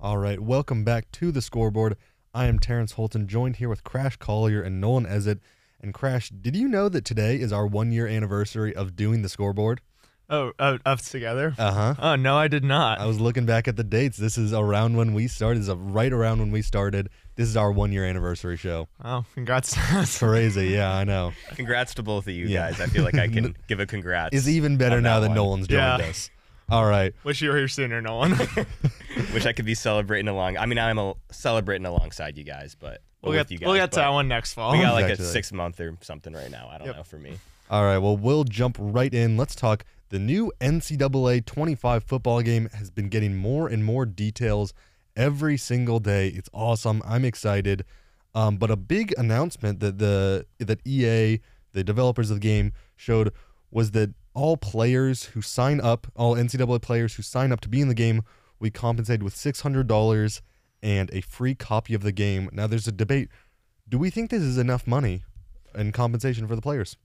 All 0.00 0.18
right, 0.18 0.38
welcome 0.40 0.84
back 0.84 1.10
to 1.12 1.32
the 1.32 1.42
scoreboard. 1.42 1.96
I 2.32 2.46
am 2.46 2.58
Terence 2.58 2.92
Holton, 2.92 3.26
joined 3.26 3.56
here 3.56 3.68
with 3.68 3.82
Crash 3.84 4.16
Collier 4.16 4.62
and 4.62 4.80
Nolan 4.80 5.06
Ezzet. 5.06 5.40
And 5.80 5.92
Crash, 5.92 6.28
did 6.30 6.54
you 6.56 6.68
know 6.68 6.88
that 6.88 7.04
today 7.04 7.40
is 7.40 7.52
our 7.52 7.66
one 7.66 7.90
year 7.90 8.06
anniversary 8.06 8.74
of 8.74 8.94
doing 8.96 9.22
the 9.22 9.28
scoreboard? 9.28 9.80
Oh, 10.30 10.52
oh, 10.58 10.78
us 10.84 11.10
together? 11.10 11.54
Uh 11.58 11.72
huh. 11.72 11.94
Oh 11.98 12.14
no, 12.16 12.36
I 12.36 12.48
did 12.48 12.62
not. 12.62 13.00
I 13.00 13.06
was 13.06 13.18
looking 13.18 13.46
back 13.46 13.66
at 13.66 13.76
the 13.76 13.82
dates. 13.84 14.18
This 14.18 14.36
is 14.36 14.52
around 14.52 14.96
when 14.96 15.14
we 15.14 15.26
started. 15.26 15.60
This 15.60 15.68
is 15.68 15.74
right 15.74 16.12
around 16.12 16.40
when 16.40 16.50
we 16.50 16.60
started. 16.60 17.08
This 17.36 17.48
is 17.48 17.56
our 17.56 17.72
one 17.72 17.92
year 17.92 18.04
anniversary 18.04 18.56
show. 18.58 18.88
Oh, 19.02 19.24
congrats 19.34 19.72
to. 19.72 19.80
Crazy, 20.26 20.68
yeah, 20.68 20.94
I 20.94 21.04
know. 21.04 21.32
Congrats 21.54 21.94
to 21.94 22.02
both 22.02 22.26
of 22.28 22.34
you 22.34 22.46
Yeah. 22.46 22.70
guys. 22.70 22.80
I 22.80 22.86
feel 22.86 23.04
like 23.04 23.16
I 23.16 23.28
can 23.28 23.56
give 23.68 23.80
a 23.80 23.86
congrats. 23.86 24.36
It's 24.36 24.48
even 24.48 24.76
better 24.76 24.98
on 24.98 25.02
now 25.02 25.14
that 25.20 25.22
that 25.22 25.28
one. 25.30 25.36
Nolan's 25.36 25.66
joined 25.68 26.02
Yeah. 26.02 26.08
us. 26.10 26.30
All 26.68 26.84
right. 26.84 27.14
Wish 27.24 27.40
you 27.40 27.50
were 27.50 27.56
here 27.56 27.68
sooner, 27.68 28.00
Nolan. 28.02 28.32
Wish 29.32 29.46
I 29.46 29.52
could 29.52 29.64
be 29.64 29.74
celebrating 29.74 30.28
along. 30.28 30.56
I 30.58 30.66
mean, 30.66 30.78
I'm 30.78 30.98
a, 30.98 31.14
celebrating 31.30 31.86
alongside 31.86 32.36
you 32.36 32.44
guys, 32.44 32.76
but 32.78 33.00
we'll 33.22 33.32
get 33.32 33.50
you 33.50 33.58
guys. 33.58 33.66
we'll 33.66 33.76
get 33.76 33.92
to 33.92 33.96
that 34.00 34.10
one 34.10 34.28
next 34.28 34.52
fall. 34.52 34.72
We 34.72 34.80
got 34.80 34.92
like 34.92 35.04
Exactly. 35.04 35.26
a 35.26 35.28
six 35.28 35.52
month 35.52 35.80
or 35.80 35.96
something 36.02 36.32
right 36.32 36.50
now. 36.50 36.68
I 36.70 36.78
don't 36.78 36.88
Yep. 36.88 36.96
know 36.96 37.02
for 37.04 37.18
me. 37.18 37.38
All 37.70 37.84
right, 37.84 37.98
well, 37.98 38.16
we'll 38.16 38.44
jump 38.44 38.76
right 38.78 39.12
in. 39.12 39.36
Let's 39.36 39.54
talk. 39.54 39.84
The 40.10 40.18
new 40.18 40.50
NCAA 40.60 41.44
25 41.44 42.04
football 42.04 42.40
game 42.40 42.68
has 42.72 42.90
been 42.90 43.08
getting 43.08 43.36
more 43.36 43.68
and 43.68 43.84
more 43.84 44.06
details 44.06 44.72
every 45.16 45.58
single 45.58 46.00
day. 46.00 46.28
It's 46.28 46.48
awesome. 46.54 47.02
I'm 47.04 47.24
excited. 47.26 47.84
Um, 48.34 48.56
but 48.56 48.70
a 48.70 48.76
big 48.76 49.12
announcement 49.18 49.80
that 49.80 49.98
the 49.98 50.46
that 50.58 50.80
EA, 50.86 51.40
the 51.72 51.84
developers 51.84 52.30
of 52.30 52.36
the 52.36 52.40
game, 52.40 52.72
showed 52.96 53.32
was 53.70 53.90
that 53.90 54.14
all 54.38 54.56
players 54.56 55.24
who 55.24 55.42
sign 55.42 55.80
up, 55.80 56.06
all 56.14 56.36
NCAA 56.36 56.80
players 56.80 57.16
who 57.16 57.24
sign 57.24 57.50
up 57.50 57.60
to 57.62 57.68
be 57.68 57.80
in 57.80 57.88
the 57.88 57.94
game, 57.94 58.22
we 58.60 58.68
be 58.68 58.70
compensated 58.70 59.24
with 59.24 59.34
$600 59.34 60.40
and 60.80 61.10
a 61.12 61.20
free 61.22 61.56
copy 61.56 61.92
of 61.92 62.02
the 62.02 62.12
game. 62.12 62.48
Now, 62.52 62.68
there's 62.68 62.86
a 62.86 62.92
debate. 62.92 63.30
Do 63.88 63.98
we 63.98 64.10
think 64.10 64.30
this 64.30 64.42
is 64.42 64.56
enough 64.56 64.86
money 64.86 65.24
and 65.74 65.92
compensation 65.92 66.46
for 66.46 66.54
the 66.54 66.62
players? 66.62 66.96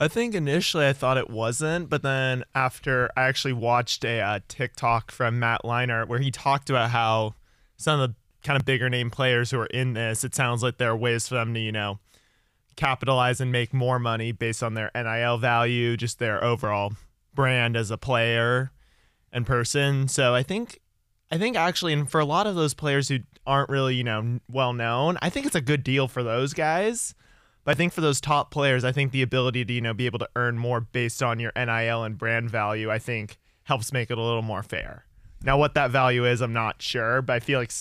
I 0.00 0.08
think 0.08 0.34
initially 0.34 0.88
I 0.88 0.92
thought 0.92 1.18
it 1.18 1.30
wasn't, 1.30 1.88
but 1.88 2.02
then 2.02 2.42
after 2.52 3.08
I 3.16 3.22
actually 3.28 3.52
watched 3.52 4.04
a 4.04 4.20
uh, 4.20 4.40
TikTok 4.48 5.12
from 5.12 5.38
Matt 5.38 5.60
Leinart 5.62 6.08
where 6.08 6.18
he 6.18 6.32
talked 6.32 6.68
about 6.68 6.90
how 6.90 7.34
some 7.76 8.00
of 8.00 8.10
the 8.10 8.16
kind 8.42 8.58
of 8.58 8.64
bigger 8.64 8.90
name 8.90 9.10
players 9.10 9.52
who 9.52 9.60
are 9.60 9.66
in 9.66 9.92
this, 9.92 10.24
it 10.24 10.34
sounds 10.34 10.64
like 10.64 10.78
there 10.78 10.90
are 10.90 10.96
ways 10.96 11.28
for 11.28 11.36
them 11.36 11.54
to, 11.54 11.60
you 11.60 11.70
know, 11.70 12.00
capitalize 12.76 13.40
and 13.40 13.52
make 13.52 13.72
more 13.72 13.98
money 13.98 14.32
based 14.32 14.62
on 14.62 14.74
their 14.74 14.90
NIL 14.94 15.38
value, 15.38 15.96
just 15.96 16.18
their 16.18 16.42
overall 16.42 16.92
brand 17.34 17.76
as 17.76 17.90
a 17.90 17.98
player 17.98 18.72
and 19.32 19.46
person. 19.46 20.08
So 20.08 20.34
I 20.34 20.42
think 20.42 20.80
I 21.30 21.38
think 21.38 21.56
actually 21.56 21.92
and 21.92 22.10
for 22.10 22.20
a 22.20 22.24
lot 22.24 22.46
of 22.46 22.54
those 22.54 22.74
players 22.74 23.08
who 23.08 23.20
aren't 23.46 23.70
really, 23.70 23.94
you 23.94 24.04
know, 24.04 24.38
well 24.50 24.72
known, 24.72 25.18
I 25.22 25.30
think 25.30 25.46
it's 25.46 25.56
a 25.56 25.60
good 25.60 25.82
deal 25.82 26.08
for 26.08 26.22
those 26.22 26.52
guys. 26.52 27.14
But 27.64 27.72
I 27.72 27.74
think 27.74 27.92
for 27.92 28.00
those 28.00 28.20
top 28.20 28.50
players, 28.50 28.84
I 28.84 28.92
think 28.92 29.12
the 29.12 29.22
ability 29.22 29.64
to, 29.64 29.72
you 29.72 29.80
know, 29.80 29.94
be 29.94 30.06
able 30.06 30.18
to 30.18 30.28
earn 30.34 30.58
more 30.58 30.80
based 30.80 31.22
on 31.22 31.38
your 31.38 31.52
NIL 31.54 32.02
and 32.02 32.18
brand 32.18 32.50
value, 32.50 32.90
I 32.90 32.98
think 32.98 33.38
helps 33.64 33.92
make 33.92 34.10
it 34.10 34.18
a 34.18 34.22
little 34.22 34.42
more 34.42 34.62
fair. 34.62 35.06
Now 35.44 35.58
what 35.58 35.74
that 35.74 35.90
value 35.90 36.26
is, 36.26 36.40
I'm 36.40 36.52
not 36.52 36.82
sure, 36.82 37.22
but 37.22 37.34
I 37.34 37.40
feel 37.40 37.60
like 37.60 37.72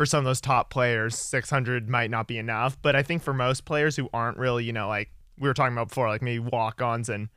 for 0.00 0.06
some 0.06 0.20
of 0.20 0.24
those 0.24 0.40
top 0.40 0.70
players, 0.70 1.14
600 1.14 1.90
might 1.90 2.10
not 2.10 2.26
be 2.26 2.38
enough, 2.38 2.80
but 2.80 2.96
I 2.96 3.02
think 3.02 3.22
for 3.22 3.34
most 3.34 3.66
players 3.66 3.96
who 3.96 4.08
aren't 4.14 4.38
really, 4.38 4.64
you 4.64 4.72
know, 4.72 4.88
like 4.88 5.10
we 5.38 5.46
were 5.46 5.52
talking 5.52 5.74
about 5.74 5.88
before, 5.88 6.08
like 6.08 6.22
maybe 6.22 6.38
walk-ons 6.38 7.10
and 7.10 7.28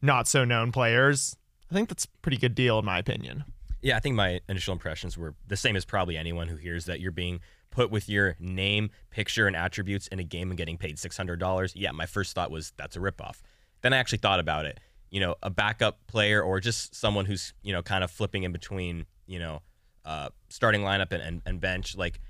not 0.00 0.26
so 0.26 0.44
known 0.44 0.72
players, 0.72 1.36
I 1.70 1.74
think 1.74 1.88
that's 1.88 2.06
a 2.06 2.08
pretty 2.20 2.38
good 2.38 2.56
deal 2.56 2.80
in 2.80 2.84
my 2.84 2.98
opinion. 2.98 3.44
Yeah, 3.82 3.96
I 3.96 4.00
think 4.00 4.16
my 4.16 4.40
initial 4.48 4.72
impressions 4.72 5.16
were 5.16 5.36
the 5.46 5.56
same 5.56 5.76
as 5.76 5.84
probably 5.84 6.16
anyone 6.16 6.48
who 6.48 6.56
hears 6.56 6.86
that 6.86 6.98
you're 6.98 7.12
being 7.12 7.38
put 7.70 7.92
with 7.92 8.08
your 8.08 8.34
name, 8.40 8.90
picture, 9.10 9.46
and 9.46 9.54
attributes 9.54 10.08
in 10.08 10.18
a 10.18 10.24
game 10.24 10.50
and 10.50 10.58
getting 10.58 10.78
paid 10.78 10.96
$600. 10.96 11.72
Yeah, 11.76 11.92
my 11.92 12.06
first 12.06 12.34
thought 12.34 12.50
was 12.50 12.72
that's 12.76 12.96
a 12.96 12.98
ripoff. 12.98 13.42
Then 13.82 13.92
I 13.92 13.98
actually 13.98 14.18
thought 14.18 14.40
about 14.40 14.66
it. 14.66 14.80
You 15.10 15.20
know, 15.20 15.36
a 15.40 15.50
backup 15.50 16.04
player 16.08 16.42
or 16.42 16.58
just 16.58 16.96
someone 16.96 17.26
who's, 17.26 17.54
you 17.62 17.72
know, 17.72 17.80
kind 17.80 18.02
of 18.02 18.10
flipping 18.10 18.42
in 18.42 18.50
between, 18.50 19.06
you 19.28 19.38
know, 19.38 19.62
uh, 20.04 20.30
starting 20.48 20.82
lineup 20.82 21.12
and, 21.12 21.22
and, 21.22 21.42
and 21.46 21.60
bench, 21.60 21.96
like, 21.96 22.20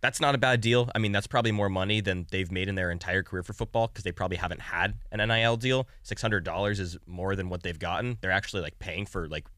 that's 0.00 0.20
not 0.20 0.34
a 0.34 0.38
bad 0.38 0.60
deal. 0.60 0.88
I 0.94 0.98
mean, 0.98 1.10
that's 1.10 1.26
probably 1.26 1.50
more 1.50 1.68
money 1.68 2.00
than 2.00 2.26
they've 2.30 2.52
made 2.52 2.68
in 2.68 2.76
their 2.76 2.90
entire 2.92 3.24
career 3.24 3.42
for 3.42 3.52
football 3.52 3.88
because 3.88 4.04
they 4.04 4.12
probably 4.12 4.36
haven't 4.36 4.60
had 4.60 4.94
an 5.10 5.26
NIL 5.26 5.56
deal. 5.56 5.88
$600 6.04 6.78
is 6.78 6.96
more 7.04 7.34
than 7.34 7.48
what 7.48 7.64
they've 7.64 7.78
gotten. 7.78 8.16
They're 8.20 8.30
actually 8.30 8.62
like 8.62 8.78
paying 8.78 9.06
for 9.06 9.26
like 9.28 9.48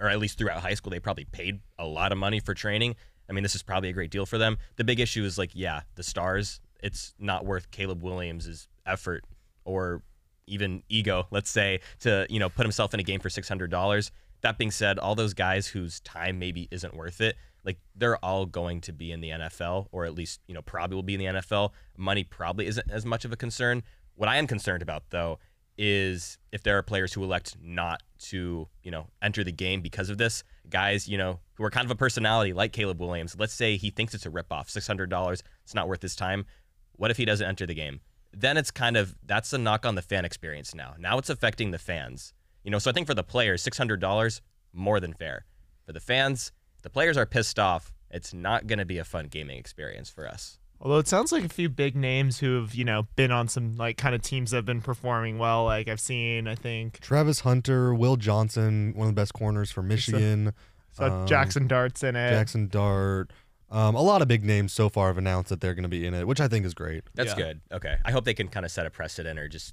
or 0.00 0.08
at 0.08 0.18
least 0.18 0.38
throughout 0.38 0.60
high 0.60 0.74
school, 0.74 0.90
they 0.90 1.00
probably 1.00 1.24
paid 1.24 1.60
a 1.78 1.86
lot 1.86 2.12
of 2.12 2.18
money 2.18 2.40
for 2.40 2.54
training. 2.54 2.96
I 3.28 3.32
mean, 3.32 3.42
this 3.42 3.54
is 3.54 3.62
probably 3.62 3.88
a 3.88 3.92
great 3.92 4.10
deal 4.10 4.26
for 4.26 4.38
them. 4.38 4.58
The 4.76 4.84
big 4.84 5.00
issue 5.00 5.24
is 5.24 5.38
like, 5.38 5.50
yeah, 5.54 5.82
the 5.94 6.02
stars, 6.02 6.60
it's 6.82 7.14
not 7.18 7.44
worth 7.44 7.70
Caleb 7.70 8.02
Williams' 8.02 8.68
effort 8.84 9.24
or 9.64 10.02
even 10.46 10.82
ego, 10.88 11.26
let's 11.30 11.50
say, 11.50 11.80
to, 12.00 12.26
you 12.30 12.38
know, 12.38 12.48
put 12.48 12.64
himself 12.64 12.94
in 12.94 13.00
a 13.00 13.02
game 13.02 13.20
for 13.20 13.28
$600. 13.28 14.10
That 14.46 14.58
being 14.58 14.70
said, 14.70 15.00
all 15.00 15.16
those 15.16 15.34
guys 15.34 15.66
whose 15.66 15.98
time 15.98 16.38
maybe 16.38 16.68
isn't 16.70 16.94
worth 16.94 17.20
it, 17.20 17.34
like 17.64 17.80
they're 17.96 18.24
all 18.24 18.46
going 18.46 18.80
to 18.82 18.92
be 18.92 19.10
in 19.10 19.20
the 19.20 19.30
NFL 19.30 19.88
or 19.90 20.04
at 20.04 20.14
least, 20.14 20.40
you 20.46 20.54
know, 20.54 20.62
probably 20.62 20.94
will 20.94 21.02
be 21.02 21.14
in 21.14 21.18
the 21.18 21.40
NFL. 21.40 21.72
Money 21.96 22.22
probably 22.22 22.68
isn't 22.68 22.88
as 22.88 23.04
much 23.04 23.24
of 23.24 23.32
a 23.32 23.36
concern. 23.36 23.82
What 24.14 24.28
I 24.28 24.36
am 24.36 24.46
concerned 24.46 24.82
about 24.82 25.10
though 25.10 25.40
is 25.76 26.38
if 26.52 26.62
there 26.62 26.78
are 26.78 26.82
players 26.82 27.12
who 27.12 27.24
elect 27.24 27.56
not 27.60 28.04
to, 28.20 28.68
you 28.84 28.90
know, 28.92 29.08
enter 29.20 29.42
the 29.42 29.50
game 29.50 29.80
because 29.80 30.10
of 30.10 30.16
this. 30.16 30.44
Guys, 30.70 31.08
you 31.08 31.18
know, 31.18 31.40
who 31.54 31.64
are 31.64 31.70
kind 31.70 31.84
of 31.84 31.90
a 31.90 31.96
personality 31.96 32.52
like 32.52 32.72
Caleb 32.72 33.00
Williams. 33.00 33.34
Let's 33.36 33.52
say 33.52 33.76
he 33.76 33.90
thinks 33.90 34.14
it's 34.14 34.26
a 34.26 34.30
ripoff, 34.30 34.70
six 34.70 34.86
hundred 34.86 35.10
dollars. 35.10 35.42
It's 35.64 35.74
not 35.74 35.88
worth 35.88 36.02
his 36.02 36.14
time. 36.14 36.46
What 36.92 37.10
if 37.10 37.16
he 37.16 37.24
doesn't 37.24 37.48
enter 37.48 37.66
the 37.66 37.74
game? 37.74 37.98
Then 38.32 38.56
it's 38.56 38.70
kind 38.70 38.96
of 38.96 39.16
that's 39.26 39.52
a 39.52 39.58
knock 39.58 39.84
on 39.84 39.96
the 39.96 40.02
fan 40.02 40.24
experience 40.24 40.72
now. 40.72 40.94
Now 41.00 41.18
it's 41.18 41.30
affecting 41.30 41.72
the 41.72 41.78
fans. 41.78 42.32
You 42.66 42.72
know, 42.72 42.80
so 42.80 42.90
I 42.90 42.92
think 42.92 43.06
for 43.06 43.14
the 43.14 43.22
players, 43.22 43.62
six 43.62 43.78
hundred 43.78 44.00
dollars 44.00 44.42
more 44.72 44.98
than 44.98 45.12
fair. 45.14 45.46
For 45.86 45.92
the 45.92 46.00
fans, 46.00 46.50
the 46.82 46.90
players 46.90 47.16
are 47.16 47.24
pissed 47.24 47.60
off. 47.60 47.92
It's 48.10 48.34
not 48.34 48.66
going 48.66 48.80
to 48.80 48.84
be 48.84 48.98
a 48.98 49.04
fun 49.04 49.28
gaming 49.28 49.56
experience 49.56 50.10
for 50.10 50.26
us. 50.28 50.58
Although 50.80 50.98
it 50.98 51.06
sounds 51.06 51.30
like 51.30 51.44
a 51.44 51.48
few 51.48 51.68
big 51.68 51.94
names 51.94 52.40
who 52.40 52.60
have, 52.60 52.74
you 52.74 52.84
know, 52.84 53.06
been 53.14 53.30
on 53.30 53.46
some 53.46 53.76
like 53.76 53.96
kind 53.96 54.16
of 54.16 54.20
teams 54.22 54.50
that 54.50 54.58
have 54.58 54.64
been 54.66 54.82
performing 54.82 55.38
well. 55.38 55.62
Like 55.64 55.86
I've 55.86 56.00
seen, 56.00 56.48
I 56.48 56.56
think, 56.56 56.98
Travis 56.98 57.40
Hunter, 57.40 57.94
Will 57.94 58.16
Johnson, 58.16 58.92
one 58.96 59.08
of 59.08 59.14
the 59.14 59.20
best 59.20 59.32
corners 59.32 59.70
for 59.70 59.82
Michigan. 59.84 60.52
so 60.92 61.04
Um, 61.04 61.26
Jackson 61.28 61.68
Dart's 61.68 62.02
in 62.02 62.16
it. 62.16 62.30
Jackson 62.30 62.66
Dart. 62.66 63.30
Um, 63.70 63.94
a 63.94 64.02
lot 64.02 64.22
of 64.22 64.28
big 64.28 64.44
names 64.44 64.72
so 64.72 64.88
far 64.88 65.06
have 65.06 65.18
announced 65.18 65.50
that 65.50 65.60
they're 65.60 65.74
going 65.74 65.84
to 65.84 65.88
be 65.88 66.04
in 66.04 66.14
it, 66.14 66.26
which 66.26 66.40
I 66.40 66.48
think 66.48 66.66
is 66.66 66.74
great. 66.74 67.04
That's 67.14 67.30
Yeah. 67.30 67.36
good. 67.36 67.60
Okay. 67.72 67.96
I 68.04 68.10
hope 68.10 68.24
they 68.24 68.34
can 68.34 68.48
kind 68.48 68.66
of 68.66 68.72
set 68.72 68.86
a 68.86 68.90
precedent 68.90 69.38
or 69.38 69.48
just 69.48 69.72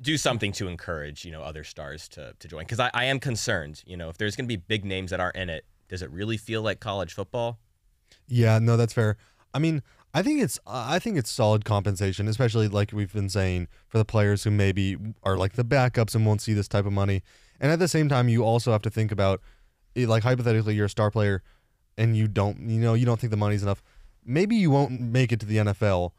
do 0.00 0.16
something 0.16 0.52
to 0.52 0.68
encourage, 0.68 1.24
you 1.24 1.32
know, 1.32 1.42
other 1.42 1.64
stars 1.64 2.08
to, 2.08 2.34
to 2.38 2.48
join. 2.48 2.62
Because 2.62 2.80
I, 2.80 2.90
I 2.94 3.04
am 3.04 3.20
concerned, 3.20 3.82
you 3.86 3.96
know, 3.96 4.08
if 4.08 4.18
there's 4.18 4.36
going 4.36 4.46
to 4.46 4.48
be 4.48 4.56
big 4.56 4.84
names 4.84 5.10
that 5.10 5.20
aren't 5.20 5.36
in 5.36 5.50
it, 5.50 5.64
does 5.88 6.02
it 6.02 6.10
really 6.10 6.36
feel 6.36 6.62
like 6.62 6.80
college 6.80 7.12
football? 7.12 7.58
Yeah, 8.28 8.58
no, 8.58 8.76
that's 8.76 8.92
fair. 8.92 9.16
I 9.52 9.58
mean, 9.58 9.82
I 10.12 10.22
think 10.22 10.40
it's 10.42 10.58
I 10.66 10.98
think 10.98 11.16
it's 11.16 11.30
solid 11.30 11.64
compensation, 11.64 12.26
especially 12.26 12.68
like 12.68 12.92
we've 12.92 13.12
been 13.12 13.28
saying 13.28 13.68
for 13.88 13.98
the 13.98 14.04
players 14.04 14.44
who 14.44 14.50
maybe 14.50 14.96
are 15.22 15.36
like 15.36 15.52
the 15.52 15.64
backups 15.64 16.14
and 16.14 16.26
won't 16.26 16.40
see 16.40 16.52
this 16.52 16.68
type 16.68 16.86
of 16.86 16.92
money. 16.92 17.22
And 17.60 17.70
at 17.70 17.78
the 17.78 17.88
same 17.88 18.08
time, 18.08 18.28
you 18.28 18.42
also 18.42 18.72
have 18.72 18.82
to 18.82 18.90
think 18.90 19.12
about 19.12 19.40
it, 19.94 20.08
like 20.08 20.22
hypothetically, 20.22 20.74
you're 20.74 20.86
a 20.86 20.90
star 20.90 21.10
player 21.10 21.42
and 21.96 22.16
you 22.16 22.26
don't, 22.26 22.58
you 22.68 22.80
know, 22.80 22.94
you 22.94 23.04
don't 23.04 23.20
think 23.20 23.30
the 23.30 23.36
money's 23.36 23.62
enough. 23.62 23.82
Maybe 24.24 24.56
you 24.56 24.70
won't 24.70 25.00
make 25.00 25.32
it 25.32 25.40
to 25.40 25.46
the 25.46 25.58
NFL, 25.58 26.12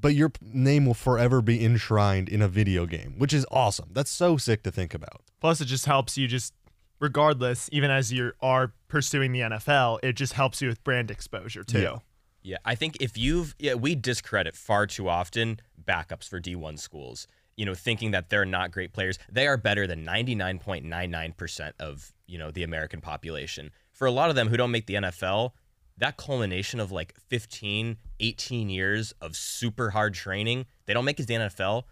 but 0.00 0.14
your 0.14 0.32
name 0.40 0.86
will 0.86 0.94
forever 0.94 1.42
be 1.42 1.64
enshrined 1.64 2.28
in 2.28 2.42
a 2.42 2.48
video 2.48 2.86
game, 2.86 3.14
which 3.18 3.32
is 3.32 3.46
awesome. 3.50 3.90
That's 3.92 4.10
so 4.10 4.36
sick 4.36 4.62
to 4.64 4.70
think 4.70 4.94
about. 4.94 5.22
Plus, 5.40 5.60
it 5.60 5.66
just 5.66 5.86
helps 5.86 6.16
you 6.16 6.26
just, 6.26 6.54
regardless, 6.98 7.68
even 7.72 7.90
as 7.90 8.12
you 8.12 8.32
are 8.40 8.72
pursuing 8.88 9.32
the 9.32 9.40
NFL, 9.40 9.98
it 10.02 10.14
just 10.14 10.34
helps 10.34 10.62
you 10.62 10.68
with 10.68 10.82
brand 10.84 11.10
exposure 11.10 11.64
too. 11.64 11.80
Yeah. 11.80 11.98
Yeah, 12.42 12.56
I 12.64 12.74
think 12.74 12.96
if 13.00 13.18
you've 13.18 13.54
yeah, 13.58 13.74
we 13.74 13.94
discredit 13.94 14.56
far 14.56 14.86
too 14.86 15.10
often 15.10 15.60
backups 15.84 16.26
for 16.26 16.40
D1 16.40 16.78
schools. 16.78 17.26
You 17.56 17.66
know, 17.66 17.74
thinking 17.74 18.12
that 18.12 18.30
they're 18.30 18.46
not 18.46 18.70
great 18.70 18.94
players. 18.94 19.18
They 19.30 19.46
are 19.46 19.58
better 19.58 19.86
than 19.86 20.06
99.99% 20.06 21.72
of, 21.78 22.14
you 22.26 22.38
know, 22.38 22.50
the 22.50 22.62
American 22.62 23.02
population. 23.02 23.70
For 23.92 24.06
a 24.06 24.10
lot 24.10 24.30
of 24.30 24.36
them 24.36 24.48
who 24.48 24.56
don't 24.56 24.70
make 24.70 24.86
the 24.86 24.94
NFL, 24.94 25.50
that 26.00 26.16
culmination 26.16 26.80
of 26.80 26.90
like 26.90 27.14
15, 27.28 27.96
18 28.18 28.68
years 28.68 29.14
of 29.20 29.36
super 29.36 29.90
hard 29.90 30.14
training, 30.14 30.66
they 30.86 30.92
don't 30.92 31.04
make 31.04 31.20
it 31.20 31.22
to 31.24 31.26
the 31.28 31.34
NFL, 31.34 31.84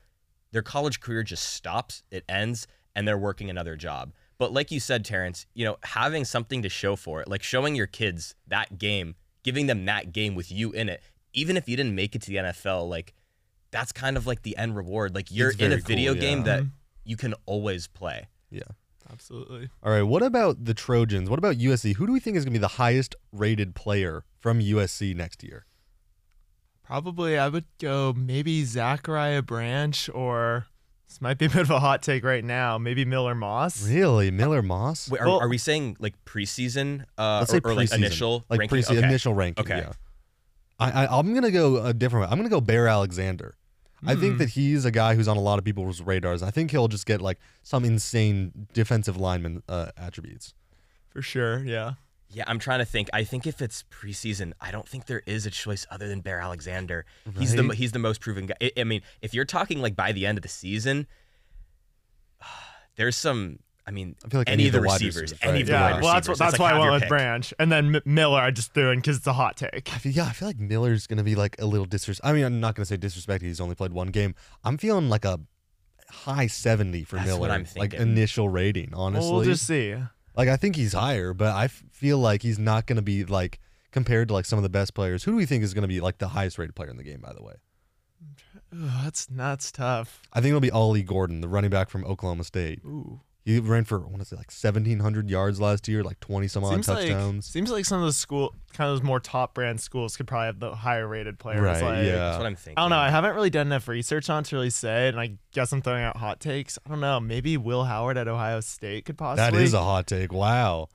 their 0.50 0.62
college 0.62 1.00
career 1.00 1.22
just 1.22 1.44
stops, 1.52 2.02
it 2.10 2.24
ends, 2.28 2.66
and 2.96 3.06
they're 3.06 3.18
working 3.18 3.48
another 3.50 3.76
job. 3.76 4.12
But 4.38 4.52
like 4.52 4.70
you 4.70 4.80
said, 4.80 5.04
Terence, 5.04 5.46
you 5.54 5.64
know, 5.64 5.76
having 5.82 6.24
something 6.24 6.62
to 6.62 6.68
show 6.68 6.96
for 6.96 7.20
it, 7.20 7.28
like 7.28 7.42
showing 7.42 7.74
your 7.74 7.86
kids 7.86 8.34
that 8.46 8.78
game, 8.78 9.14
giving 9.42 9.66
them 9.66 9.84
that 9.84 10.12
game 10.12 10.34
with 10.34 10.50
you 10.50 10.72
in 10.72 10.88
it, 10.88 11.02
even 11.34 11.56
if 11.56 11.68
you 11.68 11.76
didn't 11.76 11.94
make 11.94 12.14
it 12.14 12.22
to 12.22 12.30
the 12.30 12.36
NFL, 12.36 12.88
like 12.88 13.14
that's 13.70 13.92
kind 13.92 14.16
of 14.16 14.26
like 14.26 14.42
the 14.42 14.56
end 14.56 14.74
reward. 14.74 15.14
Like 15.14 15.30
you're 15.30 15.50
in 15.50 15.56
a 15.56 15.58
very 15.58 15.82
cool, 15.82 15.86
video 15.86 16.14
yeah. 16.14 16.20
game 16.20 16.44
that 16.44 16.60
mm-hmm. 16.60 16.68
you 17.04 17.16
can 17.16 17.34
always 17.46 17.86
play. 17.88 18.26
Yeah. 18.50 18.62
Absolutely. 19.10 19.68
All 19.82 19.90
right, 19.92 20.02
what 20.02 20.22
about 20.22 20.64
the 20.64 20.74
Trojans? 20.74 21.30
What 21.30 21.38
about 21.38 21.56
USC? 21.56 21.96
Who 21.96 22.06
do 22.06 22.12
we 22.12 22.20
think 22.20 22.36
is 22.36 22.44
going 22.44 22.52
to 22.52 22.58
be 22.58 22.60
the 22.60 22.68
highest 22.68 23.14
rated 23.32 23.74
player 23.74 24.24
from 24.38 24.60
USC 24.60 25.14
next 25.16 25.42
year? 25.42 25.64
Probably 26.84 27.36
I 27.38 27.48
would 27.48 27.66
go 27.80 28.14
maybe 28.16 28.64
Zachariah 28.64 29.42
Branch 29.42 30.08
or 30.14 30.66
this 31.06 31.20
might 31.20 31.36
be 31.38 31.46
a 31.46 31.50
bit 31.50 31.62
of 31.62 31.70
a 31.70 31.80
hot 31.80 32.02
take 32.02 32.24
right 32.24 32.44
now. 32.44 32.78
Maybe 32.78 33.04
Miller 33.04 33.34
Moss. 33.34 33.86
Really, 33.86 34.30
Miller 34.30 34.62
Moss? 34.62 35.10
Wait, 35.10 35.20
are, 35.20 35.26
Well- 35.26 35.40
are 35.40 35.48
we 35.48 35.58
saying 35.58 35.96
like 36.00 36.14
preseason 36.24 37.04
uh, 37.18 37.38
Let's 37.40 37.52
or, 37.52 37.56
say 37.56 37.60
or, 37.64 37.74
like 37.74 37.92
initial 37.92 38.44
like 38.48 38.60
ranking? 38.60 38.78
preseason, 38.78 38.98
Okay. 38.98 39.06
initial 39.06 39.34
ranking. 39.34 39.64
Okay. 39.66 39.78
Yeah. 39.78 39.92
I, 40.80 41.04
I 41.06 41.18
I'm 41.18 41.34
gonna 41.34 41.50
go 41.50 41.84
a 41.84 41.92
different 41.92 42.26
way. 42.26 42.32
I'm 42.32 42.38
gonna 42.38 42.48
go 42.48 42.60
Bear 42.60 42.86
Alexander. 42.88 43.56
I 44.06 44.14
think 44.14 44.34
Hmm. 44.34 44.38
that 44.38 44.50
he's 44.50 44.84
a 44.84 44.90
guy 44.90 45.14
who's 45.16 45.26
on 45.28 45.36
a 45.36 45.40
lot 45.40 45.58
of 45.58 45.64
people's 45.64 46.00
radars. 46.00 46.42
I 46.42 46.50
think 46.50 46.70
he'll 46.70 46.88
just 46.88 47.04
get 47.06 47.20
like 47.20 47.38
some 47.62 47.84
insane 47.84 48.68
defensive 48.72 49.16
lineman 49.16 49.62
uh, 49.68 49.90
attributes. 49.96 50.54
For 51.08 51.20
sure, 51.22 51.64
yeah. 51.64 51.94
Yeah, 52.30 52.44
I'm 52.46 52.58
trying 52.58 52.80
to 52.80 52.84
think. 52.84 53.08
I 53.12 53.24
think 53.24 53.46
if 53.46 53.62
it's 53.62 53.84
preseason, 53.90 54.52
I 54.60 54.70
don't 54.70 54.86
think 54.86 55.06
there 55.06 55.22
is 55.26 55.46
a 55.46 55.50
choice 55.50 55.86
other 55.90 56.06
than 56.08 56.20
Bear 56.20 56.40
Alexander. 56.40 57.06
He's 57.38 57.54
the 57.54 57.64
Right. 57.64 57.76
he's 57.78 57.92
the 57.92 57.98
most 57.98 58.20
proven 58.20 58.46
guy. 58.46 58.54
I, 58.60 58.70
I 58.78 58.84
mean, 58.84 59.00
if 59.22 59.32
you're 59.34 59.46
talking 59.46 59.80
like 59.80 59.96
by 59.96 60.12
the 60.12 60.26
end 60.26 60.36
of 60.38 60.42
the 60.42 60.48
season, 60.48 61.06
there's 62.96 63.16
some. 63.16 63.60
I 63.88 63.90
mean, 63.90 64.14
I 64.24 64.28
feel 64.28 64.40
like 64.40 64.48
any 64.50 64.64
any 64.64 64.66
of 64.68 64.72
the 64.72 64.78
of 64.78 64.82
the 64.82 64.88
wide 64.88 64.94
receivers, 65.00 65.22
receivers, 65.32 65.38
any 65.42 65.52
right. 65.52 65.60
of 65.62 65.66
the 65.66 65.72
Yeah, 65.72 65.80
wide 65.94 66.02
well, 66.02 66.12
that's, 66.14 66.28
receivers. 66.28 66.28
what, 66.28 66.30
It's 66.30 66.38
that's 66.52 66.60
like 66.60 66.72
why 66.72 66.76
I 66.78 66.90
went 66.90 67.00
with. 67.00 67.08
Branch. 67.08 67.54
And 67.58 67.72
then 67.72 67.96
M- 67.96 68.02
Miller, 68.04 68.38
I 68.40 68.50
just 68.50 68.74
threw 68.74 68.90
in 68.90 68.98
because 68.98 69.16
it's 69.16 69.26
a 69.26 69.32
hot 69.32 69.56
take. 69.56 69.90
I 69.94 69.98
feel, 69.98 70.12
yeah, 70.12 70.26
I 70.26 70.32
feel 70.32 70.46
like 70.48 70.58
Miller's 70.58 71.06
gonna 71.06 71.24
be 71.24 71.34
like 71.34 71.56
a 71.58 71.64
little 71.66 71.86
disrespect. 71.86 72.28
I 72.28 72.32
mean, 72.34 72.44
I'm 72.44 72.60
not 72.60 72.74
gonna 72.74 72.86
say 72.86 72.96
disrespect. 72.98 73.42
He's 73.42 73.60
only 73.60 73.74
played 73.74 73.92
one 73.92 74.08
game. 74.08 74.34
I'm 74.62 74.76
feeling 74.78 75.08
like 75.08 75.24
a 75.24 75.40
high 76.10 76.46
70 76.46 77.04
for 77.04 77.16
That's 77.16 77.28
Miller. 77.28 77.40
what 77.40 77.50
I'm 77.50 77.66
like 77.76 77.94
initial 77.94 78.48
rating. 78.50 78.92
Honestly, 78.94 79.26
Well, 79.30 79.36
we'll 79.40 79.44
just 79.46 79.66
see. 79.66 79.94
like 80.36 80.48
I 80.48 80.56
think 80.56 80.76
he's 80.76 80.92
higher, 80.92 81.32
but 81.32 81.54
I 81.54 81.64
f- 81.64 81.82
feel 81.90 82.18
like 82.18 82.42
he's 82.42 82.58
not 82.58 82.86
gonna 82.86 83.02
be 83.02 83.24
like 83.24 83.58
compared 83.90 84.28
to 84.28 84.34
like 84.34 84.44
some 84.44 84.58
of 84.58 84.62
the 84.62 84.68
best 84.68 84.92
players. 84.94 85.24
Who 85.24 85.30
do 85.32 85.36
we 85.38 85.46
think 85.46 85.64
is 85.64 85.72
gonna 85.72 85.88
be 85.88 86.00
like 86.00 86.18
the 86.18 86.28
highest 86.28 86.58
rated 86.58 86.74
player 86.74 86.90
in 86.90 86.98
the 86.98 87.04
game? 87.04 87.20
By 87.20 87.32
the 87.32 87.42
way, 87.42 87.54
Ooh, 88.74 88.90
that's 89.02 89.26
that's 89.26 89.72
tough. 89.72 90.22
I 90.32 90.40
think 90.40 90.48
it'll 90.48 90.60
be 90.60 90.70
Ollie 90.70 91.02
Gordon, 91.02 91.40
the 91.40 91.48
running 91.48 91.70
back 91.70 91.88
from 91.90 92.04
Oklahoma 92.04 92.44
State. 92.44 92.80
Ooh. 92.84 93.20
He 93.48 93.58
ran 93.60 93.84
for 93.84 93.96
I 94.04 94.06
want 94.06 94.18
to 94.18 94.26
say 94.26 94.36
like 94.36 94.50
1,700 94.50 95.30
yards 95.30 95.58
last 95.58 95.88
year, 95.88 96.04
like 96.04 96.20
20 96.20 96.48
some 96.48 96.64
odd 96.64 96.74
Seems 96.74 96.88
like, 96.88 96.98
touchdowns. 96.98 97.46
seems 97.46 97.70
like 97.70 97.86
some 97.86 98.00
of 98.00 98.04
the 98.04 98.12
school, 98.12 98.54
kind 98.74 98.90
of 98.90 98.98
those 98.98 99.02
more 99.02 99.20
top 99.20 99.54
brand 99.54 99.80
schools 99.80 100.18
could 100.18 100.26
probably 100.26 100.46
have 100.48 100.60
the 100.60 100.74
higher 100.74 101.08
rated 101.08 101.38
players. 101.38 101.62
Right, 101.62 101.82
Like, 101.82 102.04
yeah. 102.04 102.12
That's 102.16 102.36
what 102.36 102.46
I'm 102.46 102.56
thinking. 102.56 102.74
I 102.76 102.82
don't 102.82 102.90
know. 102.90 102.98
I 102.98 103.08
haven't 103.08 103.34
really 103.34 103.48
done 103.48 103.68
enough 103.68 103.88
research 103.88 104.28
on 104.28 104.42
it 104.42 104.46
to 104.48 104.56
really 104.56 104.68
say, 104.68 105.08
and 105.08 105.18
I 105.18 105.38
guess 105.52 105.72
I'm 105.72 105.80
throwing 105.80 106.04
out 106.04 106.18
hot 106.18 106.40
takes. 106.40 106.78
I 106.84 106.90
don't 106.90 107.00
know. 107.00 107.20
Maybe 107.20 107.56
Will 107.56 107.84
Howard 107.84 108.18
at 108.18 108.28
Ohio 108.28 108.60
State 108.60 109.06
could 109.06 109.16
possibly. 109.16 109.58
that 109.58 109.64
is 109.64 109.72
a 109.72 109.82
hot 109.82 110.06
take. 110.06 110.30
Wow. 110.30 110.90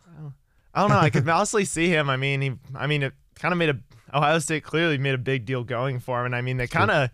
I 0.75 0.81
don't 0.81 0.91
know. 0.91 0.97
I 0.99 1.09
could 1.09 1.27
honestly 1.29 1.65
see 1.65 1.87
him. 1.89 2.07
I 2.07 2.17
mean, 2.17 2.41
he. 2.41 2.51
I 2.75 2.85
mean, 2.85 3.01
it 3.01 3.13
kind 3.33 3.51
of 3.51 3.57
made 3.57 3.69
a 3.69 3.79
Ohio 4.15 4.37
State 4.37 4.63
clearly 4.63 4.99
made 4.99 5.15
a 5.15 5.17
big 5.17 5.45
deal 5.45 5.63
going 5.63 5.99
for 5.99 6.19
him, 6.19 6.27
and 6.27 6.35
I 6.35 6.41
mean, 6.41 6.57
they 6.57 6.67
kind 6.67 6.91
of 6.91 7.09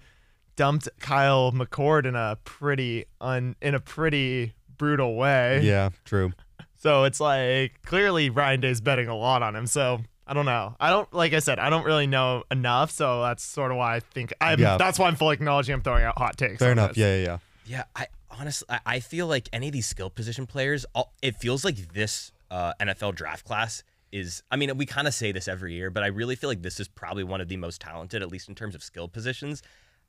dumped 0.57 0.89
Kyle 0.99 1.53
McCord 1.53 2.05
in 2.05 2.15
a 2.17 2.37
pretty 2.43 3.05
un 3.21 3.55
in 3.61 3.73
a 3.73 3.79
pretty 3.79 4.53
brutal 4.79 5.15
way. 5.15 5.61
Yeah, 5.61 5.89
true. 6.05 6.31
So 6.77 7.03
it's 7.03 7.19
like 7.19 7.79
clearly 7.85 8.31
Ryan 8.31 8.61
Day's 8.61 8.81
betting 8.81 9.07
a 9.07 9.15
lot 9.15 9.43
on 9.43 9.55
him. 9.55 9.67
So 9.67 9.99
I 10.25 10.33
don't 10.33 10.45
know. 10.45 10.75
I 10.79 10.89
don't 10.89 11.11
like 11.13 11.33
I 11.33 11.39
said, 11.39 11.59
I 11.59 11.69
don't 11.69 11.85
really 11.85 12.07
know 12.07 12.43
enough. 12.49 12.89
So 12.89 13.21
that's 13.21 13.43
sort 13.43 13.69
of 13.71 13.77
why 13.77 13.97
I 13.97 13.99
think 13.99 14.33
I'm 14.41 14.59
Yeah. 14.59 14.77
that's 14.77 14.97
why 14.97 15.07
I'm 15.07 15.15
fully 15.15 15.35
acknowledging 15.35 15.73
I'm 15.75 15.81
throwing 15.81 16.03
out 16.05 16.17
hot 16.17 16.37
takes. 16.37 16.57
Fair 16.57 16.71
enough. 16.71 16.89
this. 16.91 16.97
Yeah, 16.97 17.15
yeah, 17.17 17.23
yeah. 17.23 17.37
Yeah, 17.65 17.83
I 17.95 18.07
honestly, 18.31 18.65
I, 18.69 18.79
I 18.95 18.99
feel 19.01 19.27
like 19.27 19.47
any 19.53 19.67
of 19.67 19.73
these 19.73 19.85
skill 19.85 20.09
position 20.09 20.47
players, 20.47 20.85
all, 20.95 21.13
it 21.21 21.35
feels 21.35 21.63
like 21.63 21.93
this 21.93 22.31
uh, 22.49 22.73
NFL 22.79 23.13
draft 23.13 23.45
class 23.45 23.83
is. 24.11 24.41
I 24.49 24.55
mean, 24.55 24.75
we 24.77 24.87
kind 24.87 25.07
of 25.07 25.13
say 25.13 25.31
this 25.31 25.47
every 25.47 25.73
year, 25.75 25.91
but 25.91 26.01
I 26.01 26.07
really 26.07 26.35
feel 26.35 26.49
like 26.49 26.63
this 26.63 26.79
is 26.79 26.87
probably 26.87 27.23
one 27.23 27.41
of 27.41 27.47
the 27.47 27.57
most 27.57 27.79
talented, 27.81 28.23
at 28.23 28.31
least 28.31 28.49
in 28.49 28.55
terms 28.55 28.73
of 28.73 28.81
skill 28.81 29.07
positions. 29.07 29.61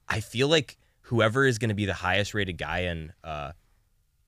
I 0.08 0.20
feel 0.20 0.48
like 0.48 0.78
whoever 1.02 1.44
is 1.46 1.58
going 1.58 1.68
to 1.68 1.74
be 1.74 1.84
the 1.84 1.92
highest 1.94 2.32
rated 2.32 2.56
guy 2.56 2.80
in 2.80 3.12
uh, 3.24 3.52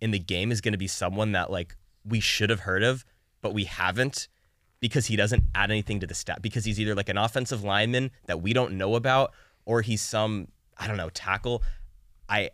in 0.03 0.11
the 0.11 0.19
game 0.19 0.51
is 0.51 0.61
going 0.61 0.73
to 0.73 0.79
be 0.79 0.89
someone 0.89 1.33
that 1.33 1.51
like 1.51 1.77
we 2.05 2.19
should 2.21 2.51
have 2.51 2.61
heard 2.61 2.83
of, 2.83 3.05
but 3.41 3.55
we 3.55 3.65
haven't 3.65 4.29
because 4.81 5.07
he 5.07 5.15
doesn't 5.17 5.45
add 5.55 5.71
anything 5.71 6.01
to 6.01 6.07
the 6.09 6.15
stat. 6.15 6.43
Because 6.43 6.65
he's 6.65 6.81
either 6.81 6.95
like 6.95 7.09
an 7.09 7.17
offensive 7.17 7.63
lineman 7.63 8.11
that 8.27 8.43
we 8.43 8.53
don't 8.53 8.73
know 8.73 8.97
about, 8.97 9.33
or 9.65 9.81
he's 9.81 10.03
some 10.03 10.49
I 10.77 10.89
don't 10.89 10.97
know 10.97 11.09
tackle. 11.11 11.63
I 12.29 12.51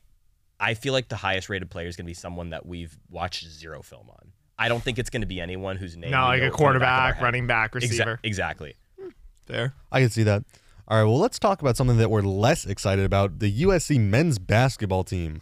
I 0.61 0.75
feel 0.75 0.93
like 0.93 1.09
the 1.09 1.17
highest 1.17 1.49
rated 1.49 1.71
player 1.71 1.87
is 1.89 1.97
going 1.97 2.05
to 2.05 2.11
be 2.11 2.15
someone 2.15 2.51
that 2.51 2.67
we've 2.67 2.99
watched 3.11 3.49
zero 3.49 3.81
film 3.83 4.11
on. 4.11 4.33
I 4.59 4.69
don't 4.69 4.83
think 4.83 4.99
it's 4.99 5.09
going 5.09 5.23
to 5.23 5.27
be 5.27 5.41
anyone 5.41 5.77
whose 5.77 5.97
name 5.97 6.11
No, 6.11 6.23
like 6.25 6.43
a 6.43 6.51
from 6.51 6.75
the 6.75 6.81
back 6.81 6.81
of 6.81 6.83
our 6.83 7.13
quarterback, 7.13 7.21
running 7.23 7.47
back, 7.47 7.71
Exa- 7.73 7.75
receiver. 7.83 8.21
exactly. 8.25 8.75
There. 9.47 9.73
I 9.91 10.01
can 10.01 10.11
see 10.11 10.25
that. 10.25 10.45
All 10.89 10.99
right, 10.99 11.05
well, 11.05 11.19
let's 11.19 11.39
talk 11.39 11.61
about 11.63 11.77
something 11.77 11.97
that 11.99 12.11
we're 12.11 12.23
less 12.23 12.67
excited 12.67 13.05
about 13.05 13.39
the 13.39 13.63
USC 13.63 14.01
men's 14.01 14.39
basketball 14.39 15.05
team. 15.05 15.41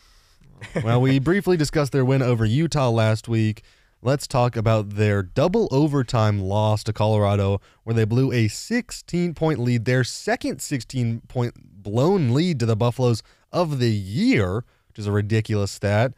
Well, 0.83 1.01
we 1.01 1.19
briefly 1.19 1.57
discussed 1.57 1.93
their 1.93 2.05
win 2.05 2.23
over 2.23 2.45
Utah 2.45 2.91
last 2.91 3.29
week. 3.29 3.63
Let's 4.03 4.27
talk 4.27 4.57
about 4.57 4.91
their 4.91 5.23
double 5.23 5.69
overtime 5.71 6.41
loss 6.41 6.85
to 6.85 6.93
Colorado, 6.93 7.61
where 7.85 7.95
they 7.95 8.05
blew 8.05 8.31
a 8.33 8.49
16 8.49 9.35
point 9.35 9.59
lead, 9.59 9.85
their 9.85 10.05
second 10.05 10.61
16 10.61 11.23
point 11.29 11.55
blown 11.83 12.33
lead 12.35 12.61
to 12.61 12.67
the 12.67 12.77
Buffaloes 12.77 13.23
of 13.53 13.79
the 13.79 13.91
year, 13.91 14.65
which 14.89 14.99
is 14.99 15.07
a 15.07 15.13
ridiculous 15.13 15.71
stat. 15.73 16.13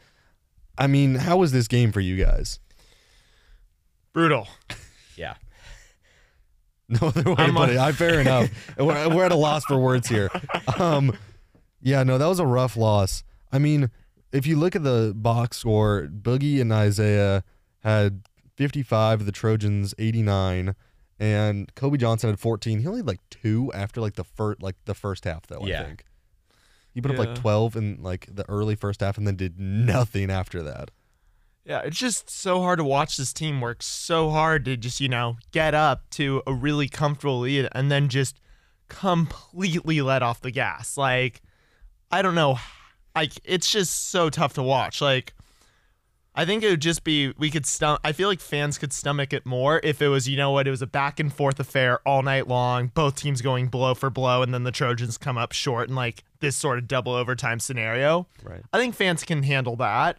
I 0.77 0.87
mean, 0.87 1.17
how 1.17 1.39
was 1.39 1.53
this 1.53 1.69
game 1.69 1.93
for 1.93 2.01
you 2.01 2.17
guys? 2.23 2.61
Brutal. 4.13 4.49
Yeah. 5.17 5.35
No 6.91 7.09
other 7.09 7.23
way 7.23 7.37
to 7.37 7.43
I'm 7.43 7.55
put 7.55 7.69
a- 7.69 7.73
it. 7.75 7.79
I, 7.79 7.93
fair 7.93 8.19
enough. 8.23 8.49
We're, 8.79 9.15
we're 9.15 9.25
at 9.25 9.31
a 9.33 9.37
loss 9.37 9.63
for 9.67 9.77
words 9.79 10.09
here. 10.09 10.31
Um, 10.79 11.15
yeah, 11.83 12.03
no, 12.03 12.17
that 12.17 12.25
was 12.27 12.39
a 12.41 12.47
rough 12.47 12.79
loss. 12.79 13.25
I 13.53 13.59
mean, 13.59 13.91
if 14.33 14.47
you 14.47 14.57
look 14.57 14.77
at 14.77 14.83
the 14.83 15.13
box 15.17 15.59
score, 15.59 16.09
Boogie 16.11 16.61
and 16.61 16.73
Isaiah 16.73 17.45
had 17.81 18.23
55, 18.57 19.25
the 19.25 19.33
Trojans 19.33 19.95
89, 19.99 20.75
and 21.19 21.75
Kobe 21.75 21.97
Johnson 21.97 22.31
had 22.31 22.41
14. 22.41 22.81
He 22.81 22.87
only 22.87 23.01
had 23.01 23.07
like 23.07 23.21
two 23.31 23.73
after 23.75 24.01
like 24.01 24.15
the 24.15 24.25
first 24.25 24.63
like 24.63 24.77
the 24.85 24.95
first 24.95 25.25
half 25.25 25.47
though. 25.47 25.65
Yeah. 25.65 25.81
I 25.81 25.85
think 25.85 26.05
he 26.95 27.01
put 27.01 27.11
up 27.13 27.19
like 27.19 27.35
12 27.35 27.77
in 27.77 28.03
like 28.03 28.29
the 28.35 28.49
early 28.49 28.75
first 28.75 29.01
half, 29.01 29.19
and 29.19 29.27
then 29.27 29.37
did 29.37 29.59
nothing 29.59 30.31
after 30.31 30.63
that. 30.63 30.91
Yeah, 31.65 31.81
it's 31.81 31.99
just 31.99 32.31
so 32.31 32.63
hard 32.63 32.79
to 32.79 32.85
watch 32.85 33.19
this 33.19 33.33
team 33.35 33.61
work 33.61 33.83
so 33.83 34.31
hard 34.31 34.65
to 34.65 34.77
just, 34.77 35.01
you 35.01 35.09
know, 35.09 35.37
get 35.53 35.75
up 35.75 36.09
to 36.13 36.43
a 36.47 36.53
really 36.55 36.89
comfortable 36.89 37.41
lead 37.41 37.69
and 37.73 37.91
then 37.91 38.09
just 38.09 38.41
completely 38.89 40.01
let 40.01 40.23
off 40.23 40.41
the 40.41 40.51
gas. 40.51 40.97
Like, 40.97 41.43
I 42.11 42.23
don't 42.23 42.35
know. 42.35 42.59
Like, 43.19 43.33
it's 43.45 43.69
just 43.71 44.11
so 44.11 44.31
tough 44.31 44.55
to 44.55 44.63
watch. 44.63 45.01
Like, 45.01 45.35
I 46.37 46.45
think 46.45 46.63
it 46.63 46.71
would 46.71 46.81
just 46.81 47.03
be, 47.03 47.33
we 47.37 47.51
could 47.51 47.65
stom- 47.65 47.99
I 48.05 48.13
feel 48.13 48.29
like 48.29 48.39
fans 48.39 48.79
could 48.79 48.93
stomach 48.93 49.33
it 49.33 49.45
more 49.45 49.81
if 49.83 50.01
it 50.01 50.07
was, 50.07 50.29
you 50.29 50.37
know 50.37 50.53
what, 50.53 50.69
it 50.69 50.71
was 50.71 50.83
a 50.83 50.87
back 50.87 51.19
and 51.19 51.33
forth 51.33 51.59
affair 51.59 51.99
all 52.07 52.23
night 52.23 52.47
long, 52.47 52.93
both 52.95 53.17
teams 53.17 53.43
going 53.43 53.67
blow 53.67 53.95
for 53.95 54.09
blow, 54.09 54.41
and 54.41 54.55
then 54.55 54.63
the 54.63 54.71
Trojans 54.71 55.19
come 55.19 55.37
up 55.37 55.51
short 55.51 55.89
in 55.89 55.97
like 55.97 56.23
this 56.39 56.57
sort 56.57 56.79
of 56.79 56.87
double 56.87 57.13
overtime 57.13 57.59
scenario. 57.59 58.29
Right. 58.45 58.63
I 58.73 58.79
think 58.79 58.95
fans 58.95 59.25
can 59.25 59.43
handle 59.43 59.75
that. 59.77 60.19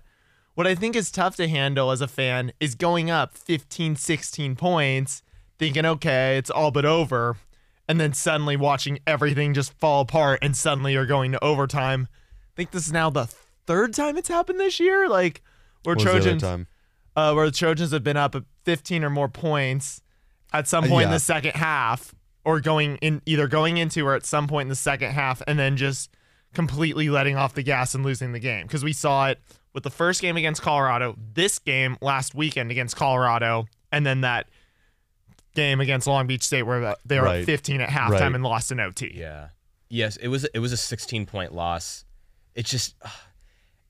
What 0.55 0.67
I 0.67 0.75
think 0.75 0.97
is 0.97 1.09
tough 1.09 1.37
to 1.37 1.47
handle 1.47 1.91
as 1.91 2.01
a 2.01 2.07
fan 2.07 2.51
is 2.59 2.75
going 2.75 3.09
up 3.09 3.37
15, 3.37 3.95
16 3.95 4.57
points, 4.57 5.23
thinking, 5.57 5.85
okay, 5.85 6.37
it's 6.37 6.49
all 6.49 6.71
but 6.71 6.83
over, 6.83 7.37
and 7.87 7.97
then 7.97 8.11
suddenly 8.11 8.57
watching 8.57 8.99
everything 9.07 9.53
just 9.53 9.71
fall 9.79 10.01
apart 10.01 10.39
and 10.41 10.57
suddenly 10.57 10.91
you're 10.91 11.05
going 11.05 11.31
to 11.31 11.41
overtime. 11.41 12.09
I 12.59 12.61
think 12.63 12.71
this 12.71 12.87
is 12.87 12.91
now 12.91 13.09
the 13.09 13.25
third 13.67 13.93
time 13.93 14.17
it's 14.17 14.27
happened 14.27 14.59
this 14.59 14.81
year. 14.81 15.07
Like, 15.07 15.41
where 15.85 15.95
What 15.95 16.03
was 16.03 16.13
the 16.13 16.19
Trojans, 16.19 16.41
time? 16.41 16.67
uh, 17.15 17.31
where 17.31 17.45
the 17.45 17.55
Trojans 17.55 17.91
have 17.93 18.03
been 18.03 18.17
up 18.17 18.35
15 18.65 19.05
or 19.05 19.09
more 19.09 19.29
points 19.29 20.01
at 20.51 20.67
some 20.67 20.83
Uh, 20.83 20.87
point 20.89 21.05
in 21.05 21.11
the 21.11 21.21
second 21.21 21.53
half, 21.55 22.13
or 22.43 22.59
going 22.59 22.97
in 22.97 23.21
either 23.25 23.47
going 23.47 23.77
into 23.77 24.05
or 24.05 24.13
at 24.13 24.25
some 24.25 24.45
point 24.45 24.65
in 24.65 24.67
the 24.67 24.75
second 24.75 25.11
half, 25.13 25.41
and 25.47 25.57
then 25.57 25.77
just 25.77 26.09
completely 26.53 27.09
letting 27.09 27.37
off 27.37 27.53
the 27.53 27.63
gas 27.63 27.95
and 27.95 28.03
losing 28.03 28.33
the 28.33 28.39
game. 28.39 28.67
Because 28.67 28.83
we 28.83 28.91
saw 28.91 29.29
it 29.29 29.39
with 29.71 29.83
the 29.83 29.89
first 29.89 30.21
game 30.21 30.35
against 30.35 30.61
Colorado, 30.61 31.15
this 31.33 31.59
game 31.59 31.95
last 32.01 32.35
weekend 32.35 32.71
against 32.71 32.97
Colorado, 32.97 33.67
and 33.89 34.05
then 34.05 34.19
that 34.19 34.47
game 35.55 35.79
against 35.79 36.07
Long 36.07 36.27
Beach 36.27 36.43
State 36.43 36.63
where 36.63 36.93
they 37.05 37.19
were 37.19 37.25
Right. 37.25 37.45
15 37.45 37.79
at 37.79 37.87
halftime 37.87 38.09
Right. 38.19 38.35
and 38.35 38.43
lost 38.43 38.69
in 38.69 38.81
OT. 38.81 39.13
Yeah. 39.15 39.47
Yes, 39.87 40.17
it 40.17 40.27
was 40.27 40.43
it 40.53 40.59
was 40.59 40.73
a 40.73 40.77
16 40.77 41.25
point 41.25 41.55
loss. 41.55 42.03
It's 42.55 42.69
just 42.69 42.95
uh, 43.01 43.09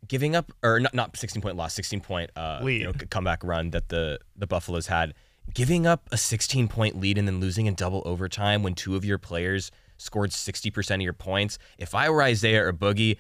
giving 0.07 0.35
up 0.35 0.51
or 0.63 0.79
not 0.79 0.93
not 0.93 1.17
16 1.17 1.41
point 1.41 1.55
loss, 1.55 1.73
16 1.73 2.01
point 2.01 2.31
uh 2.35 2.59
you 2.63 2.83
know, 2.83 2.93
comeback 3.09 3.43
run 3.43 3.71
that 3.71 3.89
the 3.89 4.19
the 4.35 4.47
Buffaloes 4.47 4.87
had. 4.87 5.13
Giving 5.53 5.87
up 5.87 6.07
a 6.11 6.17
16 6.17 6.67
point 6.67 6.99
lead 6.99 7.17
and 7.17 7.27
then 7.27 7.39
losing 7.39 7.65
in 7.65 7.73
double 7.73 8.03
overtime 8.05 8.61
when 8.61 8.75
two 8.75 8.95
of 8.95 9.03
your 9.03 9.17
players 9.17 9.71
scored 9.97 10.29
60% 10.29 10.95
of 10.95 11.01
your 11.01 11.13
points. 11.13 11.57
If 11.77 11.93
I 11.95 12.09
were 12.09 12.21
Isaiah 12.21 12.65
or 12.65 12.71
Boogie, 12.71 13.17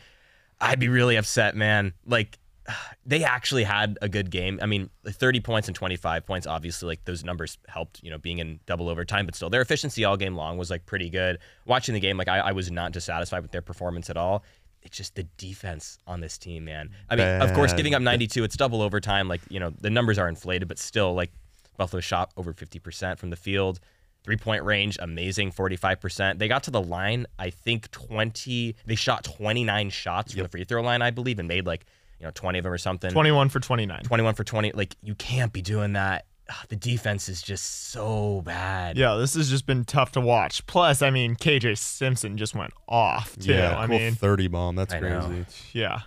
I'd 0.61 0.79
be 0.79 0.89
really 0.89 1.15
upset, 1.15 1.55
man. 1.55 1.93
Like 2.05 2.37
they 3.05 3.23
actually 3.23 3.63
had 3.63 3.97
a 4.01 4.09
good 4.09 4.31
game. 4.31 4.59
I 4.61 4.65
mean, 4.65 4.89
30 5.05 5.39
points 5.41 5.67
and 5.67 5.75
25 5.75 6.25
points, 6.25 6.47
obviously, 6.47 6.87
like 6.87 7.05
those 7.05 7.23
numbers 7.23 7.57
helped, 7.67 8.01
you 8.03 8.09
know, 8.09 8.17
being 8.17 8.39
in 8.39 8.59
double 8.65 8.89
overtime, 8.89 9.25
but 9.25 9.35
still, 9.35 9.49
their 9.49 9.61
efficiency 9.61 10.05
all 10.05 10.17
game 10.17 10.35
long 10.35 10.57
was 10.57 10.69
like 10.69 10.85
pretty 10.85 11.09
good. 11.09 11.39
Watching 11.65 11.93
the 11.93 11.99
game, 11.99 12.17
like 12.17 12.27
I, 12.27 12.39
I 12.39 12.51
was 12.51 12.71
not 12.71 12.91
dissatisfied 12.91 13.41
with 13.41 13.51
their 13.51 13.61
performance 13.61 14.09
at 14.09 14.17
all. 14.17 14.43
It's 14.89 14.97
just 14.97 15.13
the 15.13 15.23
defense 15.37 15.99
on 16.07 16.19
this 16.19 16.39
team, 16.39 16.65
man. 16.65 16.89
I 17.11 17.15
mean, 17.15 17.41
of 17.41 17.53
course, 17.53 17.73
giving 17.73 17.93
up 17.93 18.01
92, 18.01 18.43
it's 18.43 18.57
double 18.57 18.81
overtime. 18.81 19.27
Like, 19.27 19.41
you 19.47 19.59
know, 19.59 19.71
the 19.79 19.91
numbers 19.91 20.17
are 20.17 20.27
inflated, 20.27 20.67
but 20.67 20.79
still, 20.79 21.13
like, 21.13 21.31
Buffalo 21.77 21.99
shot 22.01 22.31
over 22.35 22.53
50% 22.53 23.19
from 23.19 23.29
the 23.29 23.35
field. 23.35 23.79
Three 24.23 24.35
point 24.35 24.63
range, 24.63 24.97
amazing, 24.99 25.51
45%. 25.51 26.39
They 26.39 26.47
got 26.47 26.63
to 26.63 26.71
the 26.71 26.81
line, 26.81 27.27
I 27.37 27.51
think 27.51 27.91
20, 27.91 28.75
they 28.85 28.95
shot 28.95 29.23
29 29.23 29.91
shots 29.91 30.33
from 30.33 30.41
the 30.43 30.49
free 30.49 30.63
throw 30.63 30.81
line, 30.81 31.03
I 31.03 31.11
believe, 31.11 31.37
and 31.37 31.47
made 31.47 31.67
like, 31.67 31.85
you 32.19 32.25
know, 32.25 32.31
20 32.33 32.59
of 32.59 32.63
them 32.63 32.73
or 32.73 32.77
something. 32.77 33.11
21 33.11 33.49
for 33.49 33.59
29. 33.59 34.01
21 34.03 34.33
for 34.33 34.43
20. 34.43 34.71
Like, 34.73 34.95
you 35.03 35.13
can't 35.15 35.53
be 35.53 35.61
doing 35.61 35.93
that. 35.93 36.25
Ugh, 36.49 36.55
The 36.69 36.75
defense 36.75 37.29
is 37.29 37.41
just 37.41 37.89
so 37.91 38.41
bad. 38.45 38.97
Yeah, 38.97 39.15
this 39.15 39.35
has 39.35 39.49
just 39.49 39.65
been 39.65 39.85
tough 39.85 40.11
to 40.13 40.21
watch. 40.21 40.65
Plus, 40.65 41.01
I 41.01 41.09
mean, 41.09 41.35
KJ 41.35 41.77
Simpson 41.77 42.37
just 42.37 42.55
went 42.55 42.73
off 42.87 43.37
too. 43.37 43.53
yeah, 43.53 43.77
I 43.77 43.87
mean, 43.87 44.13
30 44.15 44.47
bomb. 44.47 44.75
That's 44.75 44.93
I 44.93 44.99
crazy. 44.99 45.13
know. 45.15 45.45
yeah. 45.73 45.99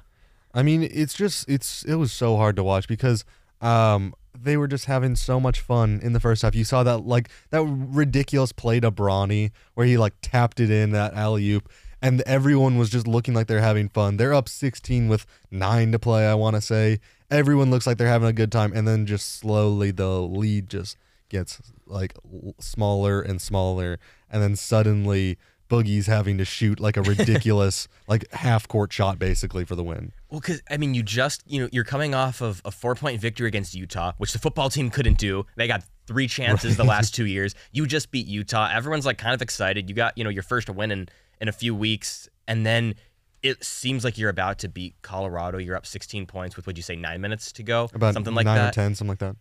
I 0.55 0.63
mean, 0.63 0.83
it's 0.83 1.15
just 1.15 1.49
it's 1.49 1.83
it 1.85 1.95
was 1.95 2.13
so 2.13 2.37
hard 2.37 2.57
to 2.57 2.63
watch 2.65 2.87
because 2.89 3.25
um 3.61 4.15
they 4.39 4.57
were 4.57 4.67
just 4.67 4.87
having 4.87 5.15
so 5.15 5.39
much 5.39 5.61
fun 5.61 6.01
in 6.03 6.13
the 6.15 6.21
first 6.21 6.43
half. 6.43 6.55
You 6.55 6.65
saw 6.65 6.83
that 6.83 7.07
like 7.07 7.29
that 7.51 7.63
ridiculous 7.65 8.53
play 8.53 8.81
to 8.81 8.91
Bronny 8.91 9.51
where 9.75 9.87
he 9.87 9.97
like 9.97 10.15
tapped 10.23 10.59
it 10.61 10.71
in 10.71 10.91
that 10.93 11.15
alley 11.15 11.49
oop, 11.51 11.71
and 12.03 12.21
everyone 12.23 12.77
was 12.79 12.91
just 12.91 13.07
looking 13.07 13.33
like 13.35 13.47
they're 13.47 13.61
having 13.61 13.89
fun. 13.89 14.17
They're 14.17 14.35
up 14.35 14.49
16 14.49 15.09
with 15.09 15.25
nine 15.51 15.93
to 15.93 15.99
play. 15.99 16.27
I 16.27 16.35
want 16.35 16.57
to 16.57 16.61
say 16.63 16.99
everyone 17.33 17.71
looks 17.71 17.87
like 17.87 17.99
they're 17.99 18.09
having 18.09 18.29
a 18.29 18.33
good 18.33 18.53
time, 18.53 18.73
and 18.75 18.87
then 18.87 19.07
just 19.07 19.39
slowly 19.39 19.91
the 19.91 20.21
lead 20.21 20.69
just 20.69 20.97
gets 21.29 21.61
like 21.87 22.15
smaller 22.61 23.21
and 23.21 23.41
smaller, 23.41 23.99
and 24.31 24.43
then 24.43 24.57
suddenly. 24.57 25.39
Boogie's 25.71 26.07
having 26.07 26.37
to 26.37 26.45
shoot 26.45 26.79
like 26.79 26.99
a 26.99 27.03
ridiculous, 27.15 27.89
like 28.07 28.31
half 28.33 28.69
court 28.69 28.93
shot 28.93 29.19
basically 29.19 29.65
for 29.65 29.75
the 29.75 29.83
win. 29.83 30.13
Well, 30.29 30.39
because 30.39 30.61
I 30.69 30.77
mean, 30.77 30.93
you 30.93 31.03
just 31.03 31.43
you 31.47 31.63
know 31.63 31.69
you're 31.73 31.83
coming 31.83 32.15
off 32.15 32.43
of 32.43 32.61
a 32.67 32.71
four 32.71 32.95
point 32.95 33.19
victory 33.23 33.49
against 33.49 33.75
Utah, 33.75 34.13
which 34.19 34.35
the 34.35 34.39
football 34.39 34.69
team 34.69 34.91
couldn't 34.91 35.17
do. 35.17 35.47
They 35.57 35.67
got 35.67 35.83
three 36.07 36.29
chances 36.29 36.77
the 36.77 36.85
last 36.85 37.15
two 37.15 37.25
years. 37.25 37.55
You 37.73 37.87
just 37.87 38.11
beat 38.11 38.27
Utah. 38.27 38.69
Everyone's 38.71 39.07
like 39.07 39.17
kind 39.17 39.35
of 39.35 39.41
excited. 39.41 39.89
You 39.89 39.95
got 39.95 40.19
you 40.19 40.25
know 40.25 40.31
your 40.31 40.43
first 40.43 40.69
win 40.69 40.91
in 40.91 41.09
in 41.41 41.49
a 41.49 41.53
few 41.53 41.75
weeks, 41.75 42.29
and 42.47 42.67
then 42.67 42.95
it 43.43 43.65
seems 43.65 44.05
like 44.05 44.19
you're 44.19 44.31
about 44.31 44.59
to 44.61 44.69
beat 44.69 44.95
Colorado. 45.03 45.59
You're 45.59 45.77
up 45.77 45.87
16 45.87 46.27
points 46.27 46.57
with 46.57 46.67
would 46.67 46.77
you 46.77 46.83
say 46.83 46.97
nine 46.97 47.21
minutes 47.21 47.53
to 47.53 47.63
go, 47.63 47.89
about 47.95 48.15
something 48.15 48.35
like 48.35 48.45
nine 48.47 48.57
that. 48.57 48.69
or 48.71 48.73
ten, 48.75 48.95
something 48.95 49.09
like 49.11 49.19
that. 49.19 49.37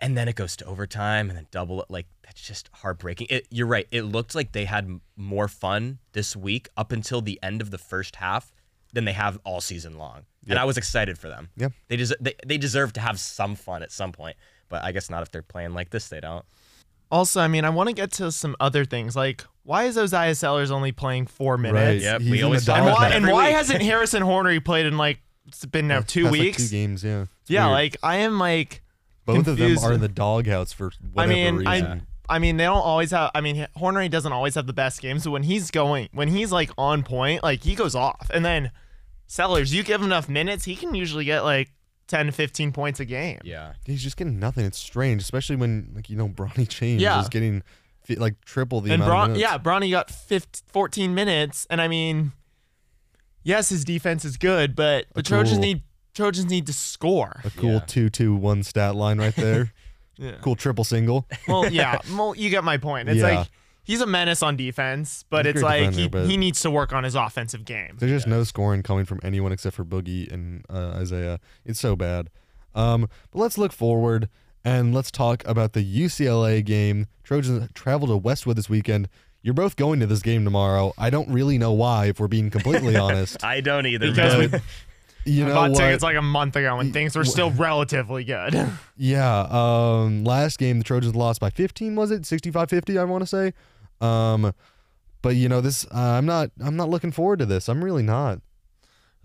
and 0.00 0.16
then 0.16 0.28
it 0.28 0.34
goes 0.36 0.56
to 0.56 0.64
overtime 0.64 1.28
and 1.28 1.36
then 1.36 1.46
double 1.50 1.80
it 1.82 1.86
like 1.90 2.06
that's 2.24 2.40
just 2.42 2.68
heartbreaking 2.72 3.26
it, 3.30 3.46
you're 3.50 3.66
right 3.66 3.86
it 3.90 4.02
looked 4.02 4.34
like 4.34 4.52
they 4.52 4.64
had 4.64 5.00
more 5.16 5.46
fun 5.48 5.98
this 6.12 6.34
week 6.34 6.68
up 6.76 6.90
until 6.92 7.20
the 7.20 7.38
end 7.42 7.60
of 7.60 7.70
the 7.70 7.78
first 7.78 8.16
half 8.16 8.52
than 8.92 9.04
they 9.04 9.12
have 9.12 9.38
all 9.44 9.60
season 9.60 9.96
long 9.98 10.22
and 10.48 10.58
i 10.58 10.64
was 10.64 10.76
excited 10.76 11.16
for 11.18 11.28
them 11.28 11.48
Yeah. 11.56 11.68
they, 11.88 11.96
des- 11.96 12.16
they, 12.20 12.34
they 12.46 12.58
deserve 12.58 12.92
to 12.94 13.00
have 13.00 13.18
some 13.20 13.54
fun 13.54 13.82
at 13.82 13.92
some 13.92 14.10
point 14.12 14.36
but 14.68 14.82
i 14.82 14.90
guess 14.92 15.08
not 15.10 15.22
if 15.22 15.30
they're 15.30 15.42
playing 15.42 15.72
like 15.72 15.90
this 15.90 16.08
they 16.08 16.20
don't 16.20 16.44
Also, 17.12 17.40
I 17.40 17.46
mean, 17.46 17.64
I 17.64 17.70
want 17.70 17.88
to 17.90 17.94
get 17.94 18.10
to 18.12 18.32
some 18.32 18.56
other 18.58 18.84
things. 18.84 19.14
Like, 19.14 19.44
why 19.62 19.84
is 19.84 19.96
Oziyah 19.96 20.36
Sellers 20.36 20.70
only 20.70 20.90
playing 20.90 21.26
four 21.26 21.56
minutes? 21.58 22.02
Right. 22.04 22.12
Yep, 22.12 22.20
He's 22.22 22.30
we 22.30 22.42
always 22.42 22.64
talk 22.64 22.78
And 22.78 22.86
about 22.88 22.96
why, 22.98 23.08
that 23.10 23.16
and 23.16 23.28
why 23.28 23.50
hasn't 23.50 23.82
Harrison 23.82 24.22
Hornery 24.22 24.64
played 24.64 24.86
in 24.86 24.96
like 24.96 25.20
it's 25.46 25.64
been 25.66 25.86
now 25.86 26.00
two 26.00 26.24
Past, 26.24 26.32
like, 26.32 26.40
weeks? 26.40 26.56
two 26.56 26.68
games, 26.70 27.04
yeah. 27.04 27.26
It's 27.42 27.50
yeah, 27.50 27.66
weird. 27.66 27.74
like 27.74 27.96
I 28.02 28.16
am 28.16 28.38
like 28.38 28.82
both 29.26 29.46
of 29.46 29.56
them 29.58 29.78
are 29.78 29.92
in 29.92 30.00
the 30.00 30.08
doghouse 30.08 30.72
for 30.72 30.86
I 30.86 31.06
whatever 31.12 31.32
mean, 31.32 31.56
reason. 31.56 31.68
I 31.68 32.00
I 32.28 32.38
mean, 32.38 32.56
they 32.56 32.64
don't 32.64 32.78
always 32.78 33.10
have. 33.10 33.30
I 33.34 33.42
mean, 33.42 33.66
Hornery 33.76 34.10
doesn't 34.10 34.32
always 34.32 34.54
have 34.54 34.66
the 34.66 34.72
best 34.72 35.02
games. 35.02 35.22
So 35.24 35.30
when 35.30 35.42
he's 35.42 35.70
going, 35.70 36.08
when 36.12 36.28
he's 36.28 36.50
like 36.50 36.70
on 36.78 37.02
point, 37.02 37.42
like 37.42 37.62
he 37.62 37.74
goes 37.74 37.94
off. 37.94 38.30
And 38.32 38.42
then 38.44 38.70
Sellers, 39.26 39.74
you 39.74 39.82
give 39.82 40.00
him 40.00 40.06
enough 40.06 40.28
minutes, 40.28 40.64
he 40.64 40.74
can 40.74 40.94
usually 40.94 41.24
get 41.26 41.42
like 41.42 41.70
10 42.12 42.26
to 42.26 42.32
15 42.32 42.72
points 42.72 43.00
a 43.00 43.04
game. 43.04 43.38
yeah 43.42 43.72
He's 43.86 44.02
just 44.02 44.16
getting 44.16 44.38
nothing. 44.38 44.64
It's 44.66 44.78
strange, 44.78 45.22
especially 45.22 45.56
when 45.56 45.90
like 45.94 46.08
you 46.10 46.16
know 46.16 46.28
Bronny 46.28 46.68
James 46.78 47.00
Yeah. 47.02 47.20
is 47.20 47.28
getting 47.28 47.62
like 48.08 48.40
triple 48.44 48.80
the 48.80 48.92
and 48.92 49.02
amount 49.02 49.30
Bron, 49.32 49.38
yeah, 49.40 49.56
Bronny 49.58 49.90
got 49.90 50.10
15, 50.10 50.62
14 50.68 51.14
minutes, 51.14 51.66
and 51.70 51.80
I 51.80 51.88
mean, 51.88 52.32
yes, 53.42 53.68
his 53.70 53.84
defense 53.84 54.24
is 54.24 54.36
good, 54.36 54.74
but 54.76 55.06
the 55.14 55.20
A 55.20 55.22
Trojans 55.22 55.52
cool- 55.58 55.60
need 55.60 55.82
Trojans 56.14 56.50
need 56.50 56.66
to 56.66 56.72
score. 56.74 57.40
a 57.44 57.50
cool 57.50 57.72
Yeah. 57.74 57.78
two 57.86 58.10
two 58.10 58.34
one 58.34 58.62
stat 58.62 58.94
line 58.94 59.18
right 59.18 59.34
there. 59.34 59.72
Yeah. 60.18 60.32
cool 60.42 60.54
triple 60.56 60.84
single. 60.84 61.26
Well, 61.48 61.72
yeah, 61.72 61.98
well, 62.12 62.34
you 62.36 62.50
get 62.50 62.62
my 62.62 62.76
point. 62.76 63.08
It's 63.08 63.18
Yeah. 63.20 63.38
like 63.40 63.48
he's 63.82 64.00
a 64.00 64.06
menace 64.06 64.42
on 64.42 64.56
defense, 64.56 65.24
but 65.30 65.44
He's 65.46 65.54
a 65.54 65.56
it's 65.56 65.62
great 65.62 65.68
like 65.70 65.80
defender, 65.94 66.00
he, 66.00 66.08
but- 66.08 66.26
he 66.26 66.36
needs 66.36 66.60
to 66.60 66.70
work 66.70 66.92
on 66.92 67.04
his 67.04 67.14
offensive 67.14 67.64
game. 67.64 67.96
There's 67.98 68.12
just 68.12 68.26
no 68.26 68.44
scoring 68.44 68.82
coming 68.82 69.04
from 69.04 69.20
anyone 69.22 69.52
except 69.52 69.76
for 69.76 69.84
Boogie 69.84 70.30
and 70.32 70.64
uh, 70.70 70.94
Isaiah. 70.96 71.40
It's 71.64 71.80
so 71.80 71.96
bad. 71.96 72.30
Um, 72.74 73.08
but 73.30 73.38
let's 73.38 73.58
look 73.58 73.72
forward 73.72 74.28
and 74.64 74.94
let's 74.94 75.10
talk 75.10 75.46
about 75.46 75.72
the 75.72 75.84
UCLA 75.84 76.64
game. 76.64 77.06
Trojans 77.24 77.68
travel 77.74 78.08
to 78.08 78.16
Westwood 78.16 78.56
this 78.56 78.68
weekend. 78.70 79.08
You're 79.42 79.54
both 79.54 79.74
going 79.76 79.98
to 80.00 80.06
this 80.06 80.22
game 80.22 80.44
tomorrow. 80.44 80.92
I 80.96 81.10
don't 81.10 81.28
really 81.28 81.58
know 81.58 81.72
why, 81.72 82.06
if 82.06 82.20
we're 82.20 82.28
being 82.28 82.48
completely 82.48 82.96
honest. 83.06 83.42
i 83.44 83.60
don't 83.60 83.86
either 83.86 84.10
Because 84.10 84.38
man. 84.38 84.50
we 84.52 84.58
You 85.24 85.44
I 85.44 85.48
know 85.48 85.54
bought 85.54 85.70
what? 85.70 85.78
tickets 85.78 86.02
like 86.02 86.16
a 86.16 86.22
month 86.22 86.56
ago 86.56 86.76
when 86.76 86.92
things 86.92 87.14
were 87.16 87.24
still 87.24 87.50
relatively 87.52 88.24
good. 88.24 88.54
Yeah. 88.96 89.46
Um. 89.50 90.22
Last 90.24 90.58
game, 90.58 90.78
the 90.78 90.84
Trojans 90.84 91.14
lost 91.16 91.40
by 91.40 91.50
15. 91.50 91.94
Was 91.96 92.10
it 92.10 92.22
65-50? 92.22 93.00
I 93.00 93.04
want 93.04 93.22
to 93.22 93.26
say. 93.26 93.52
Um. 94.00 94.52
But 95.22 95.36
you 95.36 95.48
know 95.48 95.60
this. 95.60 95.84
Uh, 95.86 95.98
I'm 95.98 96.26
not. 96.26 96.50
I'm 96.60 96.76
not 96.76 96.88
looking 96.88 97.12
forward 97.12 97.38
to 97.40 97.46
this. 97.46 97.68
I'm 97.68 97.82
really 97.84 98.02
not. 98.02 98.40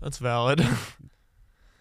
That's 0.00 0.18
valid. 0.18 0.64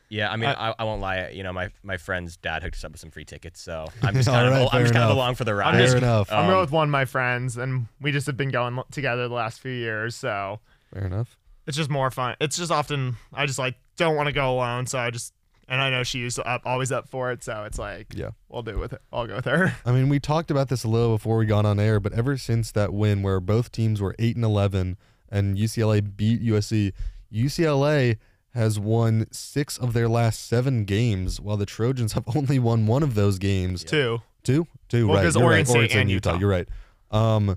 Yeah, 0.09 0.31
I 0.31 0.37
mean, 0.37 0.47
I- 0.49 0.69
I, 0.69 0.75
I 0.79 0.83
won't 0.85 1.01
lie. 1.01 1.31
You 1.33 1.43
know, 1.43 1.51
my, 1.51 1.69
my 1.83 1.97
friend's 1.97 2.37
dad 2.37 2.63
hooked 2.63 2.75
us 2.77 2.83
up 2.85 2.93
with 2.93 3.01
some 3.01 3.11
free 3.11 3.25
tickets, 3.25 3.59
so 3.61 3.87
I'm 4.01 4.13
just 4.13 4.29
All 4.29 4.35
kind 4.35 4.49
right, 4.51 4.61
of 4.61 4.69
I'm 4.71 4.81
just 4.83 4.93
kind 4.93 5.03
of 5.03 5.09
enough. 5.09 5.15
along 5.17 5.35
for 5.35 5.43
the 5.43 5.53
ride. 5.53 5.73
I'm 5.75 5.79
just- 5.81 5.95
Fair 5.95 5.97
enough. 5.97 6.31
I'm 6.31 6.49
Um, 6.49 6.61
with 6.61 6.71
one 6.71 6.87
of 6.87 6.91
my 6.91 7.03
friends, 7.03 7.57
and 7.57 7.87
we 7.99 8.13
just 8.13 8.25
have 8.27 8.37
been 8.37 8.47
going 8.49 8.79
together 8.89 9.27
the 9.27 9.33
last 9.33 9.59
few 9.59 9.73
years, 9.73 10.15
so 10.15 10.61
Fair 10.93 11.03
enough. 11.07 11.35
It's 11.67 11.77
just 11.77 11.89
more 11.89 12.09
fun. 12.09 12.35
It's 12.41 12.57
just 12.57 12.71
often 12.71 13.17
I 13.33 13.45
just 13.45 13.59
like 13.59 13.75
don't 13.97 14.15
want 14.15 14.27
to 14.27 14.33
go 14.33 14.55
alone, 14.55 14.87
so 14.87 14.97
I 14.99 15.11
just 15.11 15.33
and 15.69 15.81
I 15.81 15.89
know 15.89 16.03
she's 16.03 16.39
up 16.39 16.61
always 16.65 16.91
up 16.91 17.09
for 17.09 17.31
it, 17.31 17.43
so 17.43 17.63
it's 17.65 17.77
like 17.77 18.07
Yeah. 18.15 18.29
we'll 18.49 18.63
do 18.63 18.71
it 18.71 18.79
with 18.79 18.93
it. 18.93 19.01
I'll 19.11 19.27
go 19.27 19.35
with 19.35 19.45
her. 19.45 19.75
I 19.85 19.91
mean, 19.91 20.07
we 20.09 20.19
talked 20.19 20.49
about 20.49 20.69
this 20.69 20.83
a 20.83 20.87
little 20.87 21.17
before 21.17 21.37
we 21.37 21.45
got 21.45 21.65
on 21.65 21.79
air, 21.79 21.99
but 21.99 22.13
ever 22.13 22.37
since 22.37 22.71
that 22.71 22.93
win 22.93 23.21
where 23.21 23.39
both 23.41 23.71
teams 23.71 24.01
were 24.01 24.15
eight 24.17 24.35
and 24.37 24.45
eleven 24.45 24.97
and 25.29 25.57
UCLA 25.57 26.15
beat 26.15 26.41
USC, 26.41 26.93
UCLA 27.33 28.17
has 28.53 28.79
won 28.79 29.27
six 29.31 29.77
of 29.77 29.93
their 29.93 30.07
last 30.07 30.47
seven 30.47 30.83
games, 30.85 31.39
while 31.39 31.57
the 31.57 31.65
Trojans 31.65 32.13
have 32.13 32.23
only 32.35 32.59
won 32.59 32.87
one 32.87 33.03
of 33.03 33.13
those 33.15 33.37
games. 33.37 33.83
Two. 33.83 34.19
Two, 34.43 34.65
two, 34.87 35.07
Well, 35.07 35.17
right? 35.17 35.23
'cause 35.25 35.35
You're 35.35 35.43
Oregon 35.43 35.59
right. 35.59 35.67
State 35.67 35.75
Oregon 35.77 35.89
State 35.91 35.99
and 36.01 36.09
Utah. 36.09 36.29
Utah. 36.31 36.39
You're 36.39 36.49
right. 36.49 36.69
Um, 37.11 37.55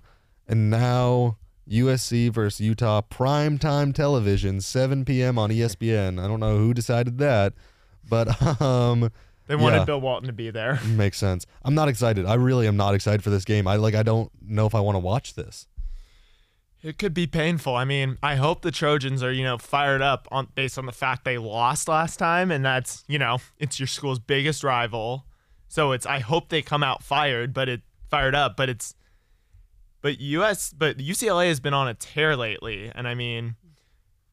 and 0.49 0.69
now 0.71 1.39
USC 1.71 2.31
versus 2.31 2.61
Utah, 2.61 3.01
prime 3.01 3.59
time 3.59 3.93
television, 3.93 4.61
7 4.61 5.05
p.m. 5.05 5.39
on 5.39 5.51
ESPN. 5.51 6.23
I 6.23 6.27
don't 6.27 6.41
know 6.41 6.59
who 6.59 6.75
decided 6.75 7.19
that, 7.19 7.55
but 8.09 8.61
um, 8.61 9.11
They 9.47 9.57
wanted 9.57 9.79
Yeah. 9.79 9.85
Bill 9.85 10.01
Walton 10.01 10.27
to 10.27 10.33
be 10.33 10.51
there. 10.51 10.81
makes 10.87 11.19
sense. 11.19 11.47
I'm 11.65 11.75
not 11.75 11.89
excited. 11.89 12.27
I 12.27 12.35
really 12.35 12.67
am 12.67 12.77
not 12.77 12.95
excited 12.95 13.23
for 13.23 13.31
this 13.31 13.45
game. 13.45 13.67
I 13.67 13.77
like. 13.77 13.95
I 13.95 14.03
don't 14.03 14.31
know 14.45 14.67
if 14.67 14.75
I 14.75 14.81
want 14.81 14.97
to 14.97 15.01
watch 15.01 15.35
this. 15.35 15.67
It 16.83 16.97
could 16.97 17.13
be 17.13 17.27
painful. 17.27 17.77
I 17.77 17.85
mean, 17.85 18.17
I 18.23 18.37
hope 18.37 18.63
the 18.63 18.71
Trojans 18.71 19.23
are, 19.23 19.31
you 19.33 19.45
know, 19.45 19.59
fired 19.59 20.01
up 20.01 20.27
on 20.31 20.49
based 20.55 20.79
on 20.79 20.87
the 20.87 20.93
fact 20.93 21.25
they 21.25 21.37
lost 21.37 21.89
last 21.89 22.17
time 22.17 22.51
and 22.51 22.65
that's, 22.65 23.05
you 23.07 23.19
know, 23.19 23.39
it's 23.59 23.79
your 23.79 23.87
school's 23.87 24.19
biggest 24.19 24.65
rival. 24.65 25.27
So 25.69 25.93
it's 25.93 26.07
I 26.07 26.21
hope 26.21 26.49
they 26.49 26.63
come 26.63 26.83
out 26.83 27.03
fired, 27.03 27.53
but 27.53 27.69
it 27.69 27.83
fired 28.09 28.35
up, 28.35 28.57
but 28.57 28.71
it's 28.71 28.95
but 30.03 30.21
US 30.21 30.73
but 30.73 30.99
UCLA 30.99 31.49
has 31.49 31.61
been 31.61 31.75
on 31.75 31.89
a 31.89 31.95
tear 31.95 32.37
lately 32.37 32.91
and 32.95 33.07
I 33.09 33.15
mean 33.15 33.57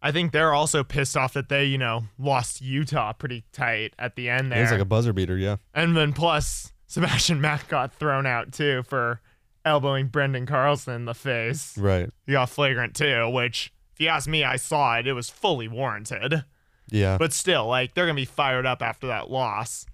I 0.02 0.12
think 0.12 0.32
they're 0.32 0.54
also 0.54 0.84
pissed 0.84 1.18
off 1.18 1.34
that 1.34 1.50
they, 1.50 1.66
you 1.66 1.80
know, 1.80 2.04
lost 2.20 2.62
Utah 2.62 3.14
pretty 3.14 3.44
tight 3.52 3.94
at 3.98 4.16
the 4.16 4.30
end 4.30 4.48
It 4.48 4.50
there. 4.52 4.62
was 4.62 4.72
like 4.72 4.80
a 4.80 4.86
buzzer 4.86 5.12
beater. 5.12 5.38
Yeah. 5.38 5.58
and 5.74 5.98
then 5.98 6.14
plus 6.14 6.72
Sebastian 6.88 7.42
Mack 7.42 7.68
got 7.68 7.94
thrown 7.94 8.26
out 8.28 8.54
too 8.54 8.84
for 8.84 9.22
elbowing 9.66 10.10
Branden 10.10 10.48
Carlson 10.48 10.94
in 10.94 11.06
the 11.06 11.16
face. 11.16 11.78
Right. 11.78 12.10
He 12.26 12.32
got 12.34 12.50
flagrant 12.50 12.96
too, 12.96 13.28
which, 13.30 13.74
if 13.94 14.00
you 14.00 14.08
ask 14.08 14.30
me, 14.30 14.44
I 14.44 14.56
saw 14.56 14.98
it. 14.98 15.08
It 15.08 15.14
was 15.14 15.30
fully 15.30 15.68
warranted. 15.68 16.46
Yeah. 16.90 17.18
But 17.18 17.34
still, 17.34 17.66
like, 17.68 17.94
they're 17.94 18.06
going 18.06 18.16
to 18.16 18.22
be 18.22 18.26
fired 18.26 18.66
up 18.66 18.82
after 18.82 19.08
that 19.08 19.30
loss, 19.30 19.86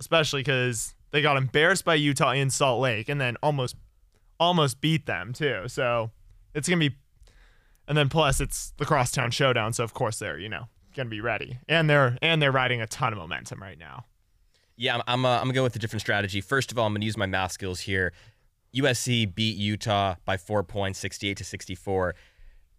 especially 0.00 0.40
because 0.40 0.94
they 1.12 1.22
got 1.22 1.36
embarrassed 1.36 1.84
by 1.84 1.94
Utah 1.94 2.32
in 2.32 2.50
Salt 2.50 2.80
Lake 2.80 3.08
and 3.08 3.20
then 3.20 3.36
almost 3.42 3.76
almost 4.42 4.80
beat 4.80 5.06
them 5.06 5.32
too. 5.32 5.64
So 5.68 6.10
it's 6.54 6.68
to 6.68 6.76
be, 6.76 6.96
and 7.88 7.96
then 7.96 8.08
plus 8.08 8.40
it's 8.40 8.72
the 8.78 8.84
crosstown 8.84 9.30
showdown. 9.30 9.72
So, 9.72 9.84
of 9.84 9.94
course, 9.94 10.18
they're, 10.18 10.38
you 10.38 10.48
know, 10.48 10.68
to 10.94 11.04
be 11.04 11.20
ready. 11.20 11.58
And 11.68 11.88
they're 11.88 12.18
and 12.22 12.40
they're 12.42 12.52
riding 12.52 12.80
a 12.80 12.86
ton 12.86 13.12
of 13.12 13.18
momentum 13.18 13.60
right 13.62 13.78
now. 13.78 14.04
Yeah, 14.76 14.96
I'm 14.96 15.02
I'm, 15.06 15.24
uh, 15.24 15.36
I'm 15.36 15.44
gonna 15.44 15.54
go 15.54 15.62
with 15.62 15.76
a 15.76 15.78
different 15.78 16.02
strategy. 16.02 16.40
First 16.40 16.72
of 16.72 16.78
all, 16.78 16.86
I'm 16.86 16.94
gonna 16.94 17.04
use 17.04 17.16
my 17.16 17.26
math 17.26 17.52
skills 17.52 17.80
here. 17.80 18.12
USC 18.74 19.34
beat 19.34 19.56
Utah 19.56 20.16
by 20.24 20.36
four 20.36 20.62
points, 20.62 20.98
68 20.98 21.36
to 21.36 21.44
64. 21.44 22.14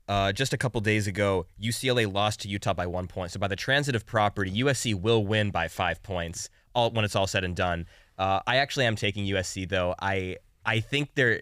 Uh, 0.08 0.32
just 0.32 0.52
a 0.52 0.58
couple 0.58 0.82
days 0.82 1.08
ago, 1.08 1.46
UCLA 1.62 2.12
lost 2.12 2.42
to 2.42 2.50
Utah 2.50 2.74
by 2.74 2.88
one 2.88 3.08
point. 3.08 3.32
So 3.32 3.40
by 3.40 3.48
the 3.48 3.56
transitive 3.56 4.06
property, 4.06 4.52
USC 4.64 5.00
will 5.00 5.26
win 5.26 5.50
by 5.50 5.68
five 5.68 6.02
points 6.04 6.50
all 6.76 6.92
when 6.92 7.06
it's 7.06 7.16
all 7.16 7.28
said 7.28 7.44
and 7.44 7.56
done. 7.56 7.86
Uh, 8.18 8.42
I 8.46 8.58
actually 8.58 8.86
am 8.86 8.96
taking 8.96 9.26
USC 9.26 9.70
though. 9.70 9.96
I 10.00 10.38
I 10.66 10.80
think 10.80 11.12
they're 11.16 11.42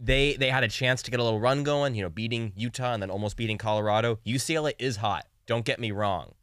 they 0.00 0.34
they 0.34 0.48
had 0.48 0.64
a 0.64 0.68
chance 0.68 1.02
to 1.02 1.10
get 1.10 1.20
a 1.20 1.22
little 1.22 1.38
run 1.38 1.62
going, 1.62 1.94
you 1.94 2.02
know, 2.02 2.08
beating 2.08 2.52
Utah 2.56 2.94
and 2.94 3.02
then 3.02 3.10
almost 3.10 3.36
beating 3.36 3.58
Colorado. 3.58 4.18
UCLA 4.26 4.72
is 4.78 4.96
hot. 4.96 5.26
Don't 5.46 5.64
get 5.64 5.78
me 5.78 5.90
wrong. 5.90 6.34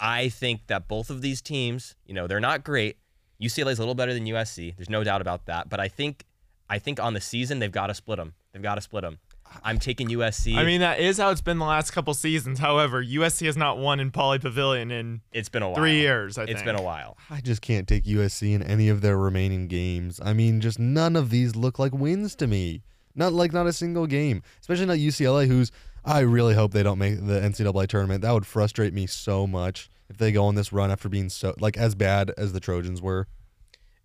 I 0.00 0.28
think 0.28 0.66
that 0.66 0.88
both 0.88 1.08
of 1.10 1.22
these 1.22 1.40
teams, 1.40 1.94
you 2.04 2.14
know, 2.14 2.26
they're 2.26 2.40
not 2.40 2.64
great. 2.64 2.98
UCLA 3.40 3.72
is 3.72 3.78
a 3.78 3.82
little 3.82 3.94
better 3.94 4.12
than 4.12 4.24
USC. 4.24 4.76
There's 4.76 4.90
no 4.90 5.04
doubt 5.04 5.20
about 5.20 5.46
that. 5.46 5.68
But 5.68 5.80
I 5.80 5.88
think 5.88 6.24
I 6.68 6.78
think 6.78 6.98
on 6.98 7.14
the 7.14 7.20
season 7.20 7.60
they've 7.60 7.70
got 7.70 7.86
to 7.86 7.94
split 7.94 8.18
them. 8.18 8.34
They've 8.52 8.62
got 8.62 8.74
to 8.74 8.80
split 8.80 9.02
them. 9.02 9.18
I'm 9.62 9.78
taking 9.78 10.08
USC. 10.08 10.56
I 10.56 10.64
mean, 10.64 10.80
that 10.80 10.98
is 11.00 11.18
how 11.18 11.30
it's 11.30 11.40
been 11.40 11.58
the 11.58 11.64
last 11.64 11.92
couple 11.92 12.12
seasons. 12.14 12.58
However, 12.58 13.02
USC 13.02 13.46
has 13.46 13.56
not 13.56 13.78
won 13.78 14.00
in 14.00 14.10
Pauley 14.10 14.40
Pavilion 14.40 14.90
in 14.90 15.20
it's 15.32 15.48
been 15.48 15.62
a 15.62 15.68
while. 15.68 15.76
three 15.76 15.96
years. 16.00 16.36
I 16.38 16.42
It's 16.42 16.52
think. 16.54 16.64
been 16.64 16.76
a 16.76 16.82
while. 16.82 17.16
I 17.30 17.40
just 17.40 17.62
can't 17.62 17.86
take 17.86 18.04
USC 18.04 18.52
in 18.52 18.62
any 18.62 18.88
of 18.88 19.00
their 19.00 19.16
remaining 19.16 19.68
games. 19.68 20.20
I 20.22 20.32
mean, 20.32 20.60
just 20.60 20.78
none 20.78 21.14
of 21.16 21.30
these 21.30 21.54
look 21.56 21.78
like 21.78 21.92
wins 21.92 22.34
to 22.36 22.46
me. 22.46 22.82
Not 23.14 23.32
like 23.32 23.52
not 23.52 23.66
a 23.66 23.72
single 23.72 24.06
game, 24.06 24.42
especially 24.60 24.86
not 24.86 24.96
UCLA, 24.98 25.46
who's 25.46 25.70
I 26.04 26.20
really 26.20 26.54
hope 26.54 26.72
they 26.72 26.82
don't 26.82 26.98
make 26.98 27.24
the 27.24 27.40
NCAA 27.40 27.86
tournament. 27.86 28.22
That 28.22 28.32
would 28.32 28.46
frustrate 28.46 28.92
me 28.92 29.06
so 29.06 29.46
much 29.46 29.88
if 30.10 30.18
they 30.18 30.32
go 30.32 30.44
on 30.46 30.54
this 30.56 30.72
run 30.72 30.90
after 30.90 31.08
being 31.08 31.28
so 31.28 31.54
like 31.60 31.76
as 31.76 31.94
bad 31.94 32.32
as 32.36 32.52
the 32.52 32.60
Trojans 32.60 33.00
were. 33.00 33.26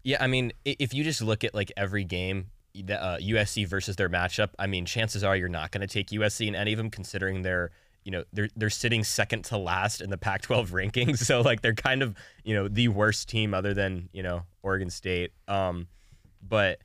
Yeah, 0.03 0.24
I 0.24 0.27
mean, 0.27 0.53
i- 0.65 0.75
if 0.79 0.93
you 0.93 1.03
just 1.03 1.22
look 1.22 1.43
at 1.43 1.53
like 1.53 1.72
every 1.75 2.03
game, 2.05 2.51
the 2.58 2.58
uh, 2.75 3.17
USC 3.17 3.67
versus 3.67 3.95
their 3.95 4.09
matchup, 4.09 4.49
I 4.57 4.67
mean, 4.67 4.85
chances 4.85 5.23
are 5.23 5.35
you're 5.35 5.49
not 5.49 5.71
going 5.71 5.81
to 5.81 5.88
take 5.88 6.09
USC 6.09 6.47
in 6.47 6.55
any 6.55 6.73
of 6.73 6.77
them, 6.77 6.89
considering 6.89 7.41
they're 7.41 7.71
you 8.03 8.11
know 8.11 8.23
they're 8.31 8.49
they're 8.55 8.69
sitting 8.69 9.03
second 9.03 9.43
to 9.45 9.57
last 9.57 10.01
in 10.01 10.09
the 10.09 10.17
Pac-12 10.17 10.67
rankings. 10.91 11.19
So 11.19 11.41
like 11.41 11.61
they're 11.61 11.73
kind 11.73 12.01
of 12.01 12.15
you 12.43 12.55
know 12.55 12.67
the 12.67 12.88
worst 12.88 13.29
team 13.29 13.53
other 13.53 13.73
than 13.73 14.09
you 14.13 14.23
know 14.23 14.43
Oregon 14.63 14.89
State. 14.89 15.31
Um, 15.47 15.88
but 16.41 16.79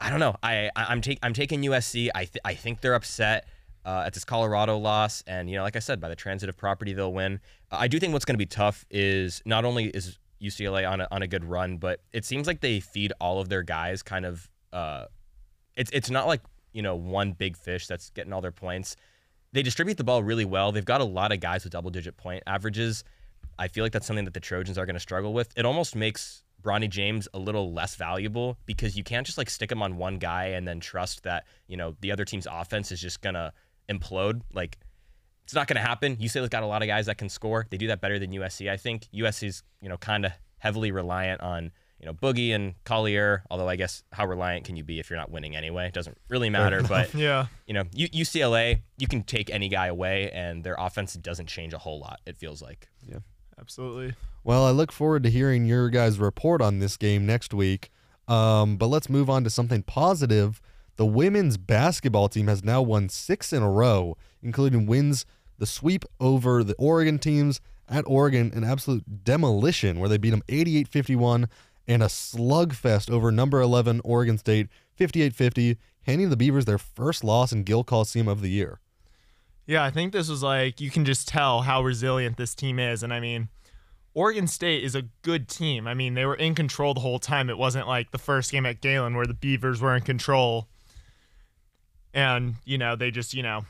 I 0.00 0.10
don't 0.10 0.20
know. 0.20 0.36
I, 0.42 0.70
I 0.76 0.86
I'm 0.88 1.00
take 1.00 1.18
I'm 1.22 1.34
taking 1.34 1.62
USC. 1.62 2.10
I 2.14 2.24
th- 2.24 2.42
I 2.44 2.54
think 2.54 2.80
they're 2.80 2.94
upset. 2.94 3.46
Uh, 3.82 4.02
at 4.04 4.12
this 4.12 4.26
Colorado 4.26 4.76
loss, 4.76 5.24
and 5.26 5.48
you 5.48 5.56
know, 5.56 5.62
like 5.62 5.74
I 5.74 5.78
said, 5.78 6.02
by 6.02 6.10
the 6.10 6.14
transitive 6.14 6.54
property, 6.54 6.92
they'll 6.92 7.14
win. 7.14 7.40
I 7.70 7.88
do 7.88 7.98
think 7.98 8.12
what's 8.12 8.26
going 8.26 8.34
to 8.34 8.38
be 8.38 8.44
tough 8.44 8.84
is 8.90 9.40
not 9.46 9.64
only 9.64 9.86
is 9.86 10.18
UCLA 10.40 10.88
on 10.88 11.00
a, 11.00 11.08
on 11.10 11.22
a 11.22 11.26
good 11.26 11.44
run, 11.44 11.78
but 11.78 12.00
it 12.12 12.26
seems 12.26 12.46
like 12.46 12.60
they 12.60 12.80
feed 12.80 13.14
all 13.20 13.40
of 13.40 13.48
their 13.48 13.62
guys 13.62 14.02
kind 14.02 14.26
of. 14.26 14.50
Uh, 14.72 15.06
it's 15.76 15.90
it's 15.92 16.10
not 16.10 16.26
like 16.26 16.42
you 16.72 16.82
know 16.82 16.96
one 16.96 17.32
big 17.32 17.56
fish 17.56 17.86
that's 17.86 18.10
getting 18.10 18.32
all 18.32 18.40
their 18.40 18.52
points. 18.52 18.96
They 19.52 19.62
distribute 19.62 19.96
the 19.96 20.04
ball 20.04 20.22
really 20.22 20.44
well. 20.44 20.70
They've 20.70 20.84
got 20.84 21.00
a 21.00 21.04
lot 21.04 21.32
of 21.32 21.40
guys 21.40 21.64
with 21.64 21.72
double 21.72 21.90
digit 21.90 22.16
point 22.16 22.42
averages. 22.46 23.02
I 23.58 23.68
feel 23.68 23.84
like 23.84 23.92
that's 23.92 24.06
something 24.06 24.24
that 24.24 24.34
the 24.34 24.40
Trojans 24.40 24.78
are 24.78 24.86
going 24.86 24.94
to 24.94 25.00
struggle 25.00 25.34
with. 25.34 25.52
It 25.56 25.66
almost 25.66 25.96
makes 25.96 26.44
Bronny 26.62 26.88
James 26.88 27.28
a 27.34 27.38
little 27.38 27.72
less 27.72 27.96
valuable 27.96 28.56
because 28.66 28.96
you 28.96 29.02
can't 29.02 29.26
just 29.26 29.38
like 29.38 29.50
stick 29.50 29.72
him 29.72 29.82
on 29.82 29.96
one 29.96 30.18
guy 30.18 30.46
and 30.46 30.66
then 30.66 30.80
trust 30.80 31.24
that 31.24 31.46
you 31.66 31.76
know 31.76 31.96
the 32.00 32.12
other 32.12 32.24
team's 32.24 32.46
offense 32.50 32.92
is 32.92 33.00
just 33.00 33.20
gonna 33.20 33.52
implode. 33.88 34.42
Like 34.52 34.78
it's 35.44 35.54
not 35.54 35.66
gonna 35.66 35.80
happen. 35.80 36.16
UCLA's 36.16 36.48
got 36.48 36.62
a 36.62 36.66
lot 36.66 36.82
of 36.82 36.88
guys 36.88 37.06
that 37.06 37.18
can 37.18 37.28
score. 37.28 37.66
They 37.70 37.76
do 37.76 37.88
that 37.88 38.00
better 38.00 38.18
than 38.18 38.30
USC. 38.30 38.70
I 38.70 38.76
think 38.76 39.08
USC's 39.14 39.62
you 39.80 39.88
know 39.88 39.96
kind 39.96 40.26
of 40.26 40.32
heavily 40.58 40.92
reliant 40.92 41.40
on 41.40 41.72
you 42.00 42.06
know 42.06 42.14
Boogie 42.14 42.54
and 42.54 42.74
Collier. 42.84 43.44
Although 43.50 43.68
I 43.68 43.76
guess 43.76 44.02
how 44.12 44.26
reliant 44.26 44.64
can 44.64 44.76
you 44.76 44.82
be 44.84 44.98
if 44.98 45.10
you're 45.10 45.18
not 45.18 45.30
winning 45.30 45.54
anyway? 45.54 45.86
It 45.86 45.92
doesn't 45.94 46.16
really 46.28 46.50
matter. 46.50 46.82
But 46.82 47.14
Yeah. 47.14 47.46
you 47.66 47.74
know 47.74 47.84
U- 47.92 48.08
UCLA, 48.08 48.80
you 48.98 49.06
can 49.06 49.22
take 49.22 49.50
any 49.50 49.68
guy 49.68 49.86
away 49.88 50.30
and 50.30 50.64
their 50.64 50.76
offense 50.78 51.14
doesn't 51.14 51.46
change 51.46 51.72
a 51.74 51.78
whole 51.78 52.00
lot. 52.00 52.20
It 52.26 52.38
feels 52.38 52.60
like. 52.62 52.88
Yeah, 53.06 53.18
absolutely. 53.60 54.14
Well, 54.42 54.64
I 54.64 54.70
look 54.70 54.90
forward 54.92 55.22
to 55.24 55.30
hearing 55.30 55.66
your 55.66 55.90
guys' 55.90 56.18
report 56.18 56.62
on 56.62 56.78
this 56.78 56.96
game 56.96 57.26
next 57.26 57.52
week. 57.52 57.90
Um, 58.26 58.76
but 58.76 58.86
let's 58.86 59.10
move 59.10 59.28
on 59.28 59.44
to 59.44 59.50
something 59.50 59.82
positive. 59.82 60.60
The 60.96 61.04
women's 61.06 61.56
basketball 61.56 62.28
team 62.28 62.46
has 62.46 62.62
now 62.64 62.80
won 62.80 63.08
six 63.08 63.52
in 63.52 63.62
a 63.62 63.70
row, 63.70 64.16
including 64.42 64.86
wins 64.86 65.26
the 65.58 65.66
sweep 65.66 66.04
over 66.20 66.62
the 66.64 66.74
Oregon 66.78 67.18
teams 67.18 67.60
at 67.88 68.04
Oregon, 68.06 68.50
an 68.54 68.62
absolute 68.64 69.24
demolition 69.24 69.98
where 69.98 70.08
they 70.08 70.16
beat 70.16 70.30
them 70.30 70.42
88 70.48 70.86
51, 70.88 71.48
and 71.86 72.02
a 72.02 72.06
slugfest 72.06 73.10
over 73.10 73.30
number 73.30 73.60
11 73.60 74.00
Oregon 74.04 74.38
State 74.38 74.68
58 74.94 75.34
50, 75.34 75.76
handing 76.02 76.30
the 76.30 76.36
Beavers 76.36 76.64
their 76.64 76.78
first 76.78 77.24
loss 77.24 77.52
in 77.52 77.62
Gill 77.62 77.84
Coliseum 77.84 78.28
of 78.28 78.42
the 78.42 78.50
year. 78.50 78.80
Yeah, 79.66 79.84
I 79.84 79.90
think 79.90 80.12
this 80.12 80.28
was 80.28 80.42
like 80.42 80.80
you 80.80 80.90
can 80.90 81.04
just 81.04 81.28
tell 81.28 81.62
how 81.62 81.82
resilient 81.82 82.36
this 82.36 82.54
team 82.54 82.78
is, 82.78 83.02
and 83.02 83.12
I 83.12 83.20
mean, 83.20 83.48
Oregon 84.14 84.46
State 84.46 84.82
is 84.82 84.94
a 84.94 85.02
good 85.22 85.48
team. 85.48 85.86
I 85.86 85.94
mean, 85.94 86.14
they 86.14 86.26
were 86.26 86.34
in 86.34 86.54
control 86.54 86.94
the 86.94 87.00
whole 87.00 87.20
time. 87.20 87.48
It 87.48 87.58
wasn't 87.58 87.86
like 87.86 88.10
the 88.10 88.18
first 88.18 88.50
game 88.50 88.66
at 88.66 88.80
Galen 88.80 89.14
where 89.14 89.26
the 89.26 89.34
Beavers 89.34 89.80
were 89.80 89.94
in 89.94 90.02
control, 90.02 90.68
and 92.12 92.56
you 92.64 92.78
know 92.78 92.96
they 92.96 93.10
just 93.10 93.34
you 93.34 93.42
know 93.42 93.64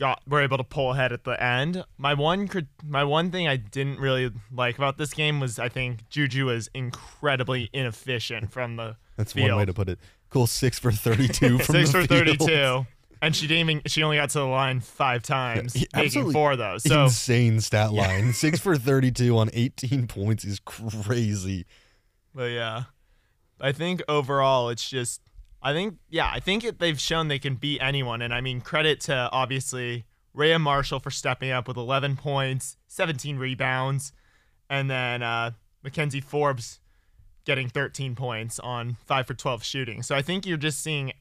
got 0.00 0.20
were 0.26 0.40
able 0.40 0.56
to 0.56 0.64
pull 0.64 0.90
ahead 0.92 1.12
at 1.12 1.22
the 1.22 1.40
end. 1.40 1.84
My 1.98 2.14
one 2.14 2.48
my 2.84 3.04
one 3.04 3.30
thing 3.30 3.46
I 3.46 3.56
didn't 3.56 4.00
really 4.00 4.32
like 4.50 4.76
about 4.78 4.98
this 4.98 5.14
game 5.14 5.38
was 5.38 5.60
I 5.60 5.68
think 5.68 6.08
Juju 6.08 6.46
was 6.46 6.68
incredibly 6.74 7.70
inefficient 7.72 8.50
from 8.50 8.74
the 8.76 8.96
That's 9.16 9.34
field. 9.34 9.50
one 9.50 9.58
way 9.58 9.64
to 9.66 9.72
put 9.74 9.88
it. 9.88 9.98
Cool 10.30 10.46
six 10.48 10.78
for 10.78 10.90
32 10.90 11.58
from 11.60 11.74
six 11.76 11.90
for 11.92 12.04
field. 12.06 12.38
32 12.40 12.86
and 13.22 13.36
she 13.36 13.46
didn't 13.46 13.68
even 13.70 13.82
she 13.86 14.02
only 14.02 14.16
got 14.16 14.30
to 14.30 14.38
the 14.38 14.44
line 14.46 14.80
five 14.80 15.22
times 15.22 15.76
Yeah, 15.76 15.84
making 15.94 16.32
four 16.32 16.52
of 16.52 16.58
those 16.58 16.82
so 16.84 17.04
insane 17.04 17.60
stat 17.60 17.92
line. 17.92 18.32
Six 18.32 18.58
for 18.58 18.76
32 18.78 19.36
on 19.36 19.50
18 19.52 20.06
points 20.06 20.44
is 20.44 20.58
crazy. 20.60 21.66
but 22.34 22.44
yeah 22.50 22.84
i 23.60 23.72
think 23.72 24.02
overall 24.08 24.70
it's 24.70 24.88
just 24.88 25.20
i 25.62 25.72
think 25.72 25.96
yeah 26.08 26.30
i 26.32 26.40
think 26.40 26.64
it, 26.64 26.78
they've 26.78 27.00
shown 27.00 27.28
they 27.28 27.38
can 27.38 27.54
beat 27.54 27.80
anyone 27.80 28.22
and 28.22 28.32
i 28.32 28.40
mean 28.40 28.60
credit 28.60 29.00
to 29.00 29.28
obviously 29.32 30.04
Rayah 30.36 30.60
Marshall 30.60 31.00
for 31.00 31.10
stepping 31.10 31.50
up 31.50 31.66
with 31.66 31.76
11 31.76 32.16
points 32.16 32.76
17 32.86 33.36
rebounds 33.36 34.12
and 34.68 34.88
then 34.88 35.24
uh, 35.24 35.50
McKenzie 35.84 36.22
Forbes 36.22 36.78
getting 37.44 37.68
13 37.68 38.14
points 38.14 38.60
on 38.60 38.96
5 39.06 39.26
for 39.26 39.34
12 39.34 39.64
shooting 39.64 40.02
so 40.02 40.14
i 40.14 40.22
think 40.22 40.46
you're 40.46 40.56
just 40.56 40.80
seeing 40.82 41.12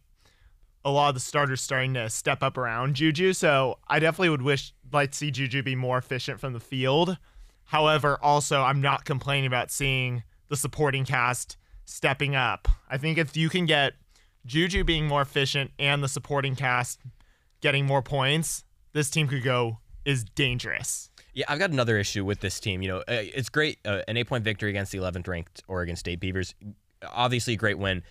a 0.85 0.91
lot 0.91 1.09
of 1.09 1.13
the 1.13 1.19
starters 1.19 1.61
starting 1.61 1.93
to 1.93 2.09
step 2.09 2.41
up 2.41 2.57
around 2.57 2.95
Juju. 2.95 3.33
So 3.33 3.79
I 3.87 3.99
definitely 3.99 4.29
would 4.29 4.41
wish 4.41 4.73
like 4.91 5.13
see 5.13 5.31
Juju 5.31 5.63
be 5.63 5.75
more 5.75 5.97
efficient 5.97 6.39
from 6.39 6.53
the 6.53 6.59
field. 6.59 7.17
However, 7.65 8.17
also 8.21 8.61
I'm 8.61 8.81
not 8.81 9.05
complaining 9.05 9.47
about 9.47 9.71
seeing 9.71 10.23
the 10.47 10.55
supporting 10.55 11.05
cast 11.05 11.57
stepping 11.85 12.35
up. 12.35 12.67
I 12.89 12.97
think 12.97 13.17
if 13.17 13.35
you 13.35 13.49
can 13.49 13.65
get 13.65 13.93
Juju 14.45 14.83
being 14.83 15.07
more 15.07 15.21
efficient 15.21 15.71
and 15.77 16.03
the 16.03 16.07
supporting 16.07 16.55
cast 16.55 16.99
getting 17.61 17.85
more 17.85 18.01
points, 18.01 18.63
this 18.93 19.09
team 19.09 19.27
could 19.27 19.43
go 19.43 19.79
is 20.05 20.23
dangerous. 20.23 21.09
Yeah, 21.33 21.45
I've 21.47 21.59
got 21.59 21.69
another 21.69 21.97
issue 21.97 22.25
with 22.25 22.39
this 22.39 22.59
team. 22.59 22.81
You 22.81 22.89
know, 22.89 22.97
uh, 22.99 23.03
it's 23.07 23.49
great 23.49 23.79
uh, 23.85 24.01
an 24.07 24.17
eight 24.17 24.27
point 24.27 24.43
victory 24.43 24.69
against 24.69 24.91
the 24.91 24.97
11th 24.97 25.27
ranked 25.27 25.61
Oregon 25.67 25.95
State 25.95 26.19
Beavers. 26.19 26.55
Obviously, 27.13 27.53
a 27.53 27.57
great 27.57 27.77
win. 27.77 28.03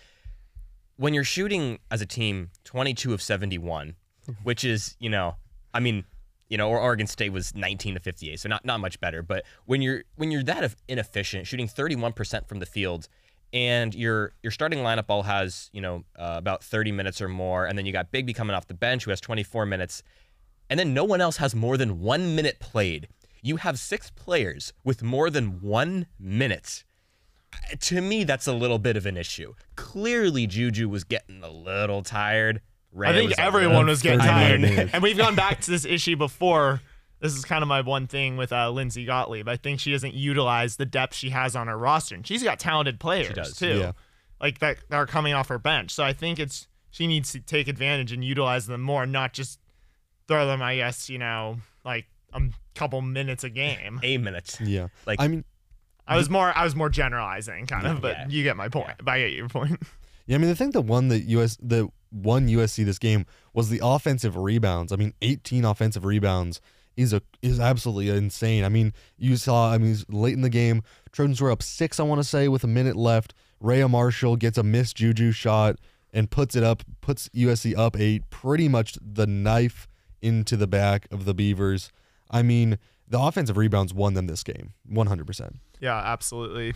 When 0.97 1.13
you're 1.13 1.23
shooting 1.23 1.79
as 1.91 2.01
a 2.01 2.05
team 2.05 2.49
22 2.65 3.13
of 3.13 3.21
71, 3.21 3.95
which 4.43 4.63
is, 4.63 4.95
you 4.99 5.09
know, 5.09 5.35
I 5.73 5.79
mean, 5.79 6.05
you 6.49 6.57
know, 6.57 6.69
or 6.69 6.79
Oregon 6.79 7.07
State 7.07 7.31
was 7.31 7.55
19 7.55 7.95
to 7.95 7.99
58, 7.99 8.39
so 8.39 8.49
not 8.49 8.65
not 8.65 8.79
much 8.79 8.99
better. 8.99 9.21
But 9.21 9.45
when 9.65 9.81
you're 9.81 10.03
when 10.15 10.31
you're 10.31 10.43
that 10.43 10.75
inefficient, 10.87 11.47
shooting 11.47 11.67
31% 11.67 12.47
from 12.47 12.59
the 12.59 12.65
field, 12.65 13.07
and 13.53 13.95
your 13.95 14.33
your 14.43 14.51
starting 14.51 14.79
lineup 14.79 15.05
all 15.09 15.23
has 15.23 15.69
you 15.73 15.81
know 15.81 16.03
uh, 16.17 16.35
about 16.37 16.63
30 16.63 16.91
minutes 16.91 17.21
or 17.21 17.27
more, 17.27 17.65
and 17.65 17.77
then 17.77 17.85
you 17.85 17.91
got 17.91 18.11
Bigby 18.11 18.35
coming 18.35 18.55
off 18.55 18.67
the 18.67 18.73
bench 18.73 19.05
who 19.05 19.11
has 19.11 19.21
24 19.21 19.65
minutes, 19.65 20.03
and 20.69 20.79
then 20.79 20.93
no 20.93 21.03
one 21.03 21.21
else 21.21 21.37
has 21.37 21.55
more 21.55 21.77
than 21.77 21.99
one 21.99 22.35
minute 22.35 22.59
played. 22.59 23.07
You 23.41 23.57
have 23.57 23.79
six 23.79 24.11
players 24.11 24.73
with 24.83 25.01
more 25.01 25.29
than 25.29 25.61
one 25.61 26.07
minute. 26.19 26.83
To 27.79 28.01
me, 28.01 28.25
that's 28.25 28.45
a 28.47 28.53
little 28.53 28.77
bit 28.77 28.95
of 28.95 29.05
an 29.05 29.17
issue. 29.17 29.55
Clearly, 29.75 30.45
Juju 30.45 30.87
was 30.87 31.03
getting 31.03 31.41
a 31.43 31.49
little 31.49 32.03
tired. 32.03 32.61
Ray 32.91 33.09
I 33.09 33.13
think 33.13 33.29
was 33.29 33.39
everyone 33.39 33.87
was 33.87 34.01
getting 34.01 34.19
tired. 34.19 34.63
and 34.93 35.01
we've 35.01 35.17
gone 35.17 35.35
back 35.35 35.61
to 35.61 35.71
this 35.71 35.85
issue 35.85 36.15
before. 36.15 36.81
This 37.19 37.35
is 37.35 37.43
kind 37.43 37.61
of 37.61 37.67
my 37.67 37.81
one 37.81 38.07
thing 38.07 38.37
with 38.37 38.53
uh, 38.53 38.69
Lindsay 38.71 39.05
Gottlieb. 39.05 39.47
I 39.49 39.57
think 39.57 39.79
she 39.79 39.91
doesn't 39.91 40.13
utilize 40.13 40.77
the 40.77 40.85
depth 40.85 41.15
she 41.15 41.31
has 41.31 41.55
on 41.55 41.67
her 41.67 41.77
roster. 41.77 42.15
And 42.15 42.25
she's 42.25 42.43
got 42.43 42.59
talented 42.59 42.99
players 42.99 43.33
does, 43.33 43.55
too. 43.57 43.77
yeah. 43.79 43.91
Like 44.39 44.59
that, 44.59 44.77
that 44.89 44.95
are 44.95 45.05
coming 45.05 45.33
off 45.33 45.49
her 45.49 45.59
bench. 45.59 45.91
So 45.91 46.03
I 46.03 46.13
think 46.13 46.39
it's 46.39 46.67
she 46.91 47.07
needs 47.07 47.31
to 47.33 47.39
take 47.41 47.67
advantage 47.67 48.11
and 48.13 48.23
utilize 48.23 48.67
them 48.67 48.81
more, 48.81 49.05
not 49.05 49.33
just 49.33 49.59
throw 50.29 50.47
them, 50.47 50.61
I 50.61 50.77
guess, 50.77 51.09
you 51.09 51.17
know, 51.17 51.57
like 51.83 52.05
a 52.33 52.41
couple 52.73 53.01
minutes 53.01 53.43
a 53.43 53.49
game. 53.49 53.99
Eight 54.01 54.21
minutes. 54.21 54.59
Yeah. 54.61 54.87
Like 55.05 55.19
I 55.19 55.27
mean, 55.27 55.43
I 56.07 56.15
was 56.15 56.29
more 56.29 56.53
I 56.55 56.63
was 56.63 56.75
more 56.75 56.89
generalizing 56.89 57.65
kind 57.67 57.85
of, 57.85 57.99
but 58.01 58.11
Yeah. 58.17 58.25
you 58.29 58.43
get 58.43 58.55
my 58.55 58.69
point. 58.69 58.93
But 59.03 59.11
I 59.11 59.19
get 59.19 59.31
your 59.33 59.49
point. 59.49 59.81
Yeah, 60.25 60.35
I 60.35 60.37
mean 60.37 60.49
the 60.49 60.55
thing 60.55 60.69
that 60.71 60.81
won 60.81 61.07
the 61.07 61.19
US 61.21 61.57
the 61.59 61.89
one 62.11 62.47
USC 62.47 62.85
this 62.85 62.99
game 62.99 63.25
was 63.51 63.69
the 63.69 63.79
offensive 63.83 64.37
rebounds. 64.37 64.91
I 64.91 64.95
mean, 64.95 65.15
18 65.23 65.65
offensive 65.65 66.05
rebounds 66.05 66.61
is 66.99 67.13
a 67.13 67.21
is 67.41 67.59
absolutely 67.59 68.09
insane. 68.09 68.63
I 68.63 68.69
mean, 68.69 68.93
you 69.17 69.37
saw 69.37 69.71
I 69.71 69.77
mean 69.77 69.95
late 70.09 70.33
in 70.33 70.41
the 70.41 70.49
game, 70.49 70.83
Trojans 71.11 71.41
were 71.41 71.51
up 71.51 71.63
6 71.63 71.99
I 71.99 72.03
want 72.03 72.19
to 72.19 72.27
say 72.27 72.47
with 72.47 72.63
a 72.63 72.67
minute 72.67 72.95
left. 72.95 73.33
Rayah 73.63 73.89
Marshall 73.89 74.35
gets 74.35 74.57
a 74.57 74.63
missed 74.63 74.97
Juju 74.97 75.31
shot 75.31 75.77
and 76.11 76.29
puts 76.29 76.55
it 76.55 76.63
up 76.63 76.83
puts 77.01 77.29
USC 77.29 77.77
up 77.77 77.97
8, 77.97 78.29
pretty 78.29 78.67
much 78.67 78.97
the 79.01 79.25
knife 79.25 79.87
into 80.21 80.57
the 80.57 80.67
back 80.67 81.07
of 81.11 81.25
the 81.25 81.33
Beavers. 81.33 81.91
I 82.29 82.41
mean, 82.41 82.77
the 83.07 83.19
offensive 83.19 83.57
rebounds 83.57 83.93
won 83.93 84.13
them 84.13 84.27
this 84.27 84.43
game, 84.43 84.73
100%. 84.91 85.55
Yeah, 85.79 85.97
absolutely. 85.97 86.73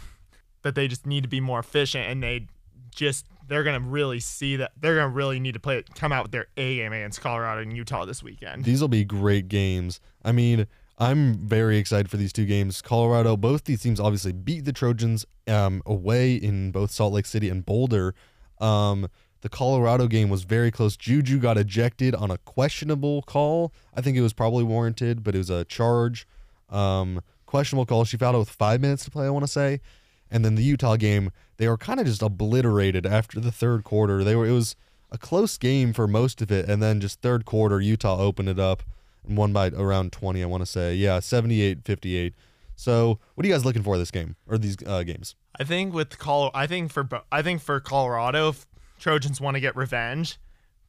That 0.64 0.76
they 0.76 0.88
just 0.88 1.06
need 1.06 1.24
to 1.24 1.30
be 1.30 1.42
more 1.42 1.60
efficient, 1.60 2.08
and 2.08 2.24
they 2.24 2.48
just 2.96 3.28
they're 3.54 3.64
gonna 3.64 3.80
really 3.80 4.20
see 4.20 4.56
that 4.58 4.72
they're 4.80 4.96
gonna 4.96 5.10
really 5.10 5.40
need 5.40 5.54
to 5.54 5.60
play 5.60 5.84
come 5.96 6.12
out 6.12 6.24
with 6.24 6.32
their 6.32 6.48
A 6.58 6.78
game 6.78 6.94
against 6.94 7.22
Colorado 7.22 7.62
and 7.62 7.76
Utah 7.76 8.06
this 8.06 8.24
weekend. 8.24 8.64
These 8.66 8.82
will 8.82 8.88
be 8.88 9.06
great 9.06 9.48
games. 9.48 10.00
I 10.24 10.32
mean, 10.32 10.68
I'm 10.98 11.36
very 11.36 11.78
excited 11.78 12.10
for 12.10 12.18
these 12.18 12.34
two 12.34 12.46
games. 12.46 12.82
Colorado, 12.82 13.36
both 13.36 13.66
these 13.66 13.82
teams 13.82 14.00
obviously 14.00 14.32
beat 14.32 14.66
the 14.66 14.74
Trojans 14.74 15.26
um, 15.48 15.82
away 15.86 16.36
in 16.36 16.72
both 16.72 16.92
Salt 16.92 17.14
Lake 17.14 17.26
City 17.26 17.50
and 17.50 17.66
Boulder. 17.66 18.14
Um, 18.60 19.08
the 19.42 19.50
Colorado 19.50 20.08
game 20.08 20.30
was 20.30 20.44
very 20.44 20.72
close. 20.72 20.96
Juju 20.96 21.40
got 21.40 21.58
ejected 21.58 22.16
on 22.16 22.32
a 22.32 22.38
questionable 22.40 23.24
call. 23.24 23.74
I 23.94 24.02
think 24.02 24.16
it 24.16 24.22
was 24.22 24.32
probably 24.34 24.64
warranted, 24.64 25.24
but 25.24 25.36
it 25.36 25.40
was 25.40 25.50
a 25.50 25.66
charge. 25.66 26.26
Um, 26.70 27.22
questionable 27.46 27.86
call. 27.86 28.06
She 28.06 28.16
fouled 28.16 28.36
out 28.36 28.40
with 28.40 28.50
five 28.50 28.80
minutes 28.80 29.04
to 29.06 29.12
play, 29.12 29.26
I 29.26 29.30
want 29.30 29.44
to 29.44 29.52
say. 29.52 29.82
And 30.32 30.46
then 30.46 30.56
the 30.56 30.64
Utah 30.64 30.96
game, 30.96 31.32
they 31.58 31.68
were 31.68 31.78
kind 31.78 32.00
of 32.00 32.06
just 32.06 32.22
obliterated 32.22 33.06
after 33.06 33.40
the 33.40 33.52
third 33.52 33.84
quarter. 33.84 34.24
They 34.24 34.36
were 34.36 34.46
it 34.46 34.52
was 34.52 34.76
a 35.12 35.18
close 35.18 35.58
game 35.58 35.94
for 35.94 36.08
most 36.08 36.42
of 36.42 36.52
it, 36.52 36.68
and 36.68 36.82
then 36.82 37.00
just 37.00 37.22
third 37.22 37.46
quarter, 37.46 37.80
Utah 37.80 38.18
opened 38.20 38.50
it 38.50 38.60
up 38.60 38.84
and 39.28 39.38
won 39.38 39.54
by 39.54 39.70
around 39.70 40.12
20, 40.12 40.42
I 40.42 40.46
want 40.46 40.62
to 40.62 40.66
say. 40.66 40.96
Yeah, 40.96 41.20
78-58. 41.20 42.34
So, 42.76 43.20
what 43.36 43.46
are 43.46 43.48
you 43.48 43.54
guys 43.54 43.64
looking 43.64 43.84
for 43.84 43.98
this 43.98 44.12
game 44.12 44.36
or 44.48 44.58
these 44.58 44.76
uh, 44.86 45.04
games? 45.04 45.36
I 45.60 45.64
think 45.64 45.94
with 45.94 46.18
Col, 46.18 46.50
I 46.56 46.66
think 46.66 46.92
for 46.92 47.08
I 47.32 47.44
think 47.44 47.62
for 47.62 47.80
Colorado, 47.80 48.50
if 48.50 48.66
Trojans 49.00 49.40
want 49.40 49.56
to 49.56 49.62
get 49.62 49.76
revenge, 49.76 50.40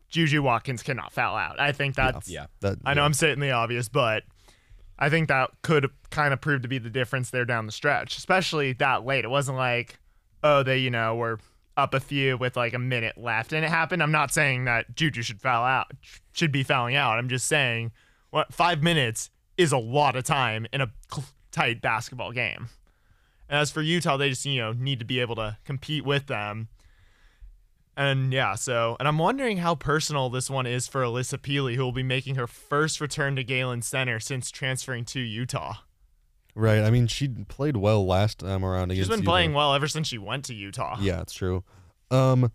Juju 0.08 0.42
Watkins 0.42 0.82
cannot 0.82 1.12
foul 1.12 1.36
out. 1.36 1.60
I 1.60 1.72
think 1.72 1.94
that's. 1.94 2.28
yeah. 2.28 2.46
That 2.60 2.78
I 2.86 2.94
know 2.94 3.02
yeah. 3.02 3.06
I'm 3.06 3.12
stating 3.14 3.40
the 3.40 3.50
obvious, 3.50 3.90
but 3.90 4.22
I 4.98 5.10
think 5.10 5.28
that 5.28 5.50
could 5.62 5.90
kind 6.10 6.32
of 6.32 6.40
prove 6.40 6.62
to 6.62 6.68
be 6.68 6.78
the 6.78 6.90
difference 6.90 7.30
there 7.30 7.44
down 7.44 7.66
the 7.66 7.72
stretch, 7.72 8.16
especially 8.16 8.72
that 8.74 9.04
late. 9.04 9.24
It 9.24 9.30
wasn't 9.30 9.58
like, 9.58 9.98
oh, 10.44 10.62
they 10.62 10.78
you 10.78 10.90
know 10.90 11.16
were 11.16 11.40
up 11.76 11.94
a 11.94 11.98
few 11.98 12.36
with 12.36 12.56
like 12.56 12.74
a 12.74 12.78
minute 12.78 13.18
left, 13.18 13.52
and 13.52 13.64
it 13.64 13.68
happened. 13.68 14.02
I'm 14.02 14.12
not 14.12 14.32
saying 14.32 14.66
that 14.66 14.94
Juju 14.94 15.22
should 15.22 15.40
foul 15.40 15.64
out, 15.64 15.90
should 16.32 16.52
be 16.52 16.62
fouling 16.62 16.94
out. 16.94 17.18
I'm 17.18 17.28
just 17.28 17.46
saying, 17.46 17.90
what 18.30 18.54
five 18.54 18.82
minutes 18.82 19.30
is 19.56 19.72
a 19.72 19.78
lot 19.78 20.14
of 20.14 20.24
time 20.24 20.66
in 20.72 20.80
a 20.80 20.92
tight 21.50 21.80
basketball 21.80 22.32
game. 22.32 22.68
And 23.48 23.58
as 23.58 23.70
for 23.70 23.82
Utah, 23.82 24.16
they 24.16 24.30
just 24.30 24.44
you 24.44 24.60
know 24.60 24.72
need 24.72 25.00
to 25.00 25.04
be 25.04 25.20
able 25.20 25.34
to 25.36 25.56
compete 25.64 26.04
with 26.04 26.26
them. 26.26 26.68
And 27.96 28.32
yeah, 28.32 28.54
so 28.54 28.96
and 28.98 29.08
I'm 29.08 29.18
wondering 29.18 29.58
how 29.58 29.74
personal 29.74 30.28
this 30.28 30.50
one 30.50 30.66
is 30.66 30.86
for 30.88 31.02
Alissa 31.02 31.38
Pili, 31.38 31.76
who 31.76 31.82
will 31.82 31.92
be 31.92 32.02
making 32.02 32.34
her 32.34 32.46
first 32.46 33.00
return 33.00 33.36
to 33.36 33.44
Galen 33.44 33.82
Center 33.82 34.20
since 34.20 34.50
transferring 34.50 35.04
to 35.06 35.20
Utah. 35.20 35.74
Right. 36.54 36.82
I 36.82 36.90
mean, 36.90 37.06
she 37.08 37.28
played 37.28 37.76
well 37.76 38.06
last 38.06 38.38
time 38.40 38.64
around 38.64 38.90
She's 38.90 38.98
against 39.00 39.10
been 39.10 39.20
Utah. 39.20 39.30
playing 39.30 39.54
well 39.54 39.74
ever 39.74 39.88
since 39.88 40.06
she 40.08 40.18
went 40.18 40.44
to 40.46 40.54
Utah. 40.54 40.96
Yeah, 41.00 41.20
it's 41.20 41.32
true. 41.34 41.64
Um, 42.10 42.52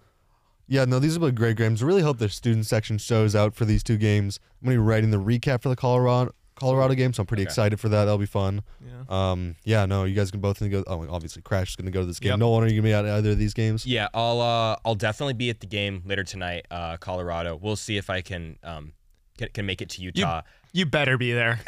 yeah, 0.68 0.86
no, 0.86 1.00
these 1.00 1.14
have 1.14 1.22
been 1.22 1.36
great 1.36 1.58
games. 1.58 1.84
I 1.84 1.86
really 1.86 2.02
hope 2.04 2.18
the 2.20 2.30
student 2.30 2.66
section 2.66 2.98
shows 2.98 3.36
out 3.36 3.56
for 3.56 3.66
these 3.66 3.84
two 3.84 3.98
games. 3.98 4.40
I'm 4.62 4.68
gonna 4.68 4.76
be 4.76 4.78
writing 4.78 5.12
the 5.12 5.18
recap 5.18 5.62
for 5.64 5.70
the 5.70 5.76
Colorado 5.76 6.32
Colorado 6.56 6.94
game, 6.94 7.14
so 7.14 7.22
I'm 7.22 7.28
pretty 7.28 7.44
Okay. 7.44 7.48
excited 7.48 7.80
for 7.80 7.88
that. 7.90 8.00
That'll 8.06 8.18
be 8.18 8.26
fun. 8.26 8.64
Yeah. 8.86 9.04
Um, 9.32 9.56
yeah, 9.64 9.86
no, 9.86 10.04
you 10.04 10.14
guys 10.14 10.30
can 10.30 10.42
both 10.42 10.60
go. 10.70 10.84
Oh, 10.88 11.08
obviously, 11.10 11.42
Crash 11.42 11.70
is 11.70 11.76
gonna 11.78 11.90
go 11.90 12.02
to 12.02 12.06
this 12.06 12.20
game. 12.20 12.32
Yep. 12.32 12.40
Nolan, 12.40 12.64
are 12.66 12.68
you 12.68 12.74
gonna 12.82 12.90
be 12.90 12.94
at 12.94 13.06
either 13.06 13.32
of 13.32 13.38
these 13.38 13.54
games? 13.54 13.86
Yeah, 13.86 14.10
I'll 14.14 14.42
uh, 14.42 14.76
I'll 14.86 14.96
definitely 14.96 15.34
be 15.36 15.50
at 15.50 15.62
the 15.62 15.68
game 15.68 16.04
later 16.06 16.24
tonight, 16.24 16.66
uh, 16.70 16.98
Colorado. 16.98 17.56
We'll 17.56 17.76
see 17.78 17.96
if 17.98 18.10
I 18.10 18.20
can 18.22 18.58
um 18.64 18.92
can, 19.40 19.50
can 19.54 19.66
make 19.66 19.82
it 19.82 19.90
to 19.90 20.02
Utah. 20.02 20.42
You 20.74 20.86
better 20.86 21.18
be 21.18 21.32
there. 21.32 21.60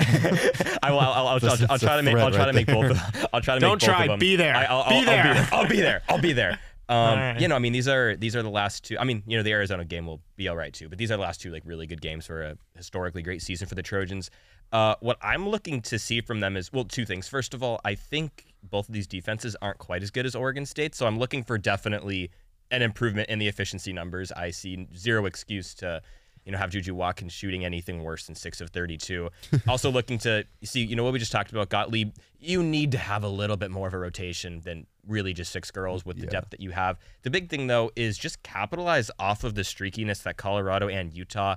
I 0.84 0.92
will. 0.92 1.00
I'll, 1.00 1.12
I'll, 1.12 1.28
I'll, 1.28 1.40
I'll, 1.44 1.58
I'll 1.72 1.80
try 1.80 1.98
to 1.98 2.04
make. 2.04 2.12
threat 2.12 2.24
I'll 2.26 2.32
try 2.32 2.40
right 2.42 2.46
to 2.48 2.54
make 2.54 2.68
both. 2.68 2.92
Of, 2.92 3.26
I'll 3.34 3.42
try 3.42 3.56
to 3.56 3.60
Don't 3.60 3.82
make 3.82 3.90
both 3.90 3.96
try, 3.96 4.04
of 4.04 4.10
them. 4.10 4.20
be 4.20 4.36
there. 4.36 4.56
I, 4.56 4.66
I'll, 4.66 4.90
Be 4.90 4.96
I'll, 4.98 5.06
there. 5.06 5.24
I'll 5.24 5.34
be 5.34 5.34
there. 5.34 5.52
I'll 5.52 5.68
be 5.68 5.82
there. 5.82 6.02
I'll 6.10 6.22
be 6.22 6.34
there. 6.34 6.60
Um, 6.90 6.98
Alright. 6.98 7.40
you 7.40 7.48
know, 7.48 7.56
I 7.56 7.60
mean, 7.60 7.72
these 7.72 7.88
are 7.88 8.18
these 8.18 8.36
are 8.36 8.44
the 8.44 8.50
last 8.50 8.84
two. 8.84 9.00
I 9.00 9.06
mean, 9.06 9.24
you 9.26 9.38
know, 9.38 9.44
the 9.44 9.54
Arizona 9.54 9.86
game 9.86 10.06
will 10.06 10.20
be 10.36 10.50
all 10.50 10.58
right 10.58 10.74
too, 10.74 10.90
but 10.90 10.98
these 10.98 11.10
are 11.10 11.16
the 11.16 11.22
last 11.22 11.40
two 11.40 11.50
like 11.50 11.64
really 11.66 11.88
good 11.88 12.02
games 12.02 12.26
for 12.26 12.44
a 12.44 12.58
historically 12.76 13.22
great 13.22 13.42
season 13.42 13.66
for 13.66 13.76
the 13.76 13.82
Trojans. 13.82 14.30
Uh, 14.74 14.96
what 15.00 15.18
I'm 15.22 15.48
looking 15.48 15.82
to 15.84 15.98
see 15.98 16.20
from 16.20 16.42
them 16.42 16.58
is 16.58 16.74
well, 16.74 16.84
two 16.84 17.06
things. 17.06 17.30
First 17.30 17.54
of 17.54 17.64
all, 17.64 17.80
I 17.86 17.96
think 17.96 18.48
both 18.62 18.90
of 18.90 18.94
these 18.94 19.08
defenses 19.08 19.56
aren't 19.62 19.78
quite 19.78 20.04
as 20.04 20.12
good 20.12 20.26
as 20.26 20.36
Oregon 20.36 20.66
State, 20.66 20.94
so 20.94 21.08
I'm 21.08 21.18
looking 21.18 21.44
for 21.44 21.58
definitely 21.58 22.30
an 22.72 22.82
improvement 22.82 23.30
in 23.30 23.40
the 23.40 23.48
efficiency 23.48 23.94
numbers. 23.94 24.34
I 24.34 24.52
see 24.52 24.86
zero 24.94 25.26
excuse 25.28 25.74
to 25.76 26.02
you 26.46 26.52
know 26.52 26.58
have 26.58 26.70
Juju 26.72 26.94
Watkins 26.96 27.34
shooting 27.34 27.64
anything 27.66 28.04
worse 28.04 28.26
than 28.26 28.36
six 28.36 28.62
of 28.62 28.70
32. 28.72 29.30
also 29.68 29.92
looking 29.92 30.18
to 30.20 30.44
see 30.64 30.84
you 30.84 30.96
know 30.96 31.04
what 31.04 31.14
we 31.14 31.20
just 31.20 31.32
talked 31.32 31.52
about 31.52 31.70
Gottlieb. 31.70 32.14
You 32.40 32.64
need 32.64 32.92
to 32.94 32.98
have 32.98 33.24
a 33.24 33.30
little 33.30 33.58
bit 33.58 33.72
more 33.72 33.88
of 33.88 33.94
a 33.94 34.00
rotation 34.00 34.62
than 34.62 34.88
really 35.08 35.34
just 35.34 35.52
six 35.52 35.72
girls 35.72 36.06
with 36.06 36.18
the 36.18 36.24
Yeah. 36.26 36.30
depth 36.32 36.50
that 36.52 36.60
you 36.60 36.72
have. 36.72 36.98
The 37.24 37.30
big 37.30 37.50
thing 37.50 37.68
though 37.68 37.92
is 37.96 38.18
just 38.18 38.42
capitalize 38.44 39.12
off 39.20 39.44
of 39.44 39.56
the 39.56 39.62
streakiness 39.62 40.24
that 40.24 40.38
Colorado 40.38 40.88
and 40.90 41.14
Utah 41.14 41.56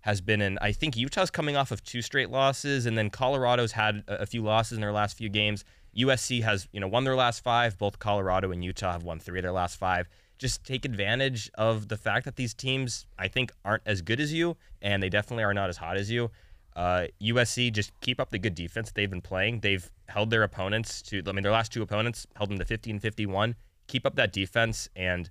has 0.00 0.20
been 0.20 0.42
in. 0.42 0.58
I 0.60 0.72
think 0.72 0.96
Utah's 0.96 1.30
coming 1.30 1.56
off 1.56 1.70
of 1.70 1.82
two 1.82 2.02
straight 2.02 2.28
losses, 2.28 2.84
and 2.84 2.98
then 2.98 3.08
Colorado's 3.08 3.72
had 3.72 4.04
a, 4.06 4.16
a 4.22 4.26
few 4.26 4.42
losses 4.42 4.76
in 4.76 4.82
their 4.82 4.92
last 4.92 5.16
few 5.16 5.30
games. 5.30 5.64
USC 5.96 6.42
has, 6.42 6.68
you 6.72 6.80
know, 6.80 6.88
won 6.88 7.04
their 7.04 7.16
last 7.16 7.42
five. 7.42 7.78
Both 7.78 7.98
Colorado 8.00 8.50
and 8.50 8.62
Utah 8.62 8.92
have 8.92 9.02
won 9.02 9.18
three 9.18 9.38
of 9.38 9.44
their 9.44 9.52
last 9.52 9.78
five. 9.78 10.06
Just 10.38 10.64
take 10.64 10.84
advantage 10.84 11.50
of 11.54 11.88
the 11.88 11.96
fact 11.96 12.24
that 12.24 12.36
these 12.36 12.54
teams, 12.54 13.06
I 13.18 13.28
think, 13.28 13.52
aren't 13.64 13.82
as 13.86 14.02
good 14.02 14.20
as 14.20 14.32
you, 14.32 14.56
and 14.82 15.02
they 15.02 15.08
definitely 15.08 15.44
are 15.44 15.54
not 15.54 15.68
as 15.68 15.76
hot 15.76 15.96
as 15.96 16.10
you. 16.10 16.30
Uh, 16.76 17.06
USC 17.22 17.72
just 17.72 17.92
keep 18.00 18.18
up 18.20 18.30
the 18.30 18.38
good 18.38 18.54
defense 18.54 18.90
they've 18.90 19.08
been 19.10 19.20
playing. 19.20 19.60
They've 19.60 19.88
held 20.08 20.30
their 20.30 20.42
opponents 20.42 21.02
to, 21.02 21.22
I 21.26 21.32
mean, 21.32 21.44
their 21.44 21.52
last 21.52 21.72
two 21.72 21.82
opponents 21.82 22.26
held 22.36 22.50
them 22.50 22.58
to 22.58 22.64
50 22.64 22.90
and 22.90 23.00
51. 23.00 23.54
Keep 23.86 24.06
up 24.06 24.16
that 24.16 24.32
defense, 24.32 24.88
and 24.96 25.30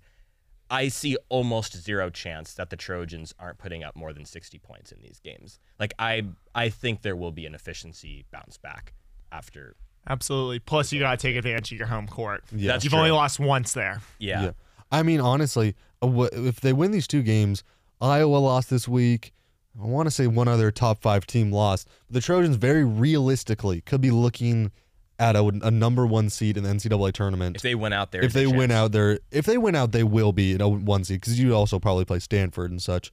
I 0.70 0.88
see 0.88 1.18
almost 1.30 1.76
zero 1.84 2.10
chance 2.10 2.54
that 2.54 2.70
the 2.70 2.78
Trojans 2.78 3.34
aren't 3.40 3.58
putting 3.58 3.84
up 3.84 3.96
more 3.96 4.14
than 4.14 4.26
60 4.26 4.58
points 4.60 4.92
in 4.92 5.02
these 5.02 5.20
games. 5.20 5.60
Like 5.80 5.94
I 6.00 6.24
I 6.56 6.70
think 6.70 7.02
there 7.02 7.16
will 7.16 7.32
be 7.32 7.46
an 7.46 7.54
efficiency 7.56 8.26
bounce 8.32 8.58
back 8.58 8.94
after 9.32 9.76
Absolutely. 10.08 10.60
Plus, 10.60 10.92
you 10.92 11.00
gotta 11.00 11.18
take 11.18 11.36
advantage 11.36 11.72
of 11.72 11.78
your 11.78 11.88
home 11.88 12.08
court. 12.08 12.44
Yeah. 12.52 12.74
That's 12.74 12.84
You've 12.84 12.92
true. 12.92 13.00
only 13.00 13.12
lost 13.12 13.40
once 13.40 13.74
there. 13.74 14.02
yeah. 14.20 14.44
Yeah. 14.44 14.52
I 14.94 15.02
mean, 15.02 15.20
honestly, 15.20 15.76
uh, 16.04 16.28
if 16.32 16.62
they 16.62 16.72
win 16.72 16.92
these 16.92 17.08
two 17.08 17.24
games, 17.24 17.64
Iowa 18.00 18.38
lost 18.38 18.70
this 18.70 18.88
week. 18.88 19.34
I 19.82 19.88
want 19.88 20.06
to 20.06 20.12
say 20.12 20.28
one 20.28 20.48
other 20.48 20.70
top 20.70 21.02
five 21.02 21.26
team 21.26 21.52
lost. 21.52 21.90
The 22.12 22.22
Trojans, 22.22 22.58
very 22.58 22.86
realistically, 22.86 23.82
could 23.82 24.02
be 24.02 24.12
looking 24.12 24.72
at 25.18 25.36
a, 25.36 25.44
a 25.64 25.72
number 25.72 26.06
one 26.06 26.30
seed 26.30 26.58
in 26.58 26.64
the 26.64 26.70
NCAA 26.70 27.12
tournament. 27.14 27.56
If 27.56 27.64
they 27.64 27.74
win 27.74 27.92
out 27.92 28.12
there, 28.12 28.24
if 28.24 28.34
they 28.34 28.46
win 28.46 28.70
out 28.70 28.92
there, 28.92 29.20
if 29.32 29.46
they 29.48 29.58
win 29.58 29.74
out, 29.74 29.94
they 29.94 30.04
will 30.04 30.32
be 30.32 30.54
in 30.54 30.62
a 30.62 30.70
one 30.70 31.04
seed 31.04 31.22
because 31.22 31.40
you 31.40 31.56
also 31.56 31.80
probably 31.80 32.06
play 32.06 32.20
Stanford 32.20 32.70
and 32.70 32.82
such. 32.82 33.12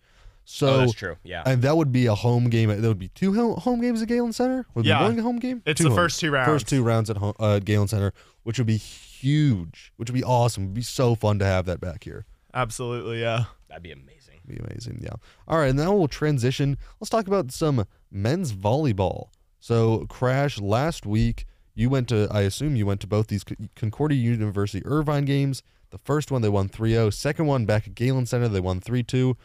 So 0.52 0.66
Oh, 0.68 0.78
that's 0.80 0.94
true. 0.94 1.16
Yeah. 1.22 1.44
and 1.46 1.62
that 1.62 1.76
would 1.76 1.92
be 1.92 2.06
a 2.06 2.14
home 2.14 2.50
game. 2.50 2.68
That 2.68 2.82
would 2.88 2.98
be 2.98 3.08
two 3.08 3.32
home 3.54 3.80
games 3.80 4.02
at 4.02 4.08
Galen 4.08 4.32
Center. 4.32 4.66
Would 4.74 4.84
Yeah. 4.84 4.98
be 4.98 5.04
one 5.14 5.18
home 5.18 5.38
game. 5.38 5.62
It's 5.64 5.78
Two 5.78 5.84
the 5.84 5.90
home- 5.90 5.96
first 5.98 6.18
two 6.18 6.32
rounds. 6.32 6.48
First 6.48 6.66
two 6.66 6.82
rounds 6.82 7.08
at 7.08 7.18
home, 7.18 7.34
uh, 7.38 7.60
Galen 7.60 7.86
Center, 7.86 8.12
which 8.42 8.58
would 8.58 8.66
be 8.66 8.76
huge. 8.76 9.92
Which 9.96 10.10
would 10.10 10.14
be 10.18 10.24
awesome. 10.24 10.64
It'd 10.64 10.74
be 10.74 10.82
so 10.82 11.14
fun 11.14 11.38
to 11.38 11.44
have 11.44 11.66
that 11.66 11.80
back 11.80 12.02
here. 12.04 12.26
Absolutely, 12.52 13.20
yeah. 13.20 13.44
That'd 13.68 13.84
be 13.84 13.92
amazing. 13.92 14.40
Be 14.46 14.56
amazing. 14.56 14.98
Yeah. 15.02 15.14
All 15.46 15.58
right. 15.58 15.68
And 15.70 15.78
now 15.78 15.94
we'll 15.94 16.08
transition. 16.08 16.76
Let's 17.00 17.10
talk 17.10 17.28
about 17.28 17.52
some 17.52 17.84
men's 18.10 18.52
volleyball. 18.52 19.28
So, 19.60 20.06
Crash, 20.08 20.58
last 20.60 21.06
week 21.06 21.46
you 21.76 21.88
went 21.90 22.08
to, 22.08 22.26
I 22.32 22.40
assume 22.40 22.74
you 22.74 22.86
went 22.86 23.00
to 23.02 23.06
both 23.06 23.28
these 23.28 23.44
Concordia 23.76 24.18
University 24.18 24.84
Irvine 24.84 25.24
games. 25.26 25.62
The 25.90 25.98
first 25.98 26.30
one 26.32 26.42
they 26.42 26.48
won 26.48 26.68
3 26.68 26.90
0. 26.92 27.10
Second 27.10 27.46
one 27.46 27.66
back 27.66 27.86
at 27.86 27.94
Galen 27.94 28.26
Center, 28.26 28.48
they 28.48 28.60
won 28.60 28.80
3 28.80 29.02
2. 29.04 29.36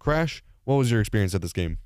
Crash, 0.00 0.42
what 0.64 0.74
was 0.74 0.90
your 0.90 0.98
experience 0.98 1.32
at 1.34 1.42
this 1.42 1.52
game? 1.52 1.78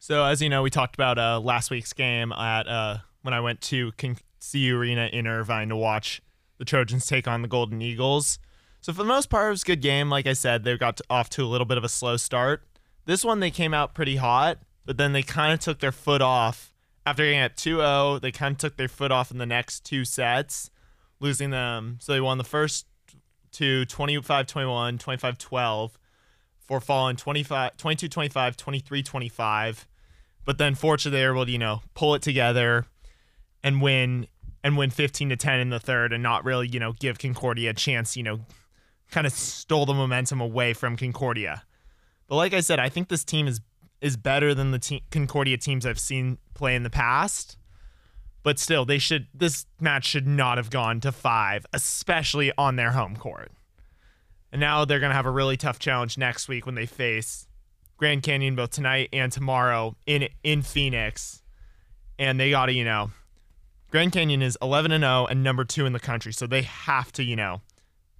So 0.00 0.24
as 0.24 0.42
you 0.42 0.48
know, 0.48 0.62
we 0.62 0.70
talked 0.70 0.96
about 0.96 1.18
uh, 1.18 1.38
last 1.38 1.70
week's 1.70 1.92
game 1.92 2.32
at 2.32 2.66
uh, 2.66 2.98
when 3.22 3.32
I 3.32 3.40
went 3.40 3.60
to 3.62 3.92
CU 3.92 4.76
Arena 4.76 5.08
in 5.12 5.28
Irvine 5.28 5.68
to 5.68 5.76
watch 5.76 6.20
the 6.58 6.64
Trojans 6.64 7.06
take 7.06 7.28
on 7.28 7.42
the 7.42 7.48
Golden 7.48 7.80
Eagles. 7.80 8.40
So 8.80 8.92
for 8.92 9.04
the 9.04 9.08
most 9.08 9.30
part, 9.30 9.46
it 9.46 9.50
was 9.50 9.62
a 9.62 9.66
good 9.66 9.82
game. 9.82 10.10
Like 10.10 10.26
I 10.26 10.32
said, 10.32 10.64
they 10.64 10.76
got 10.76 10.96
to, 10.96 11.04
off 11.08 11.30
to 11.30 11.44
a 11.44 11.46
little 11.46 11.64
bit 11.64 11.78
of 11.78 11.84
a 11.84 11.88
slow 11.88 12.16
start. 12.16 12.64
This 13.04 13.24
one, 13.24 13.38
they 13.38 13.52
came 13.52 13.72
out 13.72 13.94
pretty 13.94 14.16
hot, 14.16 14.58
but 14.84 14.96
then 14.96 15.12
they 15.12 15.22
kind 15.22 15.52
of 15.52 15.60
took 15.60 15.78
their 15.78 15.92
foot 15.92 16.20
off 16.20 16.74
after 17.08 17.22
getting 17.22 17.38
at 17.38 17.56
2-0, 17.56 18.20
they 18.20 18.30
kind 18.30 18.52
of 18.52 18.58
took 18.58 18.76
their 18.76 18.86
foot 18.86 19.10
off 19.10 19.30
in 19.30 19.38
the 19.38 19.46
next 19.46 19.82
two 19.82 20.04
sets, 20.04 20.70
losing 21.20 21.48
them. 21.48 21.96
So 22.00 22.12
they 22.12 22.20
won 22.20 22.36
the 22.36 22.44
first 22.44 22.86
two 23.50 23.86
25-21, 23.86 24.98
25-12 24.98 25.92
for 26.68 26.80
falling 26.80 27.16
25 27.16 27.76
22-25, 27.76 28.56
23-25. 28.56 29.86
But 30.44 30.58
then 30.58 30.74
fortunately 30.74 31.18
they 31.18 31.26
were 31.26 31.34
able 31.34 31.46
to, 31.46 31.50
you 31.50 31.58
know, 31.58 31.82
pull 31.94 32.14
it 32.14 32.22
together 32.22 32.86
and 33.64 33.82
win 33.82 34.28
and 34.62 34.76
win 34.76 34.90
15 34.90 35.30
to 35.30 35.36
10 35.36 35.60
in 35.60 35.70
the 35.70 35.80
third 35.80 36.12
and 36.12 36.22
not 36.22 36.44
really, 36.44 36.68
you 36.68 36.78
know, 36.78 36.92
give 36.92 37.18
Concordia 37.18 37.70
a 37.70 37.74
chance, 37.74 38.16
you 38.16 38.22
know, 38.22 38.40
kind 39.10 39.26
of 39.26 39.32
stole 39.32 39.86
the 39.86 39.94
momentum 39.94 40.40
away 40.40 40.74
from 40.74 40.96
Concordia. 40.96 41.64
But 42.28 42.36
like 42.36 42.52
I 42.52 42.60
said, 42.60 42.78
I 42.78 42.88
think 42.88 43.08
this 43.08 43.24
team 43.24 43.48
is 43.48 43.60
is 44.00 44.16
better 44.16 44.54
than 44.54 44.70
the 44.70 44.78
te- 44.78 45.02
Concordia 45.10 45.56
teams 45.56 45.84
I've 45.84 45.98
seen 45.98 46.38
play 46.54 46.76
in 46.76 46.84
the 46.84 46.90
past. 46.90 47.56
But 48.44 48.58
still, 48.58 48.84
they 48.84 48.98
should 48.98 49.26
this 49.34 49.66
match 49.80 50.06
should 50.06 50.26
not 50.26 50.58
have 50.58 50.70
gone 50.70 51.00
to 51.00 51.10
5, 51.10 51.66
especially 51.72 52.52
on 52.56 52.76
their 52.76 52.92
home 52.92 53.16
court. 53.16 53.50
And 54.52 54.60
now 54.60 54.84
they're 54.84 55.00
going 55.00 55.10
to 55.10 55.16
have 55.16 55.26
a 55.26 55.30
really 55.30 55.56
tough 55.56 55.78
challenge 55.78 56.16
next 56.16 56.48
week 56.48 56.66
when 56.66 56.74
they 56.74 56.86
face 56.86 57.46
Grand 57.96 58.22
Canyon 58.22 58.54
both 58.54 58.70
tonight 58.70 59.08
and 59.12 59.30
tomorrow 59.30 59.96
in 60.06 60.28
in 60.42 60.62
Phoenix. 60.62 61.42
And 62.18 62.40
they 62.40 62.50
got 62.50 62.66
to, 62.66 62.72
you 62.72 62.84
know, 62.84 63.10
Grand 63.90 64.12
Canyon 64.12 64.42
is 64.42 64.56
11 64.60 64.92
and 64.92 65.02
0 65.02 65.26
and 65.26 65.42
number 65.42 65.64
2 65.64 65.86
in 65.86 65.92
the 65.92 66.00
country. 66.00 66.32
So 66.32 66.46
they 66.46 66.62
have 66.62 67.12
to, 67.12 67.24
you 67.24 67.36
know, 67.36 67.60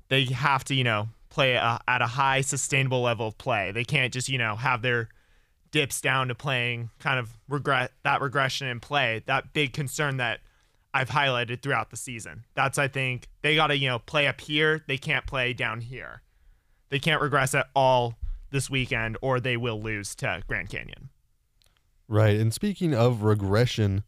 they 0.09 0.25
have 0.25 0.65
to, 0.65 0.75
you 0.75 0.85
know, 0.85 1.09
play 1.31 1.55
a, 1.55 1.81
at 1.87 2.03
a 2.03 2.07
high 2.07 2.41
sustainable 2.41 3.03
level 3.03 3.29
of 3.29 3.39
play. 3.39 3.73
They 3.73 3.85
can't 3.85 4.13
just, 4.13 4.29
you 4.29 4.39
know, 4.39 4.57
have 4.57 4.83
their 4.83 5.09
dips 5.71 6.01
down 6.01 6.29
to 6.29 6.35
playing 6.35 6.91
kind 6.99 7.19
of 7.19 7.31
regret 7.49 7.93
that 8.03 8.21
regression 8.21 8.67
in 8.69 8.81
play. 8.81 9.23
That 9.27 9.53
big 9.53 9.73
concern 9.73 10.17
that 10.19 10.41
I've 10.95 11.11
highlighted 11.11 11.63
throughout 11.63 11.91
the 11.91 11.97
season. 11.97 12.45
That's 12.55 12.79
I 12.79 12.89
think 12.89 13.29
they 13.43 13.55
got 13.55 13.69
to, 13.69 13.77
you 13.77 13.89
know, 13.89 13.99
play 13.99 14.27
up 14.27 14.41
here. 14.41 14.85
They 14.87 14.99
can't 14.99 15.27
play 15.27 15.53
down 15.53 15.81
here. 15.81 16.23
They 16.89 16.99
can't 16.99 17.21
regress 17.21 17.55
at 17.55 17.69
all 17.75 18.15
this 18.51 18.71
weekend 18.71 19.19
or 19.21 19.41
they 19.41 19.57
will 19.57 19.81
lose 19.81 20.15
to 20.17 20.43
Grand 20.49 20.71
Canyon. 20.71 21.11
Right. 22.09 22.37
And 22.41 22.55
speaking 22.55 22.95
of 22.95 23.23
regression, 23.23 24.03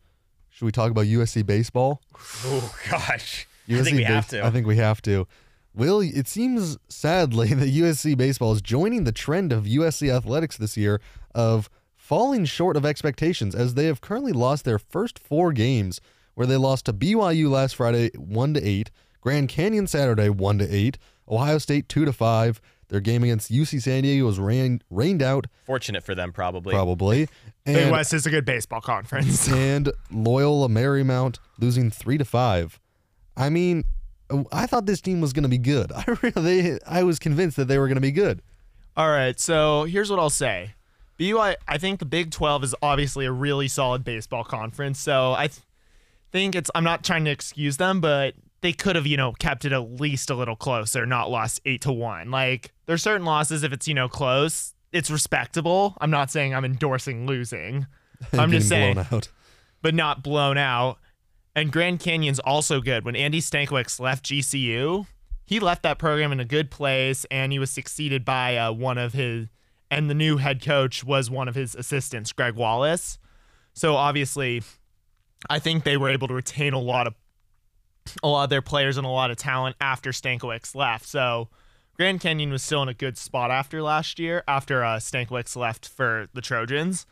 should 0.48 0.64
we 0.64 0.72
talk 0.72 0.90
about 0.90 1.04
USC 1.04 1.44
baseball? 1.44 2.00
Oh 2.44 2.74
gosh, 2.90 3.46
USC 3.68 3.80
I 3.80 3.84
think 3.84 3.96
we 3.96 4.02
base- 4.04 4.08
have 4.08 4.28
to. 4.28 4.44
I 4.44 4.50
think 4.50 4.66
we 4.66 4.76
have 4.76 5.02
to. 5.02 5.26
Will, 5.74 6.00
it 6.00 6.26
seems 6.26 6.78
sadly 6.88 7.48
that 7.54 7.68
USC 7.68 8.16
baseball 8.16 8.52
is 8.52 8.62
joining 8.62 9.04
the 9.04 9.12
trend 9.12 9.52
of 9.52 9.64
USC 9.64 10.14
athletics 10.14 10.56
this 10.56 10.76
year 10.76 11.00
of 11.34 11.68
falling 11.94 12.44
short 12.46 12.76
of 12.76 12.84
expectations 12.84 13.54
as 13.54 13.74
they 13.74 13.84
have 13.84 14.00
currently 14.00 14.32
lost 14.32 14.64
their 14.64 14.78
first 14.78 15.18
four 15.18 15.52
games 15.52 16.00
where 16.34 16.46
they 16.46 16.56
lost 16.56 16.86
to 16.86 16.92
BYU 16.92 17.50
last 17.50 17.76
Friday 17.76 18.10
1 18.16 18.54
to 18.54 18.62
8, 18.62 18.90
Grand 19.20 19.48
Canyon 19.48 19.86
Saturday 19.86 20.28
1 20.28 20.58
to 20.58 20.74
8, 20.74 20.98
Ohio 21.28 21.58
State 21.58 21.88
2 21.88 22.04
to 22.04 22.12
5. 22.12 22.60
Their 22.88 23.00
game 23.00 23.22
against 23.22 23.52
UC 23.52 23.82
San 23.82 24.02
Diego 24.02 24.26
was 24.26 24.40
rain, 24.40 24.82
rained 24.90 25.22
out 25.22 25.46
Fortunate 25.64 26.02
for 26.02 26.16
them, 26.16 26.32
probably. 26.32 26.72
probably. 26.72 27.28
Big 27.64 27.90
West 27.90 28.12
is 28.12 28.26
a 28.26 28.30
good 28.30 28.44
baseball 28.44 28.80
conference. 28.80 29.48
and 29.52 29.92
Loyola 30.10 30.68
Marymount 30.68 31.38
losing 31.60 31.90
three 31.90 32.18
to 32.18 32.24
five. 32.24 32.80
I 33.36 33.48
mean, 33.48 33.84
I 34.50 34.66
thought 34.66 34.86
this 34.86 35.00
team 35.00 35.20
was 35.20 35.32
going 35.32 35.44
to 35.44 35.48
be 35.48 35.58
good. 35.58 35.92
I 35.96 36.04
really, 36.22 36.80
I 36.84 37.04
was 37.04 37.20
convinced 37.20 37.56
that 37.58 37.68
they 37.68 37.78
were 37.78 37.86
going 37.86 37.96
to 37.96 38.00
be 38.00 38.10
good. 38.10 38.42
All 38.96 39.08
right, 39.08 39.38
so 39.38 39.84
here's 39.84 40.10
what 40.10 40.18
I'll 40.18 40.28
say. 40.28 40.74
BYU, 41.18 41.54
I 41.68 41.78
think 41.78 42.00
the 42.00 42.06
Big 42.06 42.30
12 42.30 42.64
is 42.64 42.74
obviously 42.82 43.24
a 43.26 43.30
really 43.32 43.68
solid 43.68 44.02
baseball 44.02 44.42
conference. 44.42 44.98
So 44.98 45.32
I 45.32 45.46
th- 45.48 45.60
think 46.32 46.54
it's, 46.54 46.70
I'm 46.74 46.84
not 46.84 47.04
trying 47.04 47.24
to 47.24 47.30
excuse 47.30 47.76
them, 47.76 48.00
but 48.00 48.34
they 48.60 48.72
could 48.72 48.96
have, 48.96 49.06
you 49.06 49.16
know, 49.16 49.32
kept 49.32 49.64
it 49.64 49.72
at 49.72 50.00
least 50.00 50.30
a 50.30 50.34
little 50.34 50.56
closer, 50.56 51.06
not 51.06 51.30
lost 51.30 51.60
eight 51.64 51.82
to 51.82 51.92
one. 51.92 52.30
Like, 52.30 52.72
there's 52.86 53.02
certain 53.02 53.24
losses, 53.24 53.62
if 53.62 53.72
it's, 53.72 53.88
you 53.88 53.94
know, 53.94 54.08
close, 54.08 54.74
it's 54.92 55.10
respectable. 55.10 55.96
I'm 56.00 56.10
not 56.10 56.30
saying 56.30 56.54
I'm 56.54 56.64
endorsing 56.64 57.26
losing. 57.26 57.86
I'm 58.32 58.50
just 58.50 58.68
saying, 58.68 58.94
blown 58.94 59.06
out. 59.12 59.28
but 59.82 59.94
not 59.94 60.22
blown 60.22 60.58
out. 60.58 60.98
And 61.56 61.72
Grand 61.72 62.00
Canyon's 62.00 62.38
also 62.38 62.80
good. 62.80 63.04
When 63.04 63.16
Andy 63.16 63.40
Stankiewicz 63.40 63.98
left 63.98 64.26
GCU, 64.26 65.06
he 65.46 65.58
left 65.58 65.82
that 65.82 65.98
program 65.98 66.30
in 66.30 66.38
a 66.38 66.44
good 66.44 66.70
place, 66.70 67.26
and 67.30 67.50
he 67.50 67.58
was 67.58 67.70
succeeded 67.70 68.24
by 68.24 68.56
uh, 68.56 68.72
one 68.72 68.98
of 68.98 69.14
his, 69.14 69.48
and 69.90 70.08
the 70.08 70.14
new 70.14 70.36
head 70.36 70.62
coach 70.62 71.02
was 71.02 71.28
one 71.28 71.48
of 71.48 71.56
his 71.56 71.74
assistants, 71.74 72.32
Gregg 72.32 72.54
Wallace. 72.54 73.18
So 73.72 73.96
obviously, 73.96 74.62
I 75.48 75.58
think 75.58 75.84
they 75.84 75.96
were 75.96 76.10
able 76.10 76.28
to 76.28 76.34
retain 76.34 76.72
a 76.72 76.78
lot 76.78 77.06
of 77.06 77.14
a 78.22 78.28
lot 78.28 78.44
of 78.44 78.50
their 78.50 78.62
players 78.62 78.96
and 78.96 79.06
a 79.06 79.10
lot 79.10 79.30
of 79.30 79.36
talent 79.36 79.76
after 79.80 80.10
Stankiewicz 80.10 80.74
left. 80.74 81.06
So 81.06 81.48
Grand 81.96 82.20
Canyon 82.20 82.50
was 82.50 82.62
still 82.62 82.82
in 82.82 82.88
a 82.88 82.94
good 82.94 83.18
spot 83.18 83.50
after 83.50 83.82
last 83.82 84.18
year, 84.18 84.42
after 84.48 84.82
uh, 84.82 84.96
Stankiewicz 84.96 85.54
left 85.54 85.86
for 85.86 86.28
the 86.32 86.40
Trojans. 86.40 87.06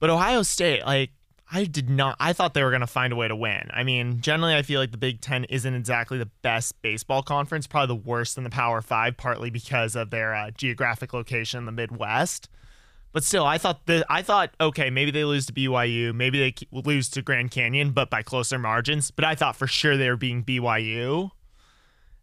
But 0.00 0.10
Ohio 0.10 0.42
State, 0.42 0.84
like, 0.84 1.10
I 1.52 1.64
did 1.64 1.90
not. 1.90 2.16
I 2.20 2.32
thought 2.32 2.54
they 2.54 2.62
were 2.62 2.70
going 2.70 2.80
to 2.80 2.86
find 2.86 3.12
a 3.12 3.16
way 3.16 3.28
to 3.28 3.36
win. 3.36 3.70
I 3.72 3.82
mean, 3.82 4.20
generally, 4.20 4.54
I 4.54 4.62
feel 4.62 4.80
like 4.80 4.92
the 4.92 4.98
Big 4.98 5.20
Ten 5.20 5.44
isn't 5.44 5.74
exactly 5.74 6.16
the 6.16 6.30
best 6.42 6.80
baseball 6.80 7.22
conference, 7.22 7.66
probably 7.66 7.96
the 7.96 8.08
worst 8.08 8.38
in 8.38 8.44
the 8.44 8.50
Power 8.50 8.82
Five, 8.82 9.16
partly 9.16 9.50
because 9.50 9.96
of 9.96 10.10
their 10.10 10.34
uh, 10.34 10.50
geographic 10.52 11.12
location 11.12 11.58
in 11.58 11.66
the 11.66 11.72
Midwest. 11.72 12.48
But 13.12 13.24
still, 13.24 13.44
I 13.44 13.58
thought 13.58 13.86
that 13.86 14.06
I 14.08 14.22
thought 14.22 14.54
okay, 14.60 14.90
maybe 14.90 15.10
they 15.10 15.24
lose 15.24 15.46
to 15.46 15.52
BYU, 15.52 16.14
maybe 16.14 16.38
they 16.38 16.66
lose 16.70 17.08
to 17.10 17.22
Grand 17.22 17.50
Canyon, 17.50 17.90
but 17.90 18.10
by 18.10 18.22
closer 18.22 18.58
margins. 18.58 19.10
But 19.10 19.24
I 19.24 19.34
thought 19.34 19.56
for 19.56 19.66
sure 19.66 19.96
they 19.96 20.08
were 20.08 20.16
being 20.16 20.44
BYU. 20.44 21.30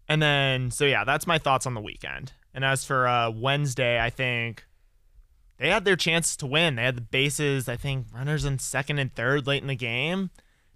And 0.07 0.21
then, 0.21 0.71
so 0.71 0.85
yeah, 0.85 1.03
that's 1.03 1.27
my 1.27 1.37
thoughts 1.37 1.65
on 1.65 1.73
the 1.73 1.81
weekend. 1.81 2.31
And 2.53 2.63
as 2.63 2.85
for 2.85 3.07
uh, 3.07 3.29
Wednesday, 3.29 3.99
I 4.01 4.09
think 4.09 4.65
they 5.57 5.69
had 5.69 5.85
their 5.85 5.95
chances 5.95 6.37
to 6.37 6.45
win. 6.45 6.75
They 6.75 6.83
had 6.83 6.95
the 6.95 7.01
bases, 7.01 7.67
I 7.67 7.75
think, 7.75 8.07
runners 8.13 8.45
in 8.45 8.59
second 8.59 8.99
and 8.99 9.13
third 9.13 9.47
late 9.47 9.61
in 9.61 9.67
the 9.67 9.75
game. 9.75 10.29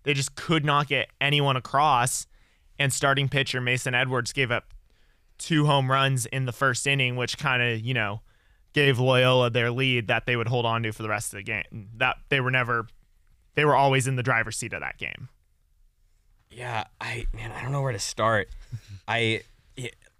They 0.03 0.13
just 0.13 0.35
could 0.35 0.65
not 0.65 0.87
get 0.87 1.09
anyone 1.21 1.55
across. 1.55 2.27
And 2.77 2.91
starting 2.91 3.29
pitcher 3.29 3.61
Mason 3.61 3.93
Edwards 3.93 4.33
gave 4.33 4.51
up 4.51 4.73
two 5.37 5.65
home 5.65 5.89
runs 5.89 6.25
in 6.25 6.45
the 6.45 6.51
first 6.51 6.85
inning, 6.85 7.15
which 7.15 7.37
kind 7.37 7.61
of, 7.61 7.79
you 7.79 7.93
know, 7.93 8.21
gave 8.73 8.99
Loyola 8.99 9.49
their 9.49 9.71
lead 9.71 10.07
that 10.07 10.25
they 10.25 10.35
would 10.35 10.47
hold 10.47 10.65
on 10.65 10.83
to 10.83 10.91
for 10.91 11.03
the 11.03 11.09
rest 11.09 11.33
of 11.33 11.37
the 11.37 11.43
game. 11.43 11.89
That 11.97 12.17
they 12.29 12.39
were 12.39 12.51
never, 12.51 12.87
they 13.55 13.65
were 13.65 13.75
always 13.75 14.07
in 14.07 14.15
the 14.15 14.23
driver's 14.23 14.57
seat 14.57 14.73
of 14.73 14.81
that 14.81 14.97
game. 14.97 15.29
Yeah, 16.49 16.85
I 16.99 17.25
man, 17.33 17.51
I 17.51 17.61
don't 17.61 17.71
know 17.71 17.81
where 17.81 17.93
to 17.93 17.99
start. 17.99 18.49
I 19.07 19.41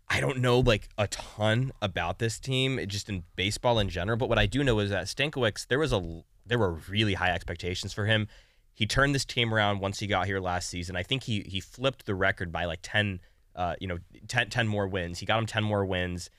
I 0.10 0.20
don't 0.20 0.40
know 0.40 0.60
like 0.60 0.90
a 0.98 1.08
ton 1.08 1.72
about 1.82 2.20
this 2.20 2.38
team, 2.38 2.80
just 2.88 3.08
in 3.08 3.24
baseball 3.36 3.80
in 3.80 3.88
general. 3.90 4.18
But 4.18 4.28
what 4.30 4.38
I 4.38 4.46
do 4.46 4.64
know 4.64 4.80
is 4.80 4.90
that 4.90 5.06
Stankiewicz, 5.06 5.68
there 5.68 5.80
was 5.80 5.94
a 5.94 6.24
there 6.46 6.58
were 6.58 6.74
really 6.90 7.14
high 7.14 7.32
expectations 7.32 7.94
for 7.94 8.06
him. 8.06 8.28
He 8.74 8.86
turned 8.86 9.14
this 9.14 9.26
team 9.26 9.54
around 9.54 9.80
once 9.80 10.00
he 10.00 10.08
got 10.08 10.26
here 10.26 10.40
last 10.40 10.70
season. 10.70 10.96
I 10.96 11.04
think 11.04 11.24
he 11.24 11.42
he 11.42 11.60
flipped 11.60 12.06
the 12.06 12.16
record 12.16 12.52
by 12.52 12.66
like 12.66 12.80
ten, 12.82 13.20
uh, 13.56 13.76
you 13.80 13.88
know, 13.88 14.00
10, 14.28 14.50
10 14.50 14.68
more 14.68 14.88
wins. 14.88 15.20
He 15.20 15.26
got 15.26 15.40
him 15.40 15.46
ten 15.46 15.64
more 15.64 15.86
wins. 15.86 16.30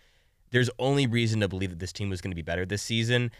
There's 0.53 0.71
only 0.79 1.07
reason 1.07 1.41
to 1.41 1.49
believe 1.49 1.71
that 1.71 1.81
this 1.81 1.93
team 1.93 2.09
was 2.09 2.21
going 2.21 2.31
to 2.31 2.37
be 2.37 2.43
better 2.43 2.65
this 2.65 2.83
season. 2.83 3.33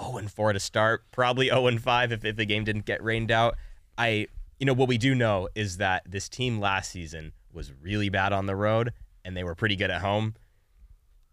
0 0.00 0.16
and 0.16 0.30
4 0.30 0.54
to 0.54 0.60
start, 0.60 1.04
probably 1.12 1.46
0 1.46 1.68
and 1.68 1.80
5 1.80 2.12
if, 2.12 2.24
if 2.24 2.36
the 2.36 2.44
game 2.44 2.64
didn't 2.64 2.84
get 2.84 3.02
rained 3.02 3.30
out. 3.30 3.56
I 3.96 4.26
you 4.58 4.66
know 4.66 4.72
what 4.72 4.88
we 4.88 4.98
do 4.98 5.14
know 5.14 5.48
is 5.54 5.76
that 5.78 6.02
this 6.06 6.28
team 6.28 6.58
last 6.58 6.90
season 6.90 7.32
was 7.52 7.72
really 7.80 8.08
bad 8.08 8.32
on 8.32 8.46
the 8.46 8.56
road 8.56 8.92
and 9.24 9.36
they 9.36 9.44
were 9.44 9.54
pretty 9.54 9.76
good 9.76 9.90
at 9.90 10.00
home. 10.00 10.34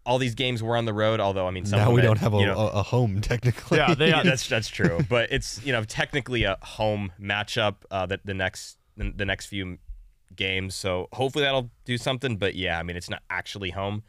All 0.04 0.18
these 0.18 0.34
games 0.34 0.62
were 0.62 0.76
on 0.76 0.84
the 0.84 0.92
road, 0.92 1.20
although 1.20 1.46
I 1.46 1.50
mean 1.50 1.64
some 1.64 1.78
now 1.78 1.88
of 1.88 1.94
we 1.94 2.00
it, 2.00 2.04
don't 2.04 2.18
have 2.18 2.34
a, 2.34 2.38
you 2.38 2.46
know, 2.46 2.58
a, 2.58 2.66
a 2.80 2.82
home 2.82 3.20
technically. 3.20 3.78
Yeah, 3.78 3.94
they 3.94 4.08
yeah, 4.10 4.22
that's 4.22 4.48
that's 4.48 4.68
true. 4.68 5.00
But 5.08 5.30
it's 5.32 5.64
you 5.64 5.72
know 5.72 5.84
technically 5.84 6.44
a 6.44 6.56
home 6.62 7.12
matchup 7.20 7.76
uh, 7.90 8.06
that 8.06 8.20
the 8.24 8.34
next 8.34 8.78
the, 8.96 9.12
the 9.14 9.24
next 9.24 9.46
few 9.46 9.78
games. 10.34 10.74
So 10.74 11.08
hopefully 11.12 11.44
that'll 11.44 11.70
do 11.84 11.96
something. 11.98 12.36
But 12.36 12.56
yeah, 12.56 12.78
I 12.78 12.82
mean 12.82 12.96
it's 12.96 13.10
not 13.10 13.22
actually 13.30 13.70
home. 13.70 14.02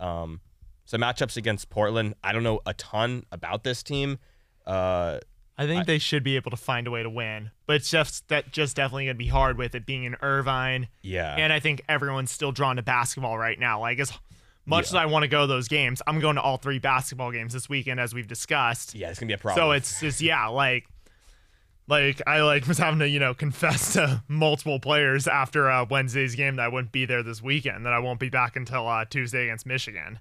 Um, 0.00 0.40
so 0.84 0.96
matchups 0.96 1.36
against 1.36 1.70
Portland, 1.70 2.14
I 2.24 2.32
don't 2.32 2.42
know 2.42 2.60
a 2.64 2.74
ton 2.74 3.24
about 3.30 3.62
this 3.64 3.82
team. 3.82 4.18
Uh, 4.66 5.18
I 5.58 5.66
think 5.66 5.86
they 5.86 5.98
should 5.98 6.22
be 6.22 6.36
able 6.36 6.52
to 6.52 6.56
find 6.56 6.86
a 6.86 6.90
way 6.90 7.02
to 7.02 7.10
win, 7.10 7.50
but 7.66 7.76
it's 7.76 7.90
just 7.90 8.28
that 8.28 8.52
just 8.52 8.76
definitely 8.76 9.06
gonna 9.06 9.16
be 9.16 9.26
hard 9.26 9.58
with 9.58 9.74
it 9.74 9.84
being 9.84 10.04
in 10.04 10.14
Irvine. 10.22 10.88
yeah, 11.02 11.34
And 11.36 11.52
I 11.52 11.58
think 11.58 11.82
everyone's 11.88 12.30
still 12.30 12.52
drawn 12.52 12.76
to 12.76 12.82
basketball 12.82 13.36
right 13.36 13.58
now. 13.58 13.80
Like 13.80 13.98
as 13.98 14.12
much 14.66 14.86
as 14.86 14.94
I 14.94 15.06
want 15.06 15.24
to 15.24 15.28
go 15.28 15.42
to 15.42 15.46
those 15.48 15.66
games, 15.66 16.00
I'm 16.06 16.20
going 16.20 16.36
to 16.36 16.42
all 16.42 16.58
three 16.58 16.78
basketball 16.78 17.32
games 17.32 17.54
this 17.54 17.68
weekend, 17.68 17.98
as 17.98 18.14
we've 18.14 18.28
discussed. 18.28 18.94
yeah, 18.94 19.08
it's 19.08 19.18
gonna 19.18 19.28
be 19.28 19.34
a 19.34 19.38
problem. 19.38 19.62
So 19.64 19.72
it's 19.72 19.98
just 19.98 20.20
yeah, 20.20 20.46
like 20.46 20.86
like 21.88 22.22
I 22.26 22.42
like 22.42 22.66
was 22.68 22.78
having 22.78 23.00
to 23.00 23.08
you 23.08 23.18
know 23.18 23.34
confess 23.34 23.94
to 23.94 24.22
multiple 24.28 24.78
players 24.78 25.26
after 25.26 25.70
uh, 25.70 25.84
Wednesday's 25.88 26.34
game 26.34 26.56
that 26.56 26.64
I 26.64 26.68
wouldn't 26.68 26.92
be 26.92 27.04
there 27.04 27.22
this 27.22 27.42
weekend, 27.42 27.86
that 27.86 27.92
I 27.92 27.98
won't 27.98 28.20
be 28.20 28.28
back 28.28 28.56
until 28.56 28.86
uh, 28.86 29.04
Tuesday 29.04 29.44
against 29.44 29.66
Michigan. 29.66 30.20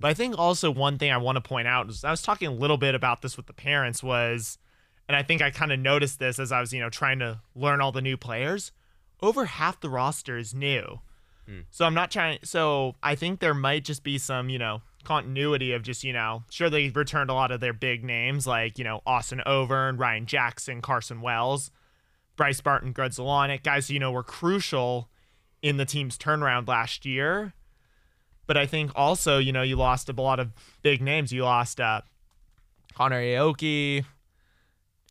But 0.00 0.08
I 0.08 0.14
think 0.14 0.38
also 0.38 0.70
one 0.70 0.98
thing 0.98 1.12
I 1.12 1.16
want 1.16 1.36
to 1.36 1.40
point 1.40 1.68
out 1.68 1.88
is 1.88 2.04
I 2.04 2.10
was 2.10 2.20
talking 2.20 2.48
a 2.48 2.52
little 2.52 2.76
bit 2.76 2.94
about 2.94 3.22
this 3.22 3.36
with 3.36 3.46
the 3.46 3.52
parents 3.52 4.02
was 4.02 4.58
and 5.08 5.16
I 5.16 5.22
think 5.22 5.42
I 5.42 5.50
kind 5.50 5.72
of 5.72 5.78
noticed 5.78 6.18
this 6.18 6.38
as 6.38 6.50
I 6.50 6.60
was, 6.60 6.72
you 6.72 6.80
know, 6.80 6.90
trying 6.90 7.18
to 7.18 7.40
learn 7.54 7.80
all 7.80 7.92
the 7.92 8.00
new 8.00 8.16
players. 8.16 8.72
Over 9.20 9.44
half 9.44 9.80
the 9.80 9.90
roster 9.90 10.38
is 10.38 10.54
new. 10.54 11.00
So 11.70 11.84
I'm 11.84 11.94
not 11.94 12.10
trying. 12.10 12.38
So 12.42 12.94
I 13.02 13.14
think 13.14 13.40
there 13.40 13.54
might 13.54 13.84
just 13.84 14.02
be 14.02 14.16
some, 14.18 14.48
you 14.48 14.58
know, 14.58 14.80
continuity 15.04 15.72
of 15.72 15.82
just, 15.82 16.04
you 16.04 16.12
know, 16.12 16.44
sure 16.50 16.70
they 16.70 16.88
returned 16.88 17.30
a 17.30 17.34
lot 17.34 17.50
of 17.50 17.60
their 17.60 17.72
big 17.72 18.04
names 18.04 18.46
like, 18.46 18.78
you 18.78 18.84
know, 18.84 19.00
Austin 19.06 19.42
Overn, 19.46 19.98
Ryan 19.98 20.26
Jackson, 20.26 20.80
Carson 20.80 21.20
Wells, 21.20 21.70
Bryce 22.36 22.60
Barton, 22.60 22.92
Greg 22.92 23.12
Zolonic, 23.12 23.62
guys, 23.62 23.90
you 23.90 23.98
know, 23.98 24.10
were 24.10 24.22
crucial 24.22 25.08
in 25.62 25.76
the 25.76 25.84
team's 25.84 26.18
turnaround 26.18 26.68
last 26.68 27.06
year. 27.06 27.52
But 28.46 28.56
I 28.56 28.66
think 28.66 28.90
also, 28.94 29.38
you 29.38 29.52
know, 29.52 29.62
you 29.62 29.76
lost 29.76 30.08
a 30.08 30.12
lot 30.12 30.40
of 30.40 30.52
big 30.82 31.00
names. 31.00 31.32
You 31.32 31.44
lost 31.44 31.80
uh, 31.80 32.02
Connor 32.94 33.22
Aoki, 33.22 34.04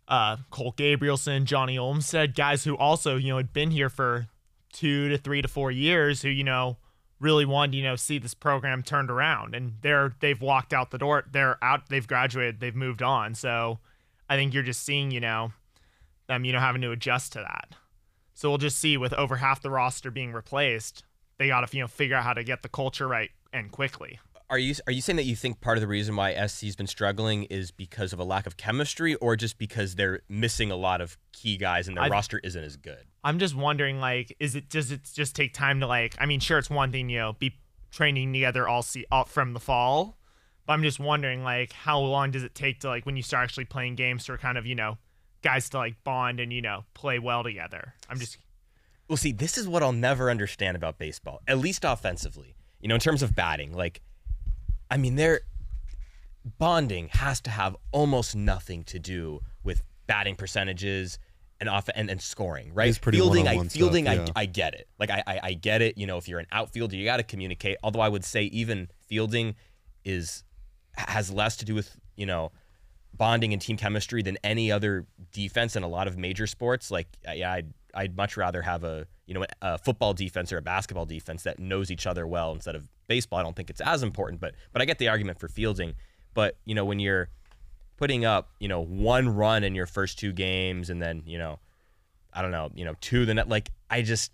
uh, 0.07 0.37
Cole 0.51 0.73
Gabrielson, 0.77 1.45
Johnny 1.45 1.77
Olmstead, 1.77 2.35
guys 2.35 2.63
who 2.63 2.77
also, 2.77 3.15
you 3.15 3.29
know, 3.29 3.37
had 3.37 3.53
been 3.53 3.71
here 3.71 3.89
for 3.89 4.27
two 4.71 5.09
to 5.09 5.17
three 5.17 5.41
to 5.41 5.47
four 5.47 5.71
years 5.71 6.21
who, 6.21 6.29
you 6.29 6.43
know, 6.43 6.77
really 7.23 7.45
wanted 7.45 7.71
to, 7.71 7.77
you 7.77 7.83
know, 7.83 7.95
see 7.95 8.19
this 8.19 8.33
program 8.33 8.83
turned 8.83 9.09
around. 9.09 9.55
And 9.55 9.73
they're 9.81 10.13
they've 10.19 10.41
walked 10.41 10.73
out 10.73 10.91
the 10.91 10.97
door. 10.97 11.23
They're 11.31 11.57
out, 11.63 11.89
they've 11.89 12.07
graduated, 12.07 12.59
they've 12.59 12.75
moved 12.75 13.01
on. 13.01 13.33
So 13.33 13.79
I 14.29 14.35
think 14.35 14.53
you're 14.53 14.63
just 14.63 14.83
seeing, 14.83 15.09
you 15.09 15.19
know, 15.19 15.53
them, 16.27 16.45
you 16.45 16.51
know, 16.51 16.59
having 16.59 16.81
to 16.81 16.91
adjust 16.91 17.33
to 17.33 17.39
that. 17.39 17.75
So 18.33 18.49
we'll 18.49 18.57
just 18.57 18.79
see 18.79 18.97
with 18.97 19.13
over 19.13 19.37
half 19.37 19.61
the 19.61 19.71
roster 19.71 20.11
being 20.11 20.33
replaced, 20.33 21.03
they 21.37 21.47
gotta, 21.47 21.67
you 21.75 21.81
know, 21.81 21.87
figure 21.87 22.15
out 22.15 22.23
how 22.23 22.33
to 22.33 22.43
get 22.43 22.61
the 22.61 22.69
culture 22.69 23.07
right 23.07 23.31
and 23.51 23.71
quickly. 23.71 24.19
Are 24.53 24.59
you 24.59 24.75
are 24.85 24.93
you 24.93 25.01
saying 25.01 25.17
that 25.17 25.23
you 25.23 25.35
think 25.35 25.61
part 25.61 25.77
of 25.77 25.81
the 25.81 25.87
reason 25.87 26.15
why 26.15 26.35
SC's 26.35 26.75
been 26.75 26.85
struggling 26.85 27.45
is 27.45 27.71
because 27.71 28.13
of 28.13 28.19
a 28.19 28.23
lack 28.23 28.45
of 28.45 28.55
chemistry, 28.55 29.15
or 29.15 29.35
just 29.35 29.57
because 29.57 29.95
they're 29.95 30.21
missing 30.29 30.69
a 30.69 30.75
lot 30.75 31.01
of 31.01 31.17
key 31.31 31.57
guys 31.57 31.87
and 31.87 31.97
their 31.97 32.03
I- 32.03 32.09
roster 32.09 32.39
isn't 32.43 32.63
as 32.63 32.77
good? 32.77 33.03
I'm 33.23 33.39
just 33.39 33.55
wondering, 33.55 33.99
like, 33.99 34.35
is 34.39 34.53
it 34.55 34.69
does 34.69 34.91
it 34.91 35.09
just 35.11 35.35
take 35.35 35.55
time 35.55 35.79
to 35.79 35.87
like? 35.87 36.13
I 36.19 36.27
mean, 36.27 36.39
sure, 36.39 36.59
it's 36.59 36.69
one 36.69 36.91
thing, 36.91 37.09
you 37.09 37.17
know, 37.17 37.33
be 37.33 37.55
training 37.89 38.31
together 38.31 38.67
all 38.67 38.83
see 38.83 39.07
all 39.11 39.23
from 39.25 39.53
the 39.53 39.59
fall, 39.59 40.19
but 40.67 40.73
I'm 40.73 40.83
just 40.83 40.99
wondering, 40.99 41.43
like, 41.43 41.73
how 41.73 41.99
long 41.99 42.29
does 42.29 42.43
it 42.43 42.53
take 42.53 42.81
to 42.81 42.89
like 42.89 43.07
when 43.07 43.17
you 43.17 43.23
start 43.23 43.45
actually 43.45 43.65
playing 43.65 43.95
games 43.95 44.27
for 44.27 44.37
kind 44.37 44.59
of 44.59 44.67
you 44.67 44.75
know 44.75 44.99
guys 45.41 45.67
to 45.69 45.77
like 45.77 45.95
bond 46.03 46.39
and 46.39 46.53
you 46.53 46.61
know 46.61 46.85
play 46.93 47.17
well 47.17 47.41
together? 47.41 47.95
I'm 48.07 48.19
just 48.19 48.37
Well, 49.07 49.17
see, 49.17 49.31
this 49.31 49.57
is 49.57 49.67
what 49.67 49.81
I'll 49.81 49.93
never 49.93 50.29
understand 50.29 50.77
about 50.77 50.99
baseball, 50.99 51.41
at 51.47 51.57
least 51.57 51.83
offensively. 51.83 52.53
You 52.81 52.87
know, 52.87 52.93
in 52.93 53.01
terms 53.01 53.23
of 53.23 53.33
batting, 53.33 53.73
like, 53.73 54.01
I 54.93 54.97
mean, 54.97 55.15
they're 55.15 55.41
bonding 56.59 57.07
has 57.13 57.41
to 57.41 57.49
have 57.49 57.75
almost 57.91 58.35
nothing 58.35 58.83
to 58.83 58.99
do 58.99 59.39
with 59.63 59.81
batting 60.05 60.35
percentages 60.35 61.17
and 61.59 61.67
off 61.67 61.89
and, 61.95 62.11
and 62.11 62.21
scoring, 62.21 62.71
right? 62.75 63.01
Pretty 63.01 63.17
fielding, 63.17 63.47
I 63.47 63.55
one-on-one 63.55 63.69
stuff, 63.69 63.79
fielding, 63.79 64.05
yeah. 64.05 64.27
I, 64.35 64.41
I 64.41 64.45
get 64.45 64.75
it. 64.75 64.87
Like, 64.99 65.09
I, 65.09 65.23
I, 65.25 65.39
I 65.41 65.53
get 65.53 65.81
it. 65.81 65.97
You 65.97 66.05
know, 66.05 66.17
if 66.17 66.27
you're 66.27 66.37
an 66.37 66.45
outfielder, 66.51 66.95
you 66.95 67.05
got 67.05 67.17
to 67.17 67.23
communicate. 67.23 67.77
Although 67.81 68.01
I 68.01 68.09
would 68.09 68.23
say 68.23 68.43
even 68.43 68.87
fielding 69.07 69.55
is 70.05 70.43
has 70.95 71.31
less 71.31 71.57
to 71.57 71.65
do 71.65 71.73
with 71.73 71.97
you 72.15 72.27
know 72.27 72.51
bonding 73.15 73.51
and 73.51 73.59
team 73.59 73.77
chemistry 73.77 74.21
than 74.21 74.37
any 74.43 74.71
other 74.71 75.07
defense 75.31 75.75
in 75.75 75.81
a 75.81 75.87
lot 75.87 76.07
of 76.07 76.19
major 76.19 76.45
sports. 76.45 76.91
Like, 76.91 77.07
yeah, 77.33 77.51
I'd 77.51 77.73
I'd 77.95 78.15
much 78.15 78.37
rather 78.37 78.61
have 78.61 78.83
a 78.83 79.07
you 79.25 79.33
know 79.33 79.43
a 79.59 79.79
football 79.79 80.13
defense 80.13 80.53
or 80.53 80.57
a 80.57 80.61
basketball 80.61 81.07
defense 81.07 81.41
that 81.43 81.57
knows 81.57 81.89
each 81.89 82.05
other 82.05 82.27
well 82.27 82.51
instead 82.53 82.75
of 82.75 82.87
baseball. 83.15 83.39
I 83.39 83.43
don't 83.43 83.55
think 83.55 83.69
it's 83.69 83.81
as 83.81 84.01
important, 84.03 84.41
but 84.41 84.51
but 84.71 84.81
I 84.81 84.85
get 84.85 84.97
the 84.97 85.09
argument 85.09 85.39
for 85.39 85.47
fielding. 85.47 85.93
But 86.33 86.57
you 86.65 86.75
know 86.75 86.85
when 86.85 86.99
you're 86.99 87.29
putting 87.97 88.25
up 88.25 88.49
you 88.59 88.67
know 88.67 88.81
one 88.81 89.29
run 89.29 89.63
in 89.63 89.75
your 89.75 89.85
first 89.85 90.17
two 90.19 90.31
games 90.33 90.89
and 90.89 90.99
then 91.01 91.23
you 91.25 91.37
know 91.37 91.59
I 92.33 92.41
don't 92.41 92.51
know 92.51 92.71
you 92.73 92.85
know 92.85 92.95
two 93.01 93.25
the 93.25 93.33
net 93.33 93.47
like 93.49 93.69
I 93.89 94.01
just. 94.01 94.31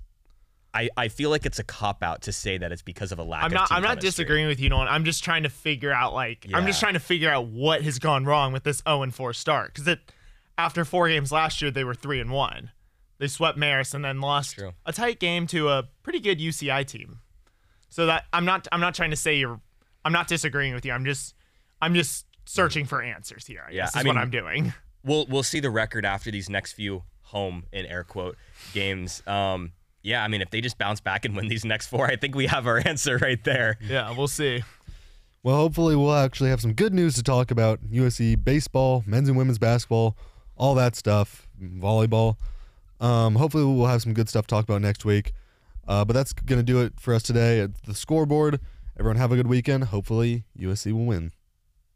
I, 0.71 0.87
I 0.95 1.07
feel 1.07 1.31
like 1.31 1.47
it's 1.47 1.57
a 1.57 1.63
cop 1.63 2.03
out 2.03 2.21
to 2.27 2.31
say 2.31 2.59
that 2.59 2.71
it's 2.71 2.83
because 2.83 3.11
of 3.11 3.17
a 3.17 3.23
lack 3.23 3.41
I'm 3.43 3.47
of 3.47 3.53
not 3.53 3.71
I'm 3.71 3.81
not 3.81 3.99
chemistry. 3.99 4.09
disagreeing 4.09 4.47
with 4.47 4.59
you, 4.59 4.69
Nolan. 4.69 4.87
I'm 4.87 5.03
just 5.03 5.23
trying 5.23 5.41
to 5.41 5.49
figure 5.49 5.91
out 5.91 6.13
like 6.13 6.45
I'm 6.53 6.67
just 6.67 6.79
trying 6.79 6.93
to 6.93 6.99
figure 6.99 7.31
out 7.31 7.47
what 7.47 7.81
has 7.81 7.97
gone 7.97 8.23
wrong 8.23 8.53
with 8.53 8.63
this 8.63 8.83
0 8.87 9.01
and 9.01 9.11
4 9.13 9.33
start 9.33 9.73
because 9.73 9.87
it 9.87 9.99
after 10.59 10.85
four 10.85 11.07
games 11.09 11.31
last 11.31 11.59
year 11.63 11.71
they 11.71 11.83
were 11.83 11.95
three 11.95 12.19
and 12.19 12.29
one. 12.29 12.69
They 13.17 13.27
swept 13.27 13.57
Maris 13.57 13.95
and 13.95 14.05
then 14.05 14.21
lost 14.21 14.55
True. 14.55 14.73
a 14.85 14.93
tight 14.93 15.19
game 15.19 15.47
to 15.47 15.69
a 15.69 15.89
pretty 16.03 16.19
good 16.19 16.39
UCI 16.39 16.85
team. 16.85 17.19
So 17.89 18.05
that 18.05 18.25
I'm 18.31 18.45
not 18.45 18.67
I'm 18.71 18.81
not 18.81 18.93
trying 18.95 19.09
to 19.11 19.15
say 19.15 19.35
you're 19.35 19.59
I'm 20.05 20.13
not 20.13 20.27
disagreeing 20.27 20.73
with 20.73 20.85
you. 20.85 20.91
I'm 20.91 21.05
just 21.05 21.35
I'm 21.81 21.93
just 21.93 22.25
searching 22.45 22.85
for 22.85 23.01
answers 23.01 23.45
here. 23.45 23.63
I 23.67 23.71
Yeah, 23.71 23.83
guess 23.85 23.95
I 23.95 23.99
is 24.01 24.05
what 24.05 24.17
I'm 24.17 24.29
doing. 24.29 24.73
we'll 25.03 25.25
we'll 25.27 25.43
see 25.43 25.59
the 25.59 25.69
record 25.69 26.05
after 26.05 26.31
these 26.31 26.49
next 26.49 26.73
few 26.73 27.03
home 27.23 27.65
in 27.71 27.85
air 27.85 28.03
quote 28.03 28.37
games. 28.73 29.21
Um, 29.27 29.71
yeah, 30.01 30.23
I 30.23 30.27
mean, 30.29 30.41
if 30.41 30.49
they 30.49 30.61
just 30.61 30.77
bounce 30.77 31.01
back 31.01 31.25
and 31.25 31.35
win 31.35 31.47
these 31.47 31.65
next 31.65 31.87
four, 31.87 32.07
I 32.07 32.15
think 32.15 32.35
we 32.35 32.47
have 32.47 32.67
our 32.67 32.81
answer 32.85 33.17
right 33.17 33.43
there. 33.43 33.77
Yeah, 33.81 34.15
we'll 34.15 34.27
see. 34.27 34.63
Well, 35.43 35.55
hopefully, 35.55 35.95
we'll 35.95 36.13
actually 36.13 36.49
have 36.49 36.61
some 36.61 36.73
good 36.73 36.93
news 36.93 37.15
to 37.15 37.23
talk 37.23 37.51
about 37.51 37.79
USC 37.89 38.41
baseball, 38.43 39.03
men's 39.05 39.29
and 39.29 39.37
women's 39.37 39.57
basketball, 39.59 40.17
all 40.57 40.75
that 40.75 40.95
stuff, 40.95 41.47
volleyball. 41.61 42.35
Um, 42.99 43.35
hopefully, 43.35 43.63
we'll 43.63 43.87
have 43.87 44.01
some 44.01 44.13
good 44.13 44.27
stuff 44.27 44.47
to 44.47 44.55
talk 44.55 44.65
about 44.65 44.81
next 44.81 45.05
week. 45.05 45.33
Uh, 45.89 46.05
but 46.05 46.13
that's 46.13 46.33
going 46.33 46.59
to 46.59 46.63
do 46.63 46.79
it 46.81 46.93
for 46.99 47.15
us 47.15 47.23
today 47.23 47.59
at 47.59 47.81
the 47.83 47.95
scoreboard. 47.95 48.59
Everyone, 48.97 49.17
have 49.17 49.31
a 49.31 49.35
good 49.35 49.47
weekend. 49.47 49.85
Hopefully, 49.85 50.43
USC 50.57 50.93
will 50.93 51.05
win. 51.05 51.31